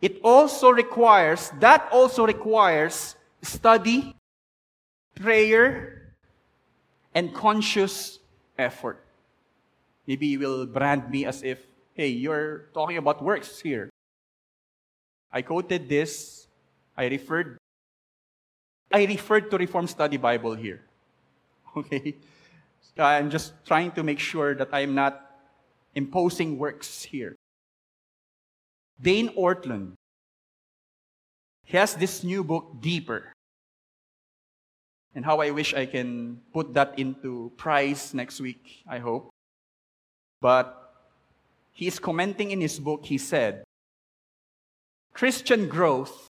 it 0.00 0.18
also 0.24 0.70
requires, 0.70 1.52
that 1.60 1.88
also 1.92 2.26
requires 2.26 3.14
study, 3.42 4.16
prayer, 5.14 5.91
and 7.14 7.34
conscious 7.34 8.18
effort. 8.58 9.04
Maybe 10.06 10.26
you 10.26 10.38
will 10.38 10.66
brand 10.66 11.10
me 11.10 11.24
as 11.26 11.42
if, 11.42 11.66
hey, 11.94 12.08
you're 12.08 12.68
talking 12.74 12.96
about 12.96 13.22
works 13.22 13.60
here. 13.60 13.90
I 15.32 15.42
quoted 15.42 15.88
this, 15.88 16.46
I 16.96 17.06
referred 17.06 17.58
I 18.92 19.04
referred 19.06 19.50
to 19.50 19.56
Reform 19.56 19.86
Study 19.86 20.16
Bible 20.16 20.54
here. 20.54 20.82
Okay? 21.74 22.16
I'm 22.98 23.30
just 23.30 23.54
trying 23.64 23.92
to 23.92 24.02
make 24.02 24.18
sure 24.18 24.54
that 24.54 24.68
I'm 24.70 24.94
not 24.94 25.40
imposing 25.94 26.58
works 26.58 27.02
here. 27.02 27.34
Dane 29.00 29.30
Ortlund, 29.32 29.94
he 31.64 31.78
has 31.78 31.94
this 31.94 32.22
new 32.22 32.44
book, 32.44 32.76
Deeper. 32.80 33.32
And 35.14 35.24
how 35.24 35.40
I 35.40 35.50
wish 35.50 35.74
I 35.74 35.86
can 35.86 36.40
put 36.52 36.72
that 36.74 36.98
into 36.98 37.52
prize 37.56 38.14
next 38.14 38.40
week, 38.40 38.82
I 38.88 38.98
hope. 38.98 39.28
But 40.40 40.94
he's 41.72 41.98
commenting 41.98 42.50
in 42.50 42.60
his 42.60 42.78
book, 42.78 43.04
he 43.04 43.18
said, 43.18 43.64
Christian 45.12 45.68
growth 45.68 46.28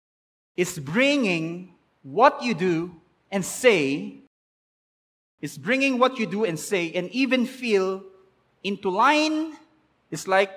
is 0.57 0.79
bringing 0.79 1.75
what 2.03 2.43
you 2.43 2.55
do 2.55 2.95
and 3.31 3.45
say, 3.45 4.23
is 5.41 5.59
bringing 5.59 5.99
what 5.99 6.19
you 6.19 6.27
do 6.27 6.45
and 6.45 6.59
say 6.59 6.93
and 6.93 7.11
even 7.11 7.47
feel 7.47 8.03
into 8.63 8.91
line. 8.91 9.55
It's 10.11 10.27
like 10.27 10.51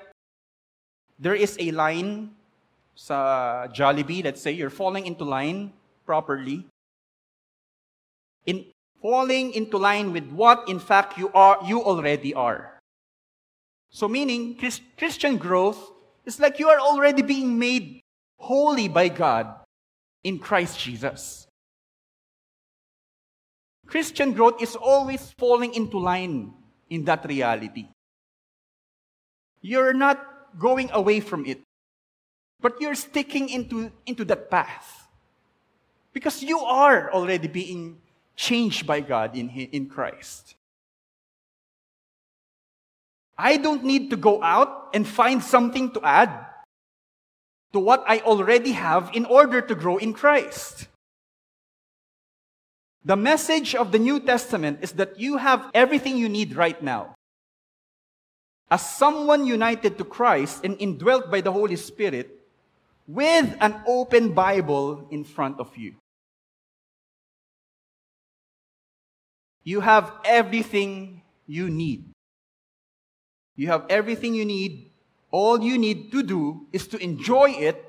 there 1.20 1.36
is 1.36 1.58
a 1.60 1.72
line 1.72 2.32
sa 2.96 3.68
Jollibee, 3.68 4.24
let's 4.24 4.42
say, 4.42 4.52
you're 4.52 4.70
falling 4.70 5.06
into 5.06 5.24
line 5.24 5.74
properly. 6.06 6.66
In 8.46 8.66
falling 9.02 9.54
into 9.54 9.78
line 9.78 10.14
with 10.14 10.30
what 10.32 10.70
in 10.70 10.80
fact 10.80 11.18
you 11.18 11.32
are 11.34 11.58
you 11.66 11.82
already 11.84 12.34
are. 12.34 12.80
So, 13.92 14.08
meaning, 14.08 14.56
Christian 14.98 15.38
growth 15.38 15.92
is 16.26 16.40
like 16.40 16.60
you 16.60 16.70
are 16.70 16.80
already 16.80 17.22
being 17.22 17.60
made 17.60 18.02
holy 18.40 18.88
by 18.88 19.10
God 19.10 19.54
in 20.24 20.40
Christ 20.40 20.80
Jesus. 20.80 21.48
Christian 23.86 24.32
growth 24.32 24.62
is 24.62 24.76
always 24.76 25.36
falling 25.38 25.76
into 25.76 26.00
line 26.00 26.54
in 26.90 27.04
that 27.06 27.26
reality. 27.28 27.90
You're 29.62 29.94
not 29.94 30.24
going 30.58 30.90
away 30.92 31.20
from 31.20 31.46
it, 31.46 31.62
but 32.62 32.80
you're 32.80 32.96
sticking 32.96 33.50
into, 33.50 33.92
into 34.06 34.24
that 34.26 34.50
path. 34.50 35.08
Because 36.14 36.42
you 36.42 36.60
are 36.60 37.12
already 37.12 37.48
being 37.48 38.01
changed 38.42 38.88
by 38.88 39.00
God 39.00 39.38
in, 39.38 39.50
in 39.50 39.86
Christ. 39.86 40.56
I 43.38 43.58
don't 43.58 43.84
need 43.84 44.10
to 44.10 44.18
go 44.18 44.42
out 44.42 44.90
and 44.94 45.06
find 45.06 45.44
something 45.44 45.92
to 45.92 46.02
add 46.02 46.30
to 47.74 47.80
what 47.80 48.04
I 48.08 48.20
already 48.20 48.72
have 48.74 49.12
in 49.14 49.26
order 49.26 49.62
to 49.62 49.76
grow 49.76 49.98
in 49.98 50.14
Christ. 50.14 50.88
The 53.06 53.16
message 53.16 53.74
of 53.76 53.92
the 53.92 54.00
New 54.00 54.20
Testament 54.20 54.80
is 54.82 54.94
that 54.94 55.20
you 55.20 55.38
have 55.38 55.70
everything 55.74 56.18
you 56.18 56.30
need 56.30 56.56
right 56.56 56.82
now. 56.82 57.14
As 58.70 58.82
someone 58.82 59.46
united 59.46 59.98
to 59.98 60.04
Christ 60.04 60.66
and 60.66 60.78
indwelt 60.80 61.30
by 61.30 61.42
the 61.42 61.52
Holy 61.52 61.76
Spirit, 61.76 62.42
with 63.08 63.58
an 63.60 63.82
open 63.86 64.34
Bible 64.34 65.08
in 65.12 65.24
front 65.24 65.60
of 65.60 65.76
you. 65.78 66.01
You 69.64 69.82
have 69.82 70.12
everything 70.26 71.22
you 71.46 71.70
need. 71.70 72.10
You 73.56 73.68
have 73.68 73.86
everything 73.90 74.34
you 74.34 74.46
need. 74.46 74.90
All 75.30 75.62
you 75.62 75.78
need 75.78 76.12
to 76.12 76.24
do 76.24 76.68
is 76.74 76.88
to 76.92 76.98
enjoy 76.98 77.52
it, 77.56 77.80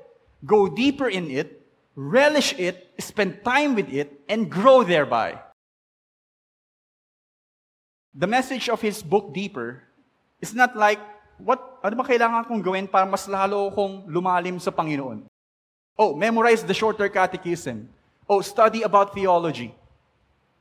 go 0.45 0.69
deeper 0.69 1.09
in 1.09 1.31
it, 1.31 1.65
relish 1.95 2.53
it, 2.57 2.93
spend 2.99 3.43
time 3.43 3.75
with 3.75 3.91
it, 3.91 4.21
and 4.29 4.49
grow 4.49 4.83
thereby. 4.83 5.41
The 8.13 8.27
message 8.27 8.69
of 8.69 8.79
his 8.79 9.01
book, 9.01 9.33
Deeper, 9.33 9.83
is 10.39 10.53
not 10.53 10.77
like, 10.77 11.01
what, 11.41 11.81
ano 11.83 11.97
ba 11.97 12.05
kailangan 12.05 12.47
kong 12.47 12.61
gawin 12.61 12.87
para 12.87 13.09
mas 13.09 13.27
lalo 13.27 13.73
kong 13.73 14.05
lumalim 14.07 14.61
sa 14.61 14.69
Panginoon? 14.69 15.25
Oh, 15.97 16.15
memorize 16.15 16.63
the 16.63 16.73
shorter 16.73 17.09
catechism. 17.09 17.89
Oh, 18.29 18.41
study 18.41 18.83
about 18.85 19.13
theology. 19.13 19.73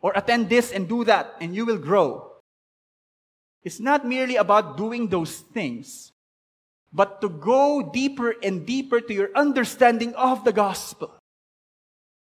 Or 0.03 0.12
attend 0.14 0.50
this 0.50 0.72
and 0.72 0.88
do 0.88 1.05
that, 1.05 1.36
and 1.40 1.55
you 1.55 1.64
will 1.64 1.78
grow. 1.78 2.32
It's 3.62 3.78
not 3.78 4.05
merely 4.05 4.36
about 4.36 4.76
doing 4.76 5.07
those 5.07 5.38
things, 5.38 6.11
but 6.92 7.20
to 7.20 7.28
go 7.28 7.90
deeper 7.92 8.34
and 8.42 8.66
deeper 8.66 9.00
to 9.00 9.14
your 9.14 9.30
understanding 9.34 10.14
of 10.14 10.44
the 10.44 10.53
gospel 10.53 11.14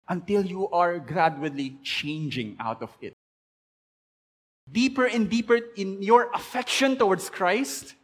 until 0.09 0.47
you 0.47 0.69
are 0.69 0.99
gradually 0.99 1.79
changing 1.83 2.57
out 2.61 2.83
of 2.83 2.91
it. 3.01 3.13
Deeper 4.71 5.07
and 5.07 5.29
deeper 5.29 5.59
in 5.77 6.03
your 6.03 6.31
affection 6.33 6.97
towards 6.97 7.29
Christ, 7.29 7.95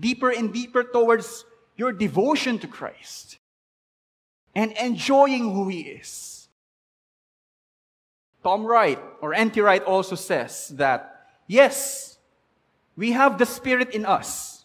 deeper 0.00 0.30
and 0.30 0.52
deeper 0.52 0.82
towards 0.82 1.44
your 1.76 1.92
devotion 1.92 2.58
to 2.60 2.66
Christ, 2.66 3.36
and 4.54 4.72
enjoying 4.72 5.52
who 5.52 5.68
He 5.68 5.82
is. 5.82 6.33
Tom 8.44 8.64
Wright, 8.66 9.00
or 9.22 9.32
N.T. 9.32 9.60
Wright, 9.60 9.82
also 9.82 10.14
says 10.14 10.68
that 10.76 11.26
yes, 11.48 12.14
We 12.96 13.12
have 13.12 13.38
the 13.38 13.46
Spirit 13.46 13.90
in 13.90 14.06
us. 14.06 14.64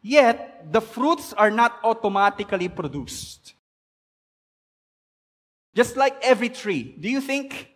Yet, 0.00 0.72
the 0.72 0.80
fruits 0.80 1.32
are 1.32 1.50
not 1.50 1.78
automatically 1.84 2.68
produced. 2.68 3.54
Just 5.74 5.96
like 5.96 6.16
every 6.22 6.48
tree. 6.48 6.94
Do 6.98 7.08
you 7.08 7.20
think 7.20 7.74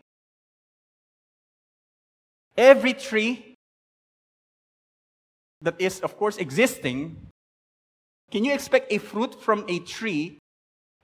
every 2.57 2.93
tree 2.95 3.57
that 5.63 5.81
is, 5.81 6.01
of 6.01 6.17
course, 6.17 6.37
existing, 6.37 7.17
can 8.31 8.45
you 8.45 8.53
expect 8.53 8.93
a 8.93 8.99
fruit 8.99 9.41
from 9.43 9.65
a 9.69 9.81
tree 9.81 10.39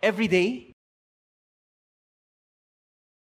every 0.03 0.29
day? 0.29 0.74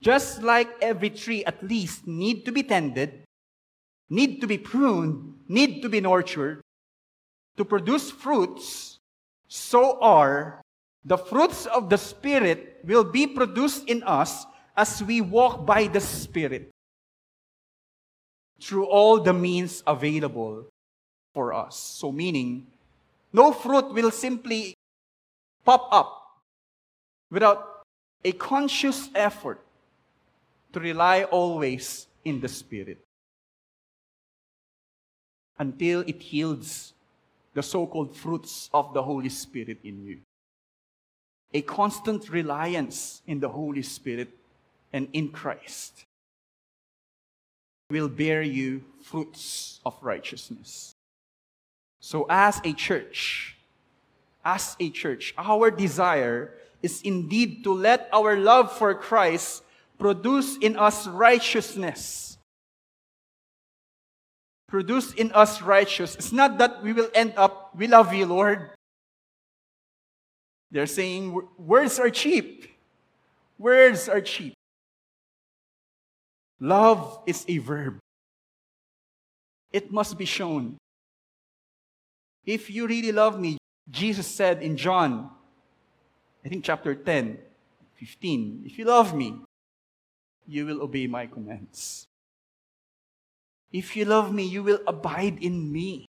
Just 0.03 0.43
like 0.43 0.67
every 0.83 1.09
tree 1.09 1.45
at 1.47 1.63
least 1.63 2.05
need 2.05 2.43
to 2.43 2.51
be 2.51 2.61
tended, 2.61 3.23
need 4.09 4.41
to 4.41 4.47
be 4.47 4.57
pruned, 4.57 5.39
need 5.47 5.81
to 5.81 5.87
be 5.87 6.01
nurtured 6.01 6.59
to 7.55 7.63
produce 7.63 8.11
fruits, 8.11 8.99
so 9.47 9.97
are 10.01 10.59
the 11.05 11.15
fruits 11.15 11.67
of 11.67 11.89
the 11.89 11.97
Spirit 11.97 12.83
will 12.83 13.05
be 13.05 13.27
produced 13.27 13.87
in 13.87 14.03
us 14.03 14.45
as 14.75 15.01
we 15.01 15.21
walk 15.21 15.65
by 15.65 15.87
the 15.87 16.01
Spirit 16.01 16.67
through 18.59 18.85
all 18.85 19.23
the 19.23 19.31
means 19.31 19.83
available 19.87 20.67
for 21.33 21.53
us. 21.53 21.79
So, 21.79 22.11
meaning, 22.11 22.67
no 23.31 23.53
fruit 23.53 23.93
will 23.93 24.11
simply 24.11 24.75
pop 25.63 25.87
up 25.95 26.43
without 27.31 27.87
a 28.25 28.33
conscious 28.33 29.07
effort 29.15 29.62
to 30.73 30.79
rely 30.79 31.23
always 31.23 32.07
in 32.25 32.41
the 32.41 32.49
Spirit 32.49 32.99
until 35.57 36.01
it 36.01 36.21
yields 36.33 36.93
the 37.53 37.61
so 37.61 37.85
called 37.85 38.15
fruits 38.15 38.69
of 38.73 38.93
the 38.93 39.03
Holy 39.03 39.29
Spirit 39.29 39.77
in 39.83 40.03
you. 40.03 40.19
A 41.53 41.61
constant 41.61 42.29
reliance 42.29 43.21
in 43.27 43.39
the 43.39 43.49
Holy 43.49 43.83
Spirit 43.83 44.29
and 44.91 45.07
in 45.13 45.29
Christ 45.29 46.05
will 47.91 48.09
bear 48.09 48.41
you 48.41 48.83
fruits 49.03 49.79
of 49.85 49.95
righteousness. 50.01 50.95
So, 51.99 52.25
as 52.27 52.59
a 52.63 52.73
church, 52.73 53.55
as 54.43 54.75
a 54.79 54.89
church, 54.89 55.35
our 55.37 55.69
desire 55.69 56.51
is 56.81 57.01
indeed 57.03 57.63
to 57.63 57.73
let 57.73 58.09
our 58.11 58.35
love 58.35 58.75
for 58.75 58.95
Christ 58.95 59.63
produce 59.97 60.57
in 60.57 60.77
us 60.77 61.07
righteousness. 61.07 62.37
Produce 64.67 65.13
in 65.13 65.31
us 65.33 65.61
righteousness. 65.61 66.15
It's 66.15 66.33
not 66.33 66.57
that 66.57 66.83
we 66.83 66.93
will 66.93 67.09
end 67.13 67.33
up, 67.37 67.75
we 67.75 67.87
love 67.87 68.13
you, 68.13 68.25
Lord. 68.25 68.71
They're 70.71 70.87
saying 70.87 71.39
words 71.57 71.99
are 71.99 72.09
cheap. 72.09 72.65
Words 73.59 74.09
are 74.09 74.21
cheap. 74.21 74.55
Love 76.59 77.19
is 77.27 77.45
a 77.47 77.59
verb. 77.59 77.99
It 79.71 79.91
must 79.91 80.17
be 80.17 80.25
shown. 80.25 80.77
If 82.45 82.69
you 82.69 82.87
really 82.87 83.11
love 83.11 83.39
me, 83.39 83.57
Jesus 83.89 84.27
said 84.27 84.63
in 84.63 84.77
John, 84.77 85.29
I 86.43 86.49
think 86.49 86.63
chapter 86.63 86.95
10, 86.95 87.37
15, 87.95 88.63
if 88.65 88.77
you 88.77 88.85
love 88.85 89.15
me, 89.15 89.41
you 90.47 90.65
will 90.65 90.81
obey 90.81 91.07
my 91.07 91.25
commands. 91.27 92.05
If 93.71 93.95
you 93.95 94.05
love 94.05 94.33
me, 94.33 94.43
you 94.43 94.61
will 94.61 94.79
abide 94.85 95.41
in 95.41 95.71
me. 95.71 96.05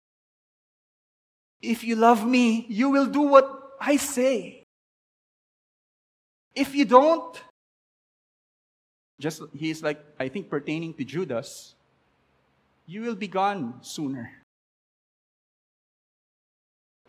If 1.61 1.85
you 1.85 1.95
love 1.95 2.27
me, 2.27 2.67
you 2.69 2.91
will 2.91 3.07
do 3.07 3.21
what 3.21 3.77
I 3.81 3.97
say. 3.97 4.65
If 6.55 6.75
you 6.75 6.85
don't, 6.85 7.41
just 9.21 9.43
he 9.55 9.71
is 9.71 9.83
like, 9.83 10.05
I 10.19 10.29
think, 10.29 10.51
pertaining 10.51 10.95
to 10.95 11.05
Judas, 11.05 11.75
you 12.87 13.03
will 13.03 13.15
be 13.15 13.29
gone 13.29 13.79
sooner. 13.81 14.43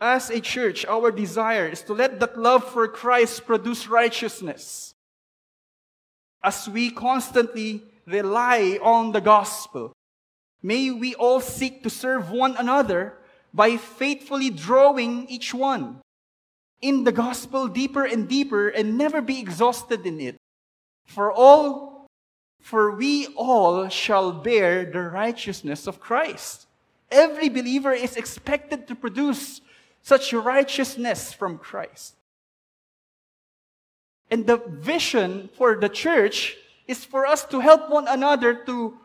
As 0.00 0.30
a 0.30 0.40
church, 0.40 0.86
our 0.86 1.10
desire 1.10 1.66
is 1.66 1.82
to 1.82 1.92
let 1.92 2.20
that 2.20 2.38
love 2.38 2.64
for 2.64 2.86
Christ 2.86 3.46
produce 3.46 3.88
righteousness. 3.88 4.94
As 6.44 6.68
we 6.68 6.90
constantly 6.90 7.82
rely 8.06 8.78
on 8.82 9.12
the 9.12 9.22
gospel, 9.22 9.94
may 10.62 10.90
we 10.90 11.14
all 11.14 11.40
seek 11.40 11.82
to 11.82 11.88
serve 11.88 12.30
one 12.30 12.54
another 12.58 13.14
by 13.54 13.78
faithfully 13.78 14.50
drawing 14.50 15.26
each 15.28 15.54
one 15.54 16.02
in 16.82 17.04
the 17.04 17.12
gospel 17.12 17.66
deeper 17.66 18.04
and 18.04 18.28
deeper 18.28 18.68
and 18.68 18.98
never 18.98 19.22
be 19.22 19.40
exhausted 19.40 20.04
in 20.04 20.20
it. 20.20 20.36
For 21.06 21.32
all, 21.32 22.06
for 22.60 22.94
we 22.94 23.28
all 23.36 23.88
shall 23.88 24.30
bear 24.30 24.84
the 24.84 25.00
righteousness 25.00 25.86
of 25.86 25.98
Christ. 25.98 26.66
Every 27.10 27.48
believer 27.48 27.92
is 27.92 28.16
expected 28.16 28.86
to 28.88 28.94
produce 28.94 29.62
such 30.02 30.34
righteousness 30.34 31.32
from 31.32 31.56
Christ. 31.56 32.16
And 34.30 34.46
the 34.46 34.56
vision 34.56 35.50
for 35.56 35.76
the 35.76 35.88
church 35.88 36.56
is 36.86 37.04
for 37.04 37.26
us 37.26 37.44
to 37.46 37.60
help 37.60 37.90
one 37.90 38.08
another 38.08 38.54
to, 38.66 38.98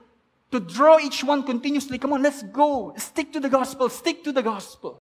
to 0.52 0.60
draw 0.60 1.00
each 1.00 1.24
one 1.24 1.44
continuously. 1.44 1.98
Come 1.98 2.14
on, 2.14 2.24
let's 2.24 2.44
go. 2.44 2.94
Stick 2.98 3.34
to 3.34 3.40
the 3.40 3.50
gospel. 3.50 3.90
Stick 3.90 4.24
to 4.24 4.32
the 4.32 4.44
gospel. 4.44 5.00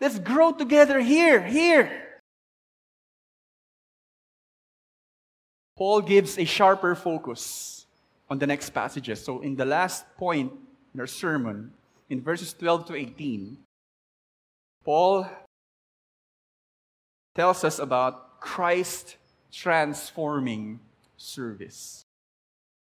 Let's 0.00 0.18
grow 0.18 0.52
together 0.52 1.00
here, 1.00 1.42
here. 1.42 1.90
Paul 5.76 6.00
gives 6.02 6.38
a 6.38 6.44
sharper 6.44 6.94
focus 6.94 7.86
on 8.30 8.38
the 8.38 8.46
next 8.46 8.70
passages. 8.70 9.24
So, 9.24 9.40
in 9.40 9.56
the 9.56 9.64
last 9.64 10.04
point 10.16 10.52
in 10.92 11.00
our 11.00 11.06
sermon, 11.06 11.72
in 12.10 12.20
verses 12.20 12.52
12 12.52 12.86
to 12.86 12.94
18, 12.94 13.58
Paul 14.84 15.28
tells 17.34 17.64
us 17.64 17.78
about 17.78 18.40
Christ 18.40 19.16
transforming 19.52 20.80
service. 21.16 22.02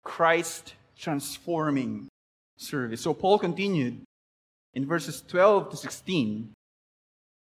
Christ 0.04 0.76
transforming 0.98 2.08
service. 2.58 3.02
So 3.02 3.14
Paul 3.14 3.40
continued 3.40 4.02
in 4.74 4.86
verses 4.86 5.22
12 5.28 5.72
to 5.72 5.78
16 5.78 6.54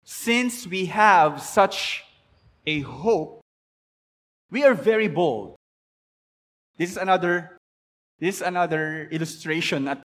Since 0.04 0.66
we 0.66 0.86
have 0.86 1.40
such 1.40 2.04
a 2.66 2.80
hope, 2.80 3.40
we 4.50 4.64
are 4.64 4.74
very 4.74 5.08
bold. 5.08 5.56
This 6.76 6.90
is 6.90 6.96
another, 6.96 7.56
this 8.18 8.36
is 8.36 8.42
another 8.42 9.08
illustration 9.10 9.88
at, 9.88 10.02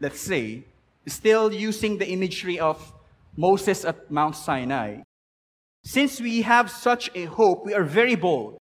let's 0.00 0.20
say, 0.20 0.64
still 1.06 1.52
using 1.52 1.98
the 1.98 2.08
imagery 2.08 2.58
of 2.58 2.92
Moses 3.36 3.84
at 3.84 4.10
Mount 4.10 4.36
Sinai. 4.36 5.02
Since 5.86 6.20
we 6.20 6.42
have 6.42 6.68
such 6.68 7.14
a 7.14 7.26
hope, 7.26 7.64
we 7.64 7.72
are 7.72 7.84
very 7.86 8.16
bold. 8.16 8.58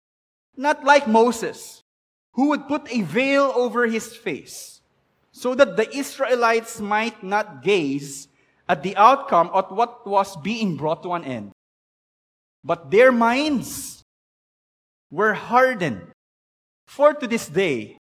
Not 0.57 0.83
like 0.83 1.07
Moses, 1.07 1.83
who 2.33 2.49
would 2.49 2.67
put 2.67 2.91
a 2.91 3.03
veil 3.03 3.53
over 3.53 3.85
his 3.85 4.15
face, 4.15 4.81
so 5.31 5.53
that 5.53 5.77
the 5.77 5.85
Israelites 5.95 6.81
might 6.81 7.21
not 7.21 7.61
gaze 7.61 8.27
at 8.67 8.81
the 8.81 8.97
outcome 8.97 9.51
of 9.53 9.69
what 9.69 10.07
was 10.07 10.35
being 10.37 10.75
brought 10.75 11.03
to 11.03 11.13
an 11.13 11.23
end. 11.23 11.51
But 12.63 12.89
their 12.89 13.11
minds 13.11 14.01
were 15.11 15.35
hardened. 15.35 16.09
For 16.87 17.13
to 17.13 17.27
this 17.27 17.45
day, 17.47 17.97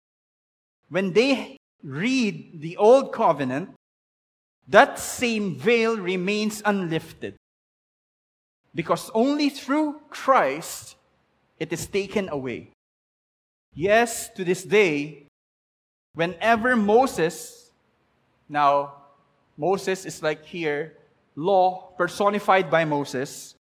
when 0.89 1.13
they 1.13 1.55
read 1.81 2.59
the 2.59 2.75
Old 2.75 3.13
Covenant, 3.13 3.69
that 4.67 4.99
same 4.99 5.55
veil 5.55 5.95
remains 5.95 6.61
unlifted. 6.65 7.37
Because 8.75 9.09
only 9.15 9.49
through 9.49 10.01
Christ 10.09 10.97
it 11.57 11.71
is 11.71 11.87
taken 11.87 12.27
away. 12.29 12.71
Yes, 13.73 14.29
to 14.35 14.43
this 14.43 14.63
day, 14.63 15.27
whenever 16.13 16.75
Moses, 16.75 17.71
now 18.47 18.93
Moses 19.57 20.05
is 20.05 20.21
like 20.21 20.45
here, 20.45 20.97
law 21.35 21.91
personified 21.97 22.69
by 22.69 22.83
Moses, 22.83 23.55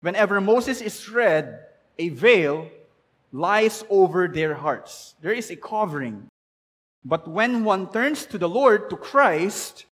whenever 0.00 0.40
Moses 0.40 0.80
is 0.80 1.08
read, 1.10 1.60
a 1.98 2.08
veil 2.10 2.68
lies 3.32 3.84
over 3.90 4.28
their 4.28 4.54
hearts. 4.54 5.14
There 5.20 5.32
is 5.32 5.50
a 5.50 5.56
covering. 5.56 6.28
But 7.04 7.26
when 7.26 7.64
one 7.64 7.90
turns 7.90 8.26
to 8.26 8.38
the 8.38 8.48
Lord, 8.48 8.90
to 8.90 8.96
Christ, 8.96 9.86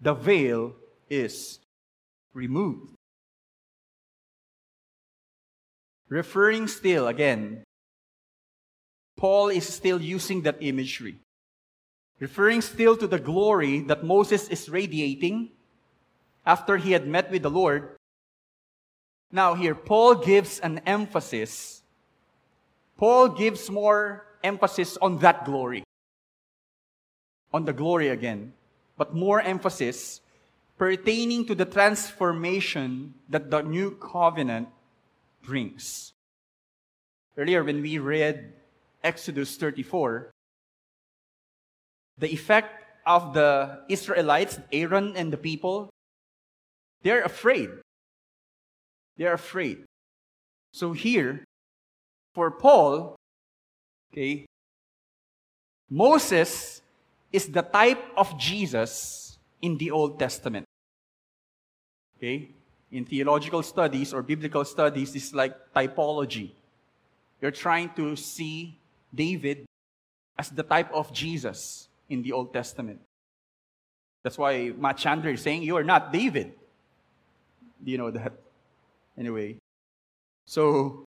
the 0.00 0.12
veil 0.12 0.74
is 1.08 1.60
removed. 2.34 2.94
Referring 6.10 6.66
still, 6.66 7.06
again, 7.06 7.62
Paul 9.16 9.48
is 9.48 9.66
still 9.66 10.00
using 10.00 10.42
that 10.42 10.58
imagery. 10.60 11.16
referring 12.20 12.60
still 12.60 12.96
to 12.98 13.06
the 13.06 13.18
glory 13.18 13.80
that 13.80 14.04
Moses 14.04 14.46
is 14.48 14.68
radiating 14.68 15.48
after 16.44 16.76
he 16.76 16.92
had 16.92 17.08
met 17.08 17.30
with 17.30 17.42
the 17.42 17.50
Lord. 17.50 17.96
Now, 19.32 19.54
here, 19.54 19.74
Paul 19.74 20.16
gives 20.16 20.60
an 20.60 20.80
emphasis. 20.84 21.80
Paul 22.98 23.30
gives 23.30 23.70
more 23.70 24.26
emphasis 24.44 24.98
on 25.00 25.18
that 25.24 25.46
glory. 25.46 25.82
On 27.54 27.64
the 27.64 27.72
glory 27.72 28.08
again. 28.08 28.52
But 28.98 29.14
more 29.14 29.40
emphasis 29.40 30.20
pertaining 30.76 31.46
to 31.46 31.54
the 31.54 31.64
transformation 31.64 33.14
that 33.30 33.50
the 33.50 33.62
new 33.62 33.92
covenant 33.96 34.68
brings. 35.50 36.14
Earlier, 37.36 37.66
when 37.66 37.82
we 37.82 37.98
read 37.98 38.54
Exodus 39.02 39.56
34, 39.56 40.30
the 42.18 42.30
effect 42.30 42.70
of 43.04 43.34
the 43.34 43.82
Israelites, 43.88 44.60
Aaron 44.70 45.16
and 45.16 45.32
the 45.32 45.36
people, 45.36 45.90
they're 47.02 47.26
afraid. 47.26 47.70
They're 49.18 49.34
afraid. 49.34 49.82
So 50.72 50.92
here, 50.92 51.42
for 52.34 52.52
Paul, 52.52 53.16
okay, 54.12 54.46
Moses 55.90 56.80
is 57.32 57.50
the 57.50 57.62
type 57.62 57.98
of 58.16 58.38
Jesus 58.38 59.34
in 59.60 59.78
the 59.78 59.90
Old 59.90 60.20
Testament. 60.20 60.66
Okay? 62.16 62.54
In 62.92 63.04
theological 63.04 63.62
studies 63.62 64.12
or 64.12 64.22
biblical 64.22 64.64
studies, 64.64 65.14
it's 65.14 65.32
like 65.32 65.54
typology. 65.74 66.50
You're 67.40 67.52
trying 67.52 67.90
to 67.94 68.16
see 68.16 68.76
David 69.14 69.64
as 70.38 70.50
the 70.50 70.62
type 70.62 70.92
of 70.92 71.12
Jesus 71.12 71.88
in 72.08 72.22
the 72.22 72.32
Old 72.32 72.52
Testament. 72.52 73.00
That's 74.22 74.36
why 74.36 74.72
Matt 74.76 74.98
Chandler 74.98 75.30
is 75.30 75.42
saying, 75.42 75.62
You 75.62 75.76
are 75.76 75.84
not 75.84 76.12
David. 76.12 76.52
Do 77.82 77.90
you 77.90 77.98
know 77.98 78.10
that? 78.10 78.32
Anyway. 79.16 79.56
So, 80.46 81.04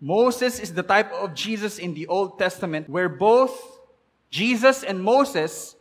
Moses 0.00 0.58
is 0.58 0.74
the 0.74 0.82
type 0.82 1.12
of 1.12 1.34
Jesus 1.34 1.78
in 1.78 1.94
the 1.94 2.06
Old 2.06 2.38
Testament 2.38 2.88
where 2.88 3.08
both 3.08 3.54
Jesus 4.30 4.82
and 4.82 5.02
Moses 5.02 5.76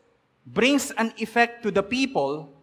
brings 0.46 0.92
an 0.92 1.14
effect 1.18 1.64
to 1.64 1.72
the 1.72 1.84
people 1.84 2.54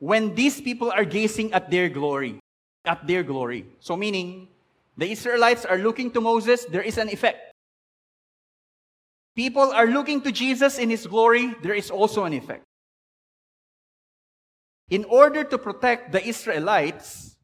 when 0.00 0.34
these 0.34 0.60
people 0.60 0.90
are 0.90 1.04
gazing 1.04 1.52
at 1.52 1.70
their 1.70 1.88
glory. 1.88 2.40
At 2.84 3.06
their 3.06 3.22
glory. 3.22 3.66
So, 3.78 3.96
meaning, 3.96 4.48
the 4.96 5.12
Israelites 5.12 5.64
are 5.64 5.78
looking 5.78 6.10
to 6.12 6.20
Moses, 6.20 6.64
there 6.64 6.82
is 6.82 6.98
an 6.98 7.08
effect. 7.08 7.52
People 9.36 9.70
are 9.70 9.86
looking 9.86 10.20
to 10.22 10.32
Jesus 10.32 10.78
in 10.78 10.90
his 10.90 11.06
glory, 11.06 11.54
there 11.62 11.74
is 11.74 11.90
also 11.90 12.24
an 12.24 12.32
effect. 12.32 12.64
In 14.88 15.04
order 15.04 15.44
to 15.44 15.56
protect 15.56 16.10
the 16.10 16.26
Israelites 16.26 17.36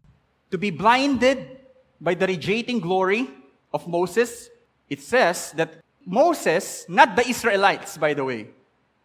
to 0.51 0.59
be 0.59 0.71
blinded 0.71 1.61
by 2.01 2.15
the 2.15 2.27
radiating 2.27 2.81
glory 2.81 3.31
of 3.73 3.87
Moses, 3.87 4.51
it 4.91 5.01
says 5.01 5.53
that 5.53 5.79
Moses, 6.05 6.87
not 6.89 7.15
the 7.15 7.29
Israelites, 7.29 7.97
by 7.97 8.15
the 8.15 8.25
way, 8.25 8.49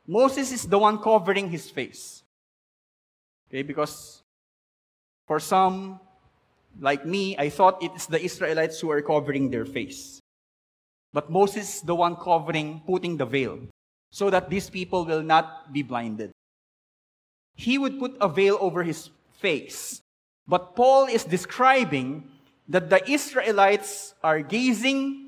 Moses 0.07 0.51
is 0.51 0.65
the 0.65 0.79
one 0.79 0.97
covering 0.97 1.49
his 1.49 1.69
face. 1.69 2.20
Okay, 3.51 3.63
because 3.63 4.23
for 5.27 5.37
some, 5.37 5.99
like 6.79 7.05
me, 7.05 7.35
I 7.37 7.49
thought 7.49 7.83
it's 7.83 8.05
the 8.05 8.23
Israelites 8.23 8.79
who 8.79 8.89
are 8.89 9.01
covering 9.01 9.51
their 9.51 9.65
face. 9.65 10.21
But 11.11 11.29
Moses 11.29 11.75
is 11.75 11.81
the 11.81 11.93
one 11.93 12.15
covering, 12.15 12.79
putting 12.87 13.17
the 13.17 13.25
veil, 13.25 13.59
so 14.09 14.29
that 14.29 14.49
these 14.49 14.69
people 14.69 15.03
will 15.03 15.21
not 15.21 15.73
be 15.73 15.83
blinded. 15.83 16.31
He 17.57 17.77
would 17.77 17.99
put 17.99 18.15
a 18.21 18.29
veil 18.29 18.57
over 18.61 18.83
his 18.83 19.09
face. 19.35 19.99
But 20.47 20.73
Paul 20.73 21.07
is 21.07 21.25
describing 21.25 22.23
that 22.69 22.89
the 22.89 23.03
Israelites 23.03 24.15
are 24.23 24.39
gazing 24.39 25.27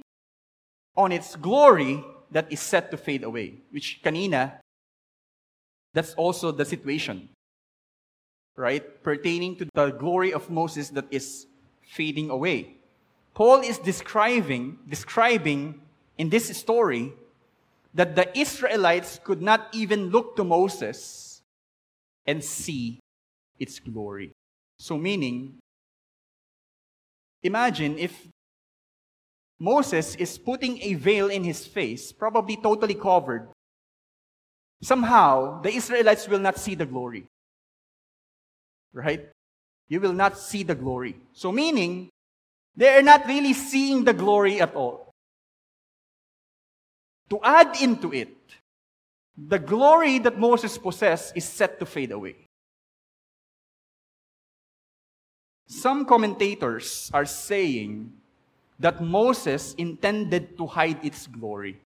on 0.96 1.12
its 1.12 1.36
glory 1.36 2.02
that 2.32 2.50
is 2.50 2.62
set 2.62 2.90
to 2.92 2.96
fade 2.96 3.26
away, 3.26 3.56
which 3.72 4.00
kanina, 4.02 4.60
that's 5.94 6.14
also 6.14 6.54
the 6.54 6.64
situation 6.64 7.28
right, 8.56 9.04
pertaining 9.04 9.56
to 9.58 9.68
the 9.74 9.92
glory 9.92 10.34
of 10.34 10.50
Moses 10.50 10.90
that 10.90 11.06
is 11.12 11.48
fading 11.82 12.30
away. 12.30 12.76
Paul 13.34 13.62
is 13.62 13.80
describing, 13.80 14.78
describing 14.88 15.82
in 16.18 16.30
this 16.30 16.56
story 16.56 17.14
that 17.94 18.16
the 18.16 18.30
Israelites 18.38 19.20
could 19.24 19.42
not 19.42 19.68
even 19.74 20.10
look 20.10 20.36
to 20.36 20.44
Moses 20.44 21.42
and 22.26 22.44
see 22.44 23.00
its 23.60 23.80
glory. 23.80 24.32
So, 24.78 24.98
meaning, 24.98 25.58
imagine 27.42 27.98
if 27.98 28.28
Moses 29.60 30.16
is 30.16 30.38
putting 30.38 30.82
a 30.82 30.94
veil 30.96 31.30
in 31.30 31.44
his 31.44 31.66
face, 31.66 32.12
probably 32.12 32.58
totally 32.58 32.96
covered. 32.96 33.48
Somehow, 34.82 35.62
the 35.62 35.74
Israelites 35.74 36.28
will 36.28 36.40
not 36.40 36.58
see 36.58 36.76
the 36.76 36.86
glory 36.86 37.26
right? 38.94 39.30
You 39.90 40.00
will 40.00 40.14
not 40.14 40.38
see 40.38 40.64
the 40.64 40.76
glory. 40.76 41.16
So, 41.34 41.52
meaning, 41.52 42.10
they 42.76 42.96
are 42.96 43.02
not 43.02 43.28
really 43.28 43.54
seeing 43.54 44.04
the 44.04 44.14
glory 44.14 44.62
at 44.62 44.74
all. 44.76 45.12
To 47.30 47.40
add 47.44 47.82
into 47.82 48.14
it, 48.14 48.36
the 49.36 49.60
glory 49.60 50.20
that 50.20 50.38
Moses 50.40 50.78
possessed 50.78 51.36
is 51.36 51.46
set 51.46 51.80
to 51.80 51.86
fade 51.86 52.12
away. 52.12 52.36
Some 55.68 56.06
commentators 56.06 57.10
are 57.14 57.26
saying 57.26 58.14
that 58.80 59.02
Moses 59.02 59.74
intended 59.76 60.58
to 60.58 60.68
hide 60.68 61.04
its 61.04 61.26
glory. 61.26 61.80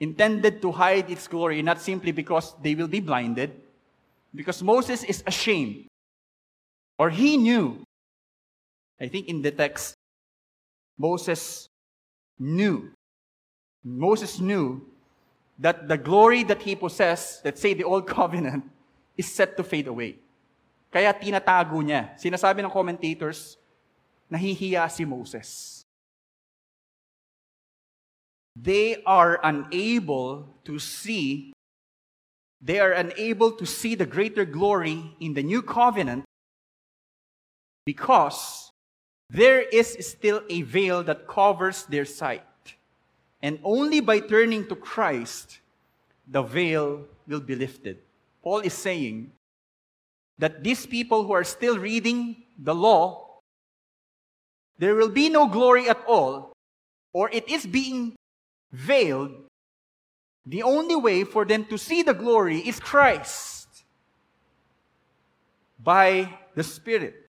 Intended 0.00 0.60
to 0.62 0.72
hide 0.72 1.10
its 1.10 1.28
glory, 1.28 1.62
not 1.62 1.80
simply 1.80 2.12
because 2.12 2.54
they 2.62 2.74
will 2.74 2.88
be 2.88 3.00
blinded, 3.00 3.60
because 4.36 4.62
Moses 4.62 5.02
is 5.02 5.24
ashamed. 5.26 5.88
Or 6.98 7.08
he 7.08 7.36
knew. 7.36 7.82
I 9.00 9.08
think 9.08 9.28
in 9.28 9.40
the 9.42 9.50
text, 9.50 9.96
Moses 10.98 11.66
knew. 12.38 12.92
Moses 13.82 14.38
knew 14.38 14.84
that 15.58 15.88
the 15.88 15.96
glory 15.96 16.44
that 16.44 16.60
he 16.62 16.76
possessed, 16.76 17.44
let's 17.44 17.60
say 17.60 17.72
the 17.72 17.84
old 17.84 18.06
covenant, 18.18 18.64
is 19.16 19.32
set 19.32 19.56
to 19.56 19.64
fade 19.64 19.88
away. 19.88 20.16
Kaya 20.92 21.12
tinatago 21.12 21.80
niya. 21.80 22.16
Sinasabi 22.20 22.64
ng 22.64 22.70
commentators, 22.70 23.56
nahihiya 24.32 24.90
si 24.92 25.04
Moses. 25.04 25.82
They 28.56 29.04
are 29.04 29.40
unable 29.44 30.48
to 30.64 30.78
see 30.78 31.52
they 32.66 32.80
are 32.80 32.90
unable 32.90 33.52
to 33.52 33.64
see 33.64 33.94
the 33.94 34.04
greater 34.04 34.44
glory 34.44 34.98
in 35.20 35.34
the 35.34 35.42
new 35.42 35.62
covenant 35.62 36.24
because 37.84 38.72
there 39.30 39.60
is 39.60 39.96
still 40.00 40.42
a 40.50 40.62
veil 40.62 41.04
that 41.04 41.28
covers 41.28 41.86
their 41.86 42.04
sight. 42.04 42.42
And 43.40 43.60
only 43.62 44.00
by 44.00 44.18
turning 44.18 44.66
to 44.66 44.74
Christ, 44.74 45.60
the 46.26 46.42
veil 46.42 47.06
will 47.28 47.38
be 47.38 47.54
lifted. 47.54 47.98
Paul 48.42 48.58
is 48.60 48.74
saying 48.74 49.30
that 50.38 50.64
these 50.64 50.86
people 50.86 51.22
who 51.22 51.32
are 51.32 51.44
still 51.44 51.78
reading 51.78 52.42
the 52.58 52.74
law, 52.74 53.38
there 54.78 54.96
will 54.96 55.10
be 55.10 55.28
no 55.28 55.46
glory 55.46 55.88
at 55.88 56.02
all, 56.08 56.52
or 57.12 57.30
it 57.30 57.48
is 57.48 57.64
being 57.64 58.16
veiled 58.72 59.45
the 60.46 60.62
only 60.62 60.94
way 60.94 61.24
for 61.24 61.44
them 61.44 61.64
to 61.66 61.76
see 61.76 62.02
the 62.02 62.14
glory 62.14 62.58
is 62.60 62.78
Christ 62.78 63.66
by 65.82 66.38
the 66.54 66.62
Spirit. 66.62 67.26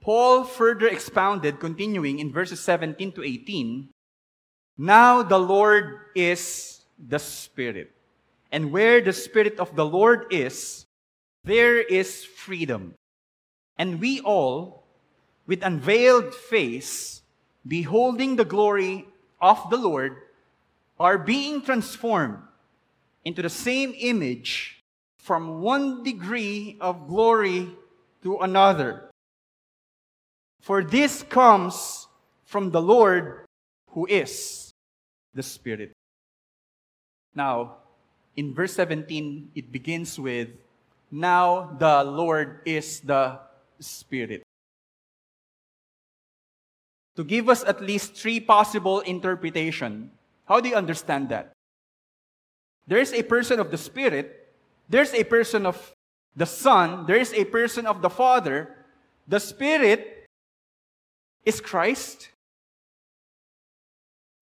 Paul 0.00 0.44
further 0.44 0.86
expounded, 0.86 1.58
continuing 1.58 2.20
in 2.20 2.32
verses 2.32 2.60
17 2.60 3.12
to 3.12 3.24
18 3.24 3.90
Now 4.78 5.22
the 5.22 5.38
Lord 5.38 6.14
is 6.14 6.80
the 6.96 7.18
Spirit. 7.18 7.90
And 8.50 8.72
where 8.72 9.02
the 9.02 9.12
Spirit 9.12 9.58
of 9.58 9.74
the 9.74 9.84
Lord 9.84 10.26
is, 10.30 10.86
there 11.44 11.78
is 11.82 12.24
freedom. 12.24 12.94
And 13.76 14.00
we 14.00 14.20
all, 14.20 14.86
with 15.46 15.62
unveiled 15.62 16.34
face, 16.34 17.22
beholding 17.66 18.36
the 18.36 18.46
glory 18.46 19.06
of 19.40 19.58
the 19.68 19.76
Lord, 19.76 20.16
are 20.98 21.18
being 21.18 21.62
transformed 21.62 22.38
into 23.24 23.42
the 23.42 23.50
same 23.50 23.94
image 23.98 24.82
from 25.18 25.60
one 25.60 26.02
degree 26.02 26.76
of 26.80 27.06
glory 27.06 27.68
to 28.22 28.38
another. 28.38 29.10
For 30.62 30.82
this 30.82 31.22
comes 31.22 32.08
from 32.44 32.70
the 32.70 32.82
Lord 32.82 33.44
who 33.90 34.06
is 34.06 34.70
the 35.34 35.42
Spirit. 35.42 35.92
Now, 37.34 37.84
in 38.36 38.54
verse 38.54 38.72
17, 38.74 39.52
it 39.54 39.70
begins 39.70 40.18
with, 40.18 40.48
Now 41.10 41.76
the 41.78 42.02
Lord 42.04 42.60
is 42.64 43.00
the 43.00 43.38
Spirit. 43.78 44.42
To 47.16 47.24
give 47.24 47.48
us 47.48 47.64
at 47.64 47.82
least 47.82 48.14
three 48.14 48.40
possible 48.40 49.00
interpretation, 49.00 50.10
how 50.48 50.60
do 50.60 50.68
you 50.68 50.74
understand 50.74 51.28
that? 51.28 51.52
There's 52.86 53.12
a 53.12 53.22
person 53.22 53.60
of 53.60 53.70
the 53.70 53.76
Spirit, 53.76 54.48
there's 54.88 55.12
a 55.12 55.22
person 55.22 55.66
of 55.66 55.92
the 56.34 56.46
Son, 56.46 57.04
there's 57.06 57.34
a 57.34 57.44
person 57.44 57.86
of 57.86 58.00
the 58.00 58.08
Father. 58.08 58.74
The 59.28 59.38
Spirit 59.38 60.24
is 61.44 61.60
Christ. 61.60 62.30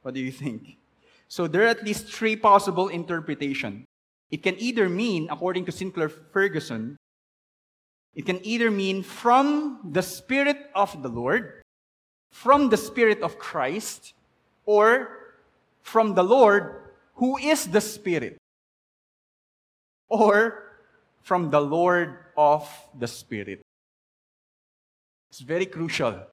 What 0.02 0.14
do 0.14 0.20
you 0.20 0.30
think? 0.30 0.78
So 1.26 1.48
there 1.48 1.62
are 1.62 1.74
at 1.74 1.82
least 1.82 2.06
three 2.06 2.36
possible 2.36 2.86
interpretations. 2.86 3.84
It 4.30 4.44
can 4.44 4.54
either 4.60 4.88
mean, 4.88 5.26
according 5.28 5.64
to 5.66 5.72
Sinclair 5.72 6.08
Ferguson, 6.08 6.96
it 8.14 8.24
can 8.24 8.38
either 8.46 8.70
mean 8.70 9.02
from 9.02 9.90
the 9.90 10.02
Spirit 10.02 10.70
of 10.74 11.02
the 11.02 11.08
Lord, 11.08 11.62
from 12.30 12.70
the 12.70 12.76
Spirit 12.76 13.22
of 13.22 13.38
Christ, 13.38 14.14
or 14.64 15.25
from 15.86 16.18
the 16.18 16.22
Lord, 16.22 16.90
who 17.14 17.38
is 17.38 17.70
the 17.70 17.80
Spirit, 17.80 18.38
or 20.10 20.74
from 21.22 21.50
the 21.50 21.60
Lord 21.60 22.34
of 22.36 22.66
the 22.98 23.06
Spirit. 23.06 23.62
It's 25.30 25.40
very 25.40 25.64
crucial. 25.64 26.26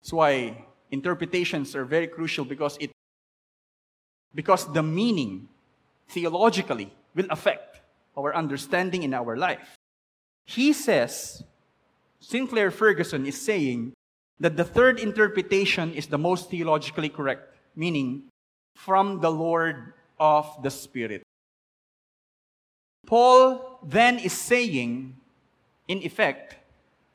That's 0.00 0.12
why 0.12 0.64
interpretations 0.90 1.76
are 1.76 1.84
very 1.84 2.06
crucial 2.06 2.46
because 2.46 2.78
it 2.80 2.92
because 4.34 4.72
the 4.72 4.82
meaning 4.82 5.48
theologically 6.08 6.90
will 7.14 7.28
affect 7.28 7.84
our 8.16 8.34
understanding 8.34 9.02
in 9.02 9.12
our 9.12 9.36
life. 9.36 9.76
He 10.46 10.72
says, 10.72 11.44
Sinclair 12.20 12.70
Ferguson 12.70 13.26
is 13.26 13.38
saying 13.38 13.92
that 14.40 14.56
the 14.56 14.64
third 14.64 14.98
interpretation 14.98 15.92
is 15.92 16.06
the 16.06 16.18
most 16.18 16.48
theologically 16.48 17.10
correct, 17.10 17.52
meaning 17.76 18.32
from 18.74 19.20
the 19.20 19.30
Lord 19.30 19.94
of 20.18 20.62
the 20.62 20.70
Spirit. 20.70 21.22
Paul 23.06 23.78
then 23.82 24.18
is 24.18 24.32
saying, 24.32 25.16
in 25.88 25.98
effect, 25.98 26.56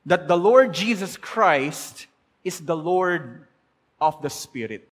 that 0.06 0.28
the 0.28 0.38
Lord 0.38 0.74
Jesus 0.74 1.18
Christ 1.18 2.08
is 2.44 2.60
the 2.62 2.78
Lord 2.78 3.48
of 4.00 4.22
the 4.22 4.30
Spirit. 4.30 4.88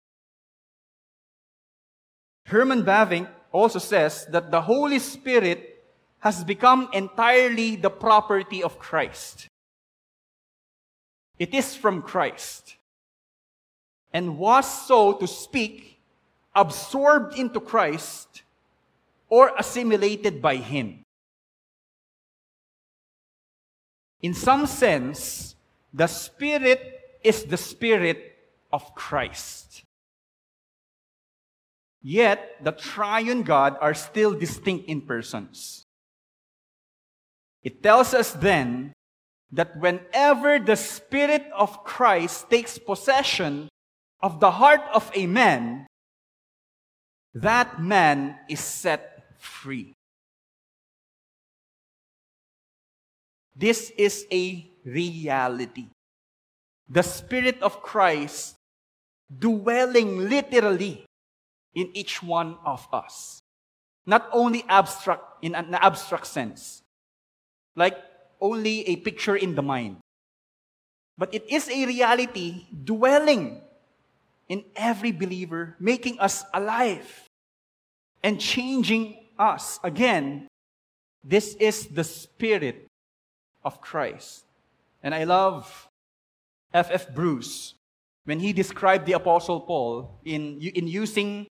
Herman 2.47 2.83
Bavinck 2.83 3.29
also 3.51 3.79
says 3.79 4.27
that 4.31 4.51
the 4.51 4.61
Holy 4.61 4.99
Spirit 4.99 5.85
has 6.21 6.45
become 6.45 6.89
entirely 6.93 7.77
the 7.77 7.91
property 7.91 8.63
of 8.63 8.79
Christ. 8.79 9.49
It 11.39 11.55
is 11.55 11.75
from 11.75 12.03
Christ 12.03 12.77
and 14.13 14.39
was 14.39 14.87
so 14.87 15.15
to 15.15 15.27
speak 15.27 15.92
absorbed 16.55 17.39
into 17.39 17.61
Christ 17.61 18.43
or 19.29 19.53
assimilated 19.59 20.43
by 20.43 20.57
Him. 20.57 21.05
In 24.21 24.35
some 24.35 24.67
sense, 24.67 25.57
the 25.93 26.07
Spirit 26.07 27.01
is 27.25 27.45
the 27.45 27.57
Spirit 27.57 28.37
of 28.73 28.95
Christ. 28.95 29.85
Yet, 32.03 32.63
the 32.63 32.73
triune 32.73 33.43
God 33.43 33.77
are 33.81 33.95
still 33.95 34.35
distinct 34.35 34.89
in 34.89 35.03
persons. 35.03 35.87
It 37.63 37.83
tells 37.83 38.13
us 38.13 38.33
then 38.33 38.93
that 39.53 39.79
whenever 39.79 40.59
the 40.59 40.77
Spirit 40.77 41.47
of 41.55 41.85
Christ 41.85 42.51
takes 42.51 42.79
possession 42.79 43.69
of 44.21 44.41
the 44.41 44.51
heart 44.51 44.83
of 44.93 45.11
a 45.15 45.27
man, 45.27 45.87
that 47.35 47.81
man 47.81 48.37
is 48.49 48.61
set 48.61 49.25
free. 49.39 49.95
This 53.57 53.93
is 53.97 54.27
a 54.33 54.69
reality. 54.85 55.89
The 56.89 57.03
Spirit 57.03 57.61
of 57.63 57.81
Christ 57.83 58.57
dwelling 59.33 60.29
literally 60.29 61.05
in 61.75 61.89
each 61.95 62.23
one 62.23 62.57
of 62.65 62.87
us. 62.93 63.41
Not 64.05 64.29
only 64.33 64.65
abstract, 64.69 65.23
in 65.43 65.55
an 65.55 65.75
abstract 65.75 66.27
sense, 66.27 66.83
like 67.77 67.97
only 68.41 68.89
a 68.89 68.97
picture 68.97 69.37
in 69.37 69.55
the 69.55 69.63
mind, 69.63 69.97
but 71.17 71.33
it 71.33 71.49
is 71.49 71.69
a 71.69 71.87
reality 71.87 72.67
dwelling 72.85 73.62
in 74.53 74.63
every 74.77 75.13
believer, 75.13 75.75
making 75.81 76.21
us 76.21 76.45
alive 76.53 77.25
and 78.23 78.39
changing 78.39 79.17
us. 79.39 79.81
Again, 79.83 80.47
this 81.25 81.55
is 81.55 81.87
the 81.87 82.05
Spirit 82.05 82.87
of 83.65 83.81
Christ. 83.81 84.45
And 85.03 85.15
I 85.15 85.25
love 85.25 85.89
F.F. 86.75 87.09
F. 87.09 87.15
Bruce 87.15 87.73
when 88.27 88.41
he 88.41 88.53
described 88.53 89.07
the 89.07 89.15
Apostle 89.15 89.61
Paul 89.61 90.21
in, 90.23 90.61
in 90.61 90.87
using 90.87 91.47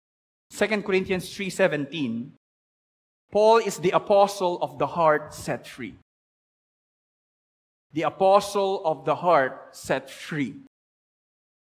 2 0.53 0.83
Corinthians 0.83 1.25
3:17, 1.25 2.29
Paul 3.31 3.57
is 3.57 3.79
the 3.79 3.97
apostle 3.97 4.61
of 4.61 4.77
the 4.77 4.85
heart 4.85 5.33
set 5.33 5.65
free. 5.65 5.95
The 7.93 8.03
apostle 8.03 8.85
of 8.85 9.05
the 9.05 9.15
heart 9.15 9.75
set 9.75 10.07
free. 10.07 10.53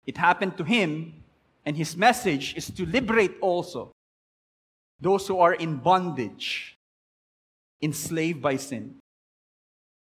It 0.06 0.16
happened 0.16 0.56
to 0.58 0.64
him, 0.64 1.25
and 1.66 1.76
his 1.76 1.98
message 1.98 2.56
is 2.56 2.70
to 2.70 2.86
liberate 2.86 3.36
also 3.42 3.92
those 5.02 5.28
who 5.28 5.40
are 5.40 5.54
in 5.54 5.78
bondage, 5.78 6.78
enslaved 7.82 8.42
by 8.42 8.56
sin. 8.56 8.96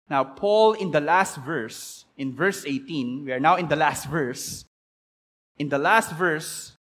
Now, 0.08 0.24
Paul, 0.24 0.74
in 0.74 0.90
the 0.90 1.00
last 1.00 1.38
verse, 1.38 2.04
in 2.16 2.34
verse 2.34 2.64
18, 2.66 3.24
we 3.24 3.32
are 3.32 3.40
now 3.40 3.56
in 3.56 3.68
the 3.68 3.76
last 3.76 4.06
verse. 4.06 4.64
In 5.58 5.68
the 5.68 5.78
last 5.78 6.12
verse, 6.12 6.76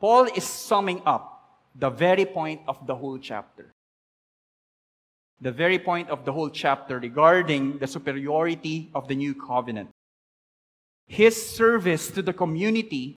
Paul 0.00 0.24
is 0.34 0.44
summing 0.44 1.02
up 1.06 1.60
the 1.74 1.90
very 1.90 2.26
point 2.26 2.60
of 2.66 2.86
the 2.86 2.94
whole 2.94 3.18
chapter. 3.18 3.72
The 5.40 5.52
very 5.52 5.78
point 5.78 6.10
of 6.10 6.24
the 6.24 6.32
whole 6.32 6.50
chapter 6.50 6.98
regarding 6.98 7.78
the 7.78 7.86
superiority 7.86 8.90
of 8.94 9.08
the 9.08 9.14
new 9.14 9.34
covenant. 9.34 9.90
His 11.06 11.34
service 11.34 12.10
to 12.10 12.22
the 12.22 12.32
community 12.32 13.16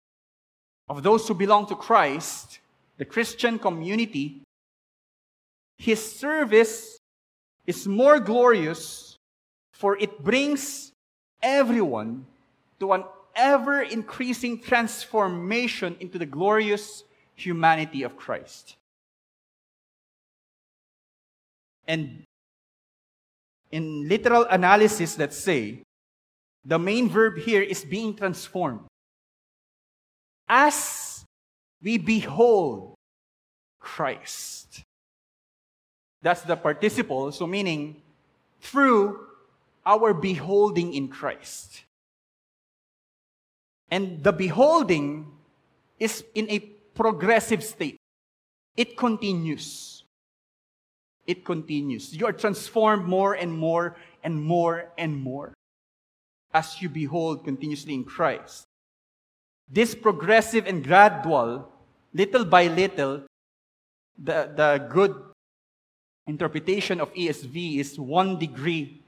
of 0.87 1.03
those 1.03 1.27
who 1.27 1.33
belong 1.33 1.67
to 1.67 1.75
Christ, 1.75 2.59
the 2.97 3.05
Christian 3.05 3.59
community, 3.59 4.41
his 5.77 5.99
service 6.17 6.99
is 7.65 7.87
more 7.87 8.19
glorious 8.19 9.15
for 9.75 9.97
it 9.97 10.23
brings 10.23 10.93
everyone 11.43 12.25
to 12.79 12.93
an 12.93 13.03
ever 13.35 13.81
increasing 13.81 14.61
transformation 14.61 15.97
into 15.99 16.17
the 16.17 16.25
glorious 16.25 17.03
humanity 17.35 18.03
of 18.03 18.15
Christ. 18.15 18.77
And 21.85 22.23
in 23.69 24.07
literal 24.07 24.45
analysis, 24.45 25.17
let's 25.19 25.37
say, 25.37 25.81
the 26.63 26.79
main 26.79 27.09
verb 27.09 27.37
here 27.37 27.61
is 27.61 27.83
being 27.83 28.15
transformed. 28.15 28.87
As 30.47 31.25
we 31.81 31.97
behold 31.97 32.95
Christ. 33.79 34.83
That's 36.21 36.41
the 36.41 36.55
participle, 36.55 37.31
so 37.31 37.45
meaning 37.45 38.01
through 38.59 39.19
our 39.85 40.13
beholding 40.13 40.93
in 40.93 41.07
Christ. 41.07 41.83
And 43.91 44.23
the 44.23 44.33
beholding 44.33 45.31
is 45.99 46.23
in 46.33 46.49
a 46.49 46.59
progressive 46.95 47.63
state. 47.63 47.97
It 48.75 48.97
continues. 48.97 50.03
It 51.27 51.45
continues. 51.45 52.13
You 52.15 52.25
are 52.25 52.33
transformed 52.33 53.05
more 53.05 53.33
and 53.35 53.53
more 53.53 53.95
and 54.23 54.41
more 54.41 54.91
and 54.97 55.15
more 55.15 55.53
as 56.53 56.81
you 56.81 56.89
behold 56.89 57.45
continuously 57.45 57.93
in 57.93 58.03
Christ. 58.03 58.65
This 59.67 59.95
progressive 59.95 60.67
and 60.67 60.83
gradual, 60.83 61.71
little 62.13 62.45
by 62.45 62.67
little, 62.67 63.23
the, 64.17 64.51
the 64.55 64.87
good 64.89 65.15
interpretation 66.27 67.01
of 67.01 67.13
ESV 67.13 67.79
is 67.79 67.99
one 67.99 68.37
degree 68.39 69.01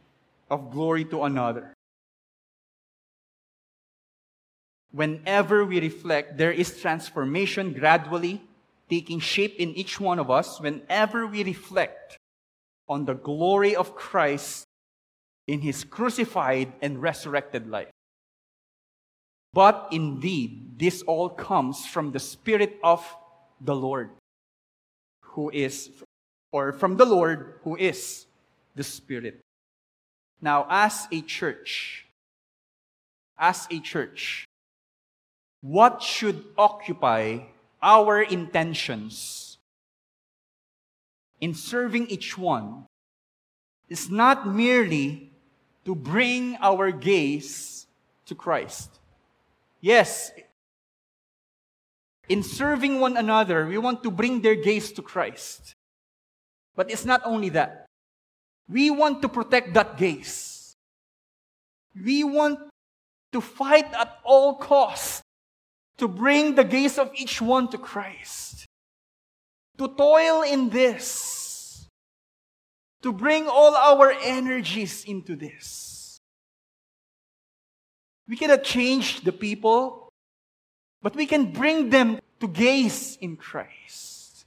of 0.50 0.72
glory 0.72 1.06
to 1.06 1.24
another. 1.24 1.74
whenever 4.98 5.64
we 5.64 5.80
reflect, 5.80 6.38
there 6.38 6.52
is 6.52 6.82
transformation 6.82 7.72
gradually 7.72 8.42
taking 8.90 9.20
shape 9.20 9.56
in 9.60 9.70
each 9.76 10.00
one 10.00 10.18
of 10.18 10.32
us 10.32 10.60
whenever 10.60 11.28
we 11.28 11.44
reflect 11.44 12.18
on 12.90 13.06
the 13.06 13.14
glory 13.14 13.76
of 13.76 13.96
Christ 13.96 14.66
in 15.46 15.62
his 15.62 15.84
crucified 15.84 16.74
and 16.82 17.02
resurrected 17.02 17.70
life. 17.70 17.92
But 19.54 19.88
indeed, 19.92 20.78
this 20.78 21.02
all 21.04 21.30
comes 21.30 21.86
from 21.86 22.12
the 22.12 22.20
Spirit 22.20 22.78
of 22.84 23.04
the 23.60 23.76
Lord, 23.76 24.12
who 25.22 25.50
is, 25.50 25.90
or 26.52 26.72
from 26.74 26.98
the 26.98 27.06
Lord, 27.06 27.60
who 27.64 27.76
is 27.76 28.26
the 28.76 28.84
Spirit. 28.84 29.40
Now, 30.42 30.68
as 30.70 31.08
a 31.12 31.22
church, 31.22 32.06
as 33.38 33.68
a 33.72 33.80
church, 33.80 34.46
what 35.62 36.02
should 36.02 36.46
occupy 36.58 37.40
our 37.82 38.22
intentions 38.22 39.58
in 41.42 41.54
serving 41.54 42.08
each 42.08 42.38
one 42.38 42.86
is 43.90 44.10
not 44.10 44.48
merely 44.48 45.32
to 45.86 45.96
bring 45.96 46.58
our 46.62 46.92
gaze 46.92 47.88
to 48.26 48.36
Christ. 48.36 48.97
Yes, 49.80 50.32
in 52.30 52.44
serving 52.44 53.00
one 53.00 53.16
another, 53.16 53.66
we 53.66 53.78
want 53.78 54.04
to 54.04 54.12
bring 54.12 54.42
their 54.42 54.56
gaze 54.56 54.92
to 54.94 55.02
Christ. 55.02 55.74
But 56.76 56.92
it's 56.92 57.06
not 57.06 57.22
only 57.26 57.50
that. 57.50 57.86
We 58.70 58.90
want 58.92 59.22
to 59.22 59.30
protect 59.30 59.74
that 59.74 59.98
gaze. 59.98 60.76
We 61.96 62.24
want 62.24 62.60
to 63.32 63.42
fight 63.42 63.94
at 63.94 64.20
all 64.24 64.56
costs 64.56 65.22
to 65.98 66.08
bring 66.08 66.56
the 66.56 66.64
gaze 66.64 66.98
of 66.98 67.10
each 67.16 67.42
one 67.42 67.70
to 67.70 67.78
Christ. 67.78 68.66
To 69.78 69.88
toil 69.88 70.44
in 70.44 70.70
this. 70.70 71.88
To 73.04 73.14
bring 73.14 73.48
all 73.48 73.76
our 73.76 74.12
energies 74.12 75.06
into 75.06 75.36
this. 75.36 75.87
We 78.28 78.36
cannot 78.36 78.64
change 78.64 79.22
the 79.22 79.32
people, 79.32 80.10
but 81.02 81.16
we 81.16 81.26
can 81.26 81.52
bring 81.52 81.90
them 81.90 82.20
to 82.40 82.48
gaze 82.48 83.18
in 83.22 83.38
Christ. 83.38 84.46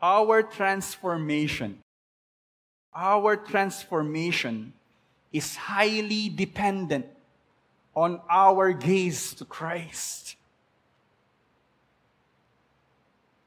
Our 0.00 0.42
transformation, 0.42 1.78
our 2.94 3.36
transformation 3.36 4.72
is 5.32 5.56
highly 5.56 6.28
dependent 6.28 7.06
on 7.94 8.20
our 8.28 8.72
gaze 8.72 9.32
to 9.34 9.44
Christ. 9.44 10.36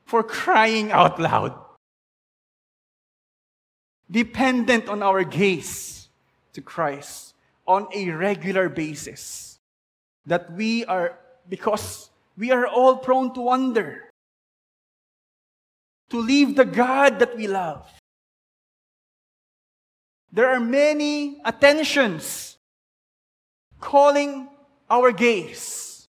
For 0.06 0.24
crying 0.24 0.92
out 0.92 1.20
loud 1.20 1.65
dependent 4.10 4.88
on 4.90 5.02
our 5.02 5.24
gaze 5.24 6.10
to 6.54 6.62
Christ 6.62 7.34
on 7.68 7.88
a 7.94 8.10
regular 8.12 8.70
basis. 8.70 9.60
That 10.26 10.52
we 10.54 10.86
are, 10.86 11.20
because 11.48 12.10
we 12.38 12.52
are 12.52 12.66
all 12.66 12.98
prone 12.98 13.34
to 13.34 13.42
wonder, 13.42 14.10
to 16.10 16.20
leave 16.20 16.56
the 16.56 16.66
God 16.66 17.20
that 17.20 17.36
we 17.38 17.48
love. 17.48 17.88
There 20.32 20.50
are 20.50 20.60
many 20.60 21.42
attentions 21.46 22.58
calling 23.80 24.50
our 24.90 25.12
gaze. 25.12 26.08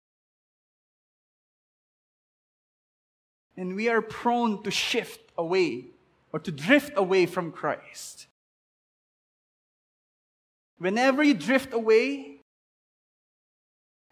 And 3.57 3.75
we 3.75 3.89
are 3.89 4.01
prone 4.01 4.63
to 4.63 4.71
shift 4.71 5.31
away 5.37 5.92
or 6.33 6.39
to 6.39 6.51
drift 6.51 6.91
away 6.95 7.27
from 7.27 7.51
Christ. 7.51 8.27
Whenever 10.79 11.23
you 11.23 11.35
drift 11.35 11.71
away, 11.71 12.41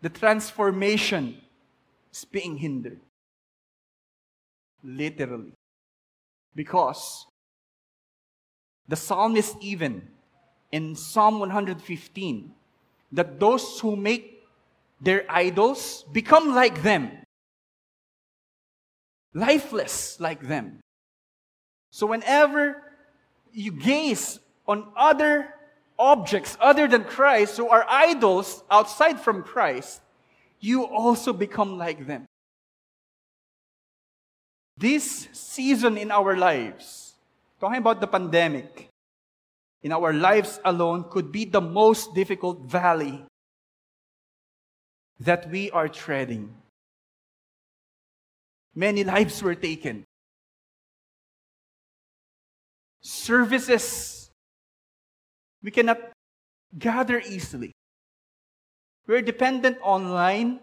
the 0.02 0.10
transformation 0.10 1.42
is 2.14 2.24
being 2.24 2.58
hindered. 2.58 3.00
Literally. 4.84 5.54
Because 6.56 7.26
the 8.88 8.96
psalmist, 8.96 9.58
even 9.60 10.08
in 10.72 10.96
Psalm 10.96 11.40
115, 11.40 12.54
that 13.12 13.40
those 13.40 13.80
who 13.80 13.96
make 13.96 14.44
their 15.02 15.26
idols 15.28 16.06
become 16.12 16.54
like 16.54 16.84
them, 16.84 17.12
lifeless 19.34 20.20
like 20.20 20.48
them. 20.48 20.80
So 21.92 22.08
whenever 22.08 22.82
you 23.52 23.72
gaze 23.72 24.40
on 24.68 24.88
other 24.96 25.54
objects 26.00 26.58
other 26.60 26.88
than 26.88 27.04
Christ, 27.04 27.58
who 27.58 27.68
are 27.68 27.86
idols 27.88 28.64
outside 28.72 29.20
from 29.20 29.44
Christ, 29.44 30.02
you 30.60 30.86
also 30.86 31.34
become 31.34 31.78
like 31.78 32.08
them. 32.08 32.26
This 34.78 35.28
season 35.34 35.98
in 35.98 36.10
our 36.10 36.36
lives, 36.38 37.14
talking 37.60 37.78
about 37.78 38.00
the 38.00 38.08
pandemic, 38.08 38.88
in 39.84 39.92
our 39.92 40.14
lives 40.14 40.60
alone 40.64 41.06
could 41.10 41.32
be 41.32 41.46
the 41.46 41.62
most 41.62 42.16
difficult 42.16 42.62
valley 42.62 43.26
that 45.20 45.50
we 45.52 45.70
are 45.72 45.90
treading. 45.90 46.56
Many 48.74 49.04
lives 49.04 49.44
were 49.44 49.56
taken 49.56 50.06
services. 53.02 54.30
We 55.64 55.72
cannot 55.72 56.00
gather 56.78 57.20
easily. 57.20 57.72
We're 59.08 59.22
dependent 59.22 59.78
online. 59.84 60.62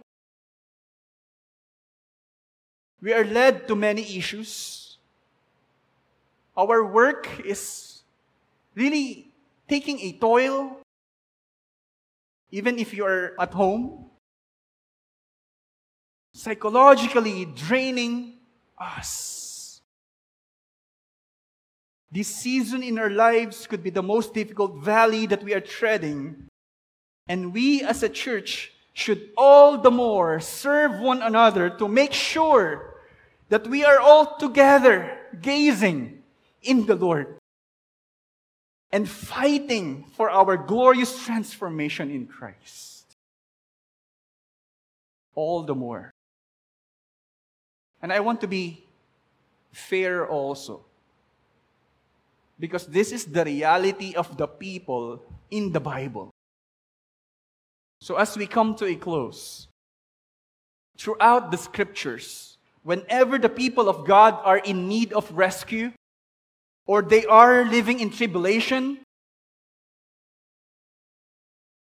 We 3.00 3.12
are 3.12 3.24
led 3.24 3.68
to 3.68 3.76
many 3.76 4.02
issues. 4.16 4.98
Our 6.56 6.84
work 6.84 7.28
is 7.44 8.02
really 8.74 9.30
taking 9.68 10.00
a 10.00 10.12
toll, 10.18 10.80
even 12.50 12.78
if 12.78 12.94
you 12.94 13.04
are 13.04 13.34
at 13.38 13.52
home. 13.52 14.10
Psychologically 16.34 17.44
draining 17.44 18.38
us. 18.78 19.47
This 22.10 22.28
season 22.28 22.82
in 22.82 22.98
our 22.98 23.10
lives 23.10 23.66
could 23.66 23.82
be 23.82 23.90
the 23.90 24.02
most 24.02 24.32
difficult 24.32 24.78
valley 24.78 25.26
that 25.26 25.44
we 25.44 25.52
are 25.54 25.60
treading. 25.60 26.48
And 27.28 27.52
we 27.52 27.82
as 27.82 28.02
a 28.02 28.08
church 28.08 28.72
should 28.94 29.30
all 29.36 29.78
the 29.78 29.90
more 29.90 30.40
serve 30.40 30.98
one 30.98 31.22
another 31.22 31.70
to 31.70 31.86
make 31.86 32.12
sure 32.12 32.94
that 33.50 33.66
we 33.66 33.84
are 33.84 34.00
all 34.00 34.36
together 34.38 35.18
gazing 35.40 36.22
in 36.62 36.86
the 36.86 36.96
Lord 36.96 37.38
and 38.90 39.08
fighting 39.08 40.04
for 40.16 40.30
our 40.30 40.56
glorious 40.56 41.24
transformation 41.24 42.10
in 42.10 42.26
Christ. 42.26 43.16
All 45.34 45.62
the 45.62 45.74
more. 45.74 46.10
And 48.00 48.12
I 48.12 48.20
want 48.20 48.40
to 48.40 48.48
be 48.48 48.84
fair 49.72 50.26
also. 50.26 50.87
Because 52.58 52.86
this 52.86 53.12
is 53.12 53.24
the 53.24 53.44
reality 53.44 54.14
of 54.14 54.36
the 54.36 54.46
people 54.46 55.22
in 55.50 55.72
the 55.72 55.80
Bible. 55.80 56.30
So, 58.00 58.16
as 58.16 58.36
we 58.36 58.46
come 58.46 58.74
to 58.76 58.86
a 58.86 58.94
close, 58.94 59.68
throughout 60.98 61.50
the 61.50 61.56
scriptures, 61.56 62.58
whenever 62.82 63.38
the 63.38 63.48
people 63.48 63.88
of 63.88 64.06
God 64.06 64.38
are 64.44 64.58
in 64.58 64.88
need 64.88 65.12
of 65.12 65.30
rescue 65.32 65.92
or 66.86 67.02
they 67.02 67.24
are 67.26 67.64
living 67.64 68.00
in 68.00 68.10
tribulation, 68.10 68.98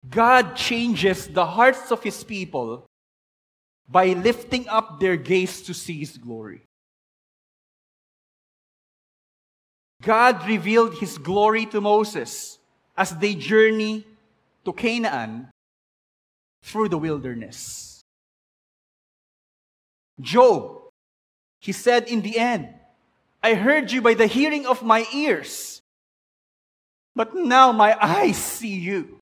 God 0.07 0.55
changes 0.55 1.27
the 1.27 1.45
hearts 1.45 1.91
of 1.91 2.03
his 2.03 2.23
people 2.23 2.85
by 3.89 4.13
lifting 4.13 4.67
up 4.69 4.99
their 4.99 5.17
gaze 5.17 5.61
to 5.63 5.73
see 5.73 5.99
his 5.99 6.17
glory. 6.17 6.68
God 10.01 10.47
revealed 10.47 10.95
his 10.95 11.17
glory 11.17 11.65
to 11.67 11.81
Moses 11.81 12.57
as 12.95 13.15
they 13.17 13.35
journey 13.35 14.05
to 14.63 14.73
Canaan 14.73 15.49
through 16.63 16.89
the 16.89 16.97
wilderness. 16.97 18.01
Job, 20.19 20.89
he 21.59 21.71
said 21.71 22.07
in 22.07 22.21
the 22.21 22.37
end, 22.37 22.69
I 23.43 23.53
heard 23.53 23.91
you 23.91 24.01
by 24.01 24.13
the 24.13 24.27
hearing 24.27 24.65
of 24.65 24.83
my 24.83 25.05
ears, 25.13 25.81
But 27.15 27.35
now 27.35 27.73
my 27.73 27.97
eyes 27.99 28.37
see 28.37 28.79
you. 28.79 29.19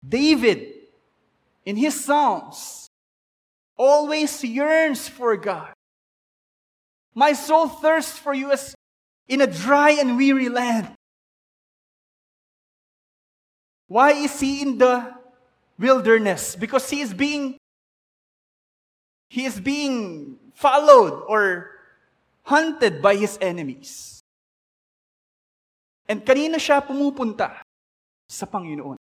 David, 0.00 0.72
in 1.66 1.76
his 1.76 1.92
Psalms, 1.92 2.88
always 3.76 4.42
yearns 4.42 5.08
for 5.08 5.36
God. 5.36 5.75
My 7.16 7.32
soul 7.32 7.66
thirsts 7.66 8.18
for 8.20 8.36
you 8.36 8.52
as 8.52 8.76
in 9.26 9.40
a 9.40 9.48
dry 9.48 9.96
and 9.96 10.20
weary 10.20 10.52
land. 10.52 10.92
Why 13.88 14.12
is 14.12 14.38
he 14.38 14.60
in 14.60 14.76
the 14.76 15.16
wilderness? 15.80 16.54
Because 16.60 16.84
he 16.90 17.00
is 17.00 17.14
being 17.14 17.56
he 19.32 19.48
is 19.48 19.58
being 19.58 20.36
followed 20.52 21.24
or 21.24 21.72
hunted 22.44 23.00
by 23.00 23.16
his 23.16 23.38
enemies. 23.40 24.20
And 26.06 26.20
kanina 26.20 26.60
siya 26.60 26.84
pumupunta? 26.84 27.64
Sa 28.28 28.44
Panginoon. 28.44 29.05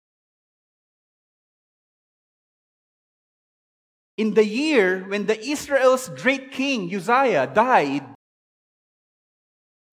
In 4.16 4.34
the 4.34 4.44
year 4.44 5.04
when 5.08 5.26
the 5.26 5.38
Israel's 5.38 6.08
great 6.08 6.52
king 6.52 6.92
Uzziah 6.94 7.50
died, 7.50 8.06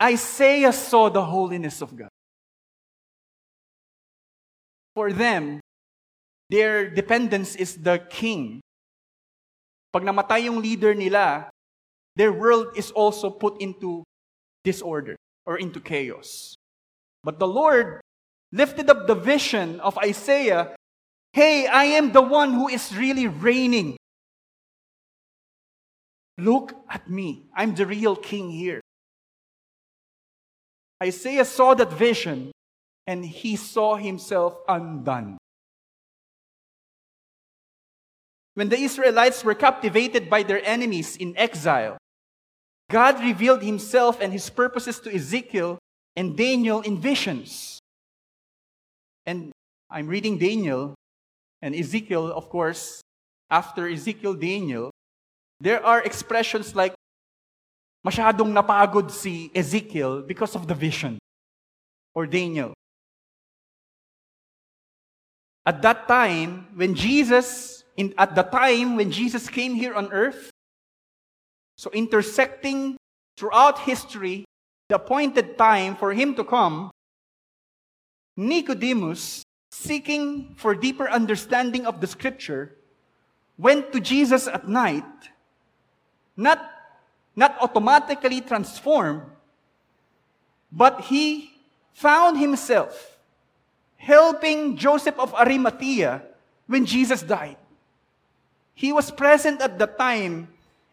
Isaiah 0.02 0.74
saw 0.74 1.10
the 1.10 1.26
holiness 1.26 1.82
of 1.82 1.96
God. 1.96 2.10
For 4.94 5.14
them, 5.14 5.60
their 6.50 6.90
dependence 6.90 7.56
is 7.56 7.78
the 7.78 7.98
king. 8.10 8.62
Pag 9.94 10.04
namatay 10.04 10.46
yung 10.46 10.62
leader 10.62 10.94
nila, 10.94 11.50
their 12.16 12.34
world 12.34 12.76
is 12.76 12.92
also 12.92 13.30
put 13.30 13.62
into 13.62 14.04
disorder 14.64 15.16
or 15.46 15.58
into 15.58 15.80
chaos. 15.80 16.56
But 17.24 17.40
the 17.40 17.48
Lord 17.48 18.02
lifted 18.52 18.90
up 18.90 19.08
the 19.08 19.16
vision 19.16 19.80
of 19.80 19.98
Isaiah 19.98 20.76
hey, 21.34 21.66
I 21.68 21.86
am 21.96 22.12
the 22.12 22.22
one 22.22 22.54
who 22.54 22.68
is 22.68 22.92
really 22.92 23.28
reigning. 23.28 23.96
Look 26.42 26.74
at 26.90 27.08
me. 27.08 27.46
I'm 27.56 27.76
the 27.76 27.86
real 27.86 28.16
king 28.16 28.50
here. 28.50 28.82
Isaiah 31.04 31.46
saw 31.46 31.76
that 31.76 31.94
vision 31.94 32.52
and 33.06 33.24
he 33.26 33.56
saw 33.56 33.96
himself 33.96 34.58
undone. 34.68 35.38
When 38.56 38.70
the 38.70 38.80
Israelites 38.80 39.44
were 39.44 39.54
captivated 39.54 40.30
by 40.30 40.44
their 40.44 40.62
enemies 40.66 41.16
in 41.16 41.38
exile, 41.38 41.98
God 42.90 43.20
revealed 43.20 43.62
himself 43.64 44.20
and 44.20 44.34
his 44.34 44.50
purposes 44.50 45.00
to 45.02 45.14
Ezekiel 45.14 45.80
and 46.16 46.36
Daniel 46.36 46.82
in 46.82 47.00
visions. 47.00 47.80
And 49.26 49.52
I'm 49.90 50.08
reading 50.08 50.38
Daniel 50.38 50.96
and 51.62 51.76
Ezekiel, 51.76 52.32
of 52.34 52.50
course, 52.50 53.02
after 53.50 53.88
Ezekiel, 53.88 54.34
Daniel, 54.34 54.91
there 55.62 55.86
are 55.86 56.02
expressions 56.02 56.76
like, 56.76 56.94
masyadong 58.02 58.50
napagod 58.50 59.14
si 59.14 59.54
Ezekiel 59.54 60.26
because 60.26 60.56
of 60.58 60.66
the 60.66 60.74
vision 60.74 61.20
or 62.16 62.26
Daniel. 62.26 62.74
At 65.64 65.84
that 65.84 66.08
time, 66.08 66.66
when 66.74 66.96
Jesus, 66.96 67.84
in, 67.96 68.16
at 68.18 68.34
the 68.34 68.42
time 68.42 68.96
when 68.96 69.12
Jesus 69.12 69.48
came 69.48 69.76
here 69.76 69.94
on 69.94 70.12
earth, 70.12 70.50
so 71.78 71.92
intersecting 71.92 72.98
throughout 73.38 73.86
history 73.86 74.46
the 74.90 74.96
appointed 74.96 75.58
time 75.60 75.96
for 75.96 76.12
him 76.12 76.34
to 76.36 76.44
come, 76.44 76.90
Nicodemus, 78.36 79.44
seeking 79.72 80.56
for 80.58 80.74
deeper 80.74 81.08
understanding 81.08 81.86
of 81.86 82.02
the 82.02 82.08
scripture, 82.08 82.76
went 83.58 83.94
to 83.94 84.00
Jesus 84.00 84.48
at 84.48 84.68
night, 84.68 85.31
not, 86.42 86.70
not 87.36 87.56
automatically 87.62 88.42
transformed, 88.42 89.22
but 90.72 91.02
he 91.02 91.52
found 91.94 92.40
himself 92.40 93.20
helping 93.98 94.76
Joseph 94.76 95.18
of 95.20 95.34
Arimathea 95.36 96.24
when 96.66 96.86
Jesus 96.86 97.22
died. 97.22 97.58
He 98.74 98.92
was 98.92 99.12
present 99.12 99.62
at 99.62 99.78
the 99.78 99.86
time, 99.86 100.48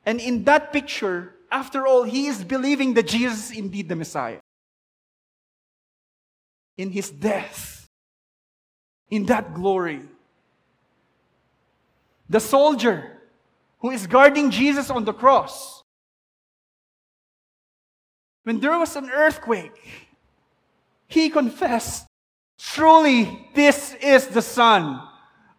and 0.05 0.20
in 0.20 0.45
that 0.45 0.73
picture, 0.73 1.35
after 1.51 1.87
all, 1.87 2.03
he 2.03 2.27
is 2.27 2.45
believing 2.45 2.95
that 2.95 3.09
Jesus 3.09 3.51
is 3.51 3.57
indeed 3.57 3.89
the 3.89 3.97
Messiah. 3.97 4.41
In 6.77 6.91
his 6.91 7.11
death, 7.11 7.89
in 9.11 9.25
that 9.27 9.55
glory. 9.55 10.03
The 12.29 12.41
soldier 12.41 13.18
who 13.81 13.91
is 13.91 14.07
guarding 14.07 14.51
Jesus 14.51 14.91
on 14.91 15.05
the 15.05 15.13
cross. 15.13 15.83
When 18.45 18.61
there 18.61 18.79
was 18.79 18.97
an 18.97 19.11
earthquake, 19.11 20.09
he 21.07 21.29
confessed, 21.29 22.07
Truly, 22.59 23.49
this 23.55 23.95
is 23.95 24.27
the 24.29 24.43
Son 24.43 25.01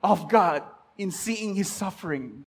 of 0.03 0.29
God 0.29 0.63
in 0.97 1.11
seeing 1.11 1.55
his 1.55 1.69
suffering. 1.69 2.43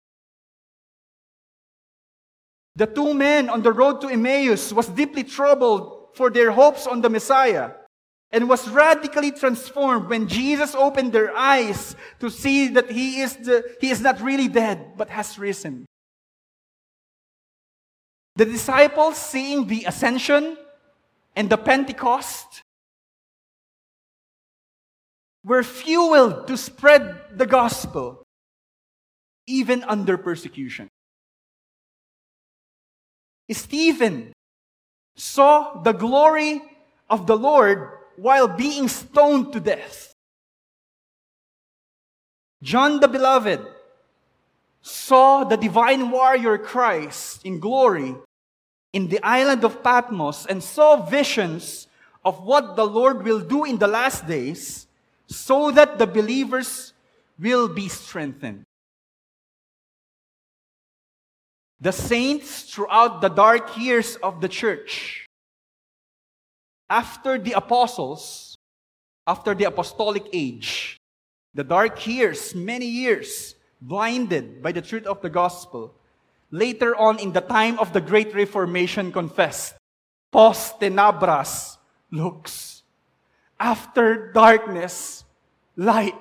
The 2.77 2.87
two 2.87 3.15
men 3.15 3.49
on 3.49 3.63
the 3.63 3.73
road 3.73 4.01
to 4.03 4.09
Emmaus 4.09 4.73
was 4.73 4.87
deeply 4.87 5.25
troubled 5.25 6.11
for 6.15 6.31
their 6.31 6.53
hopes 6.53 6.87
on 6.87 7.01
the 7.01 7.11
Messiah 7.11 7.73
and 8.33 8.49
was 8.49 8.69
radically 8.69 9.31
transformed 9.31 10.09
when 10.09 10.29
Jesus 10.29 10.75
opened 10.75 11.13
their 11.13 11.35
eyes 11.37 11.95
to 12.21 12.29
see 12.31 12.69
that 12.69 12.91
he 12.91 13.21
is, 13.21 13.37
the, 13.37 13.65
he 13.81 13.91
is 13.91 14.01
not 14.01 14.21
really 14.21 14.49
dead 14.49 14.97
but 14.97 15.11
has 15.11 15.39
risen. 15.39 15.87
The 18.35 18.45
disciples 18.45 19.17
seeing 19.17 19.67
the 19.67 19.85
ascension 19.85 20.59
and 21.35 21.49
the 21.49 21.57
Pentecost 21.57 22.63
were 25.45 25.63
fueled 25.63 26.49
to 26.49 26.57
spread 26.57 27.17
the 27.33 27.47
gospel 27.47 28.23
even 29.47 29.85
under 29.85 30.19
persecution. 30.19 30.89
Stephen 33.51 34.33
saw 35.15 35.81
the 35.83 35.93
glory 35.93 36.61
of 37.09 37.27
the 37.27 37.37
Lord 37.37 37.89
while 38.17 38.49
being 38.49 38.89
stoned 38.89 39.53
to 39.53 39.61
death. 39.61 40.13
John 42.63 43.01
the 43.01 43.09
Beloved 43.09 43.61
saw 44.83 45.45
the 45.45 45.57
divine 45.57 46.11
warrior 46.11 46.59
Christ 46.59 47.45
in 47.45 47.61
glory 47.61 48.15
in 48.93 49.09
the 49.09 49.23
island 49.23 49.65
of 49.65 49.83
Patmos 49.83 50.47
and 50.47 50.63
saw 50.63 50.97
visions 50.97 51.87
of 52.25 52.43
what 52.43 52.77
the 52.77 52.87
Lord 52.87 53.23
will 53.25 53.41
do 53.41 53.65
in 53.65 53.79
the 53.79 53.87
last 53.87 54.27
days 54.27 54.87
so 55.27 55.71
that 55.71 55.99
the 55.99 56.07
believers 56.07 56.93
will 57.39 57.69
be 57.69 57.89
strengthened. 57.89 58.65
The 61.81 61.93
saints 61.93 62.63
throughout 62.63 63.21
the 63.21 63.29
dark 63.29 63.77
years 63.77 64.17
of 64.17 64.41
the 64.41 64.49
church, 64.49 65.26
after 66.89 67.39
the 67.39 67.53
apostles, 67.53 68.57
after 69.27 69.55
the 69.55 69.65
apostolic 69.65 70.25
age, 70.33 70.97
the 71.55 71.65
dark 71.65 72.07
years, 72.07 72.55
many 72.55 72.87
years, 72.87 73.55
blinded 73.81 74.63
by 74.63 74.73
the 74.73 74.83
truth 74.83 75.07
of 75.07 75.21
the 75.21 75.31
gospel, 75.31 75.95
later 76.51 76.95
on 76.97 77.19
in 77.19 77.33
the 77.33 77.41
time 77.41 77.79
of 77.79 77.93
the 77.93 78.01
Great 78.01 78.35
Reformation 78.35 79.11
confessed, 79.11 79.75
post 80.31 80.81
tenebras 80.81 81.77
lux. 82.13 82.83
After 83.59 84.33
darkness, 84.33 85.25
light. 85.77 86.15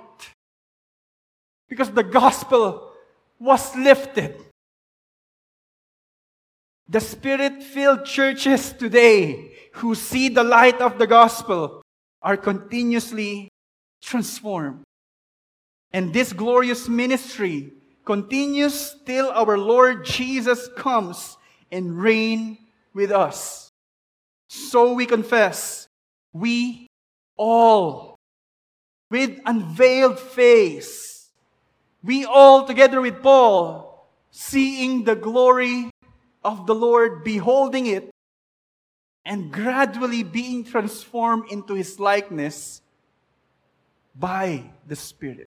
Because 1.67 1.91
the 1.91 2.03
gospel 2.03 2.91
was 3.39 3.75
lifted. 3.75 4.39
The 6.87 7.01
spirit 7.01 7.61
filled 7.61 8.05
churches 8.05 8.71
today 8.71 9.54
who 9.75 9.93
see 9.93 10.29
the 10.29 10.43
light 10.43 10.79
of 10.79 10.97
the 10.97 11.07
gospel 11.07 11.81
are 12.21 12.37
continuously 12.37 13.49
transformed. 14.01 14.83
And 15.91 16.13
this 16.13 16.31
glorious 16.31 16.87
ministry 16.87 17.73
continues 18.05 18.95
till 19.05 19.29
our 19.29 19.57
Lord 19.57 20.05
Jesus 20.05 20.69
comes 20.77 21.37
and 21.71 21.97
reign 21.97 22.57
with 22.93 23.11
us. 23.11 23.69
So 24.47 24.93
we 24.93 25.05
confess, 25.05 25.87
we 26.31 26.87
all, 27.35 28.15
with 29.11 29.39
unveiled 29.45 30.19
face, 30.19 31.31
we 32.01 32.23
all 32.23 32.65
together 32.65 33.01
with 33.01 33.21
Paul, 33.21 34.07
seeing 34.31 35.03
the 35.03 35.15
glory 35.15 35.89
of 36.43 36.65
the 36.65 36.75
Lord, 36.75 37.23
beholding 37.23 37.87
it 37.87 38.14
and 39.25 39.51
gradually 39.51 40.23
being 40.23 40.63
transformed 40.63 41.51
into 41.51 41.73
his 41.73 41.99
likeness 41.99 42.81
by 44.15 44.63
the 44.87 44.95
Spirit. 44.95 45.47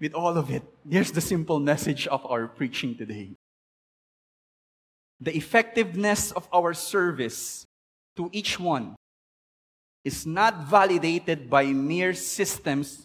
With 0.00 0.14
all 0.14 0.36
of 0.36 0.50
it, 0.50 0.62
here's 0.88 1.12
the 1.12 1.20
simple 1.20 1.60
message 1.60 2.06
of 2.06 2.24
our 2.26 2.48
preaching 2.48 2.96
today. 2.96 3.32
The 5.20 5.36
effectiveness 5.36 6.32
of 6.32 6.48
our 6.52 6.74
service 6.74 7.64
to 8.16 8.28
each 8.32 8.58
one 8.60 8.96
is 10.04 10.26
not 10.26 10.66
validated 10.66 11.48
by 11.48 11.64
mere 11.66 12.12
systems 12.12 13.04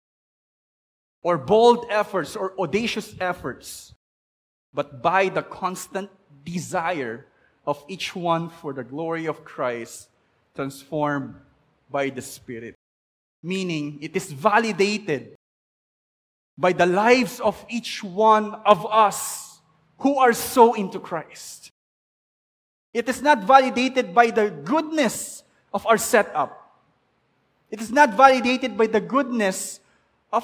or 1.23 1.38
bold 1.38 1.85
efforts 1.89 2.35
or 2.35 2.60
audacious 2.60 3.15
efforts, 3.19 3.93
but 4.73 5.02
by 5.02 5.30
the 5.30 5.41
constant 5.41 6.10
desire 6.43 7.26
of 7.65 7.84
each 7.88 8.15
one 8.15 8.49
for 8.49 8.73
the 8.73 8.84
glory 8.84 9.26
of 9.26 9.43
Christ 9.43 10.09
transformed 10.55 11.35
by 11.89 12.09
the 12.09 12.22
Spirit. 12.22 12.76
Meaning, 13.43 13.99
it 14.01 14.15
is 14.15 14.31
validated 14.31 15.35
by 16.57 16.73
the 16.73 16.85
lives 16.85 17.39
of 17.39 17.65
each 17.69 18.03
one 18.03 18.53
of 18.65 18.85
us 18.85 19.59
who 19.99 20.18
are 20.18 20.34
so 20.34 20.73
into 20.73 20.99
Christ. 20.99 21.72
It 22.93 23.07
is 23.07 23.22
not 23.22 23.43
validated 23.43 24.13
by 24.13 24.31
the 24.31 24.49
goodness 24.49 25.43
of 25.73 25.88
our 25.88 25.97
setup. 25.97 26.57
It 27.69 27.80
is 27.80 27.91
not 27.91 28.13
validated 28.13 28.77
by 28.77 28.88
the 28.88 28.99
goodness 28.99 29.80
of 30.31 30.43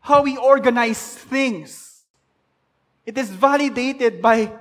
how 0.00 0.22
we 0.22 0.36
organize 0.36 1.14
things. 1.14 2.02
It 3.04 3.16
is 3.16 3.30
validated 3.30 4.20
by 4.20 4.52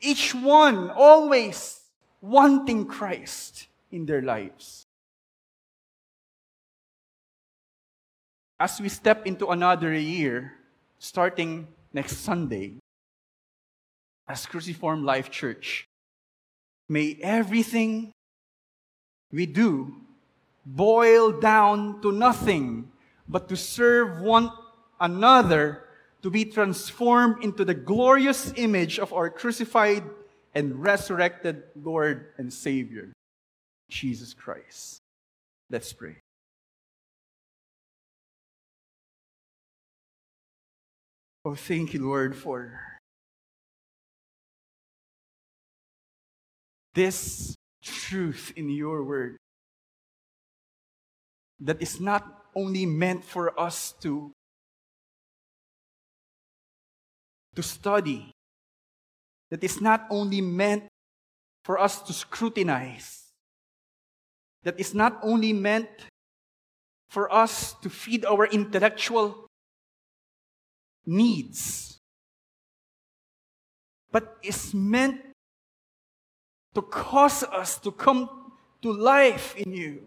each 0.00 0.34
one 0.34 0.90
always 0.90 1.80
wanting 2.20 2.86
Christ 2.86 3.66
in 3.92 4.06
their 4.06 4.22
lives. 4.22 4.86
As 8.58 8.80
we 8.80 8.88
step 8.88 9.26
into 9.26 9.48
another 9.48 9.92
year, 9.92 10.52
starting 10.98 11.68
next 11.92 12.18
Sunday, 12.18 12.76
as 14.28 14.46
Cruciform 14.46 15.04
Life 15.04 15.30
Church, 15.30 15.86
may 16.88 17.18
everything 17.22 18.12
we 19.32 19.46
do 19.46 19.94
boil 20.64 21.32
down 21.32 22.00
to 22.02 22.12
nothing 22.12 22.90
but 23.28 23.48
to 23.48 23.56
serve 23.56 24.20
one 24.20 24.50
another 25.00 25.84
to 26.22 26.30
be 26.30 26.44
transformed 26.44 27.42
into 27.42 27.64
the 27.64 27.74
glorious 27.74 28.52
image 28.56 28.98
of 28.98 29.12
our 29.12 29.30
crucified 29.30 30.04
and 30.54 30.82
resurrected 30.82 31.62
Lord 31.76 32.32
and 32.36 32.52
Savior, 32.52 33.12
Jesus 33.88 34.34
Christ. 34.34 34.98
Let's 35.70 35.92
pray. 35.92 36.16
Oh, 41.44 41.54
thank 41.54 41.94
you, 41.94 42.04
Lord, 42.04 42.36
for 42.36 42.78
this 46.94 47.54
truth 47.82 48.52
in 48.56 48.68
your 48.68 49.02
word 49.04 49.36
that 51.60 51.80
is 51.80 52.00
not 52.00 52.44
only 52.54 52.84
meant 52.84 53.24
for 53.24 53.58
us 53.58 53.94
to, 54.02 54.32
to 57.60 57.68
study, 57.68 58.32
that 59.50 59.62
is 59.62 59.80
not 59.80 60.06
only 60.08 60.40
meant 60.40 60.84
for 61.64 61.78
us 61.78 62.00
to 62.00 62.12
scrutinize, 62.12 63.28
that 64.64 64.80
is 64.80 64.94
not 64.94 65.20
only 65.22 65.52
meant 65.52 65.88
for 67.10 67.32
us 67.32 67.74
to 67.82 67.90
feed 67.90 68.24
our 68.24 68.46
intellectual 68.46 69.46
needs, 71.04 71.98
but 74.10 74.38
is 74.42 74.72
meant 74.72 75.20
to 76.74 76.80
cause 76.80 77.42
us 77.44 77.78
to 77.78 77.92
come 77.92 78.28
to 78.80 78.92
life 78.92 79.54
in 79.56 79.72
you. 79.72 80.00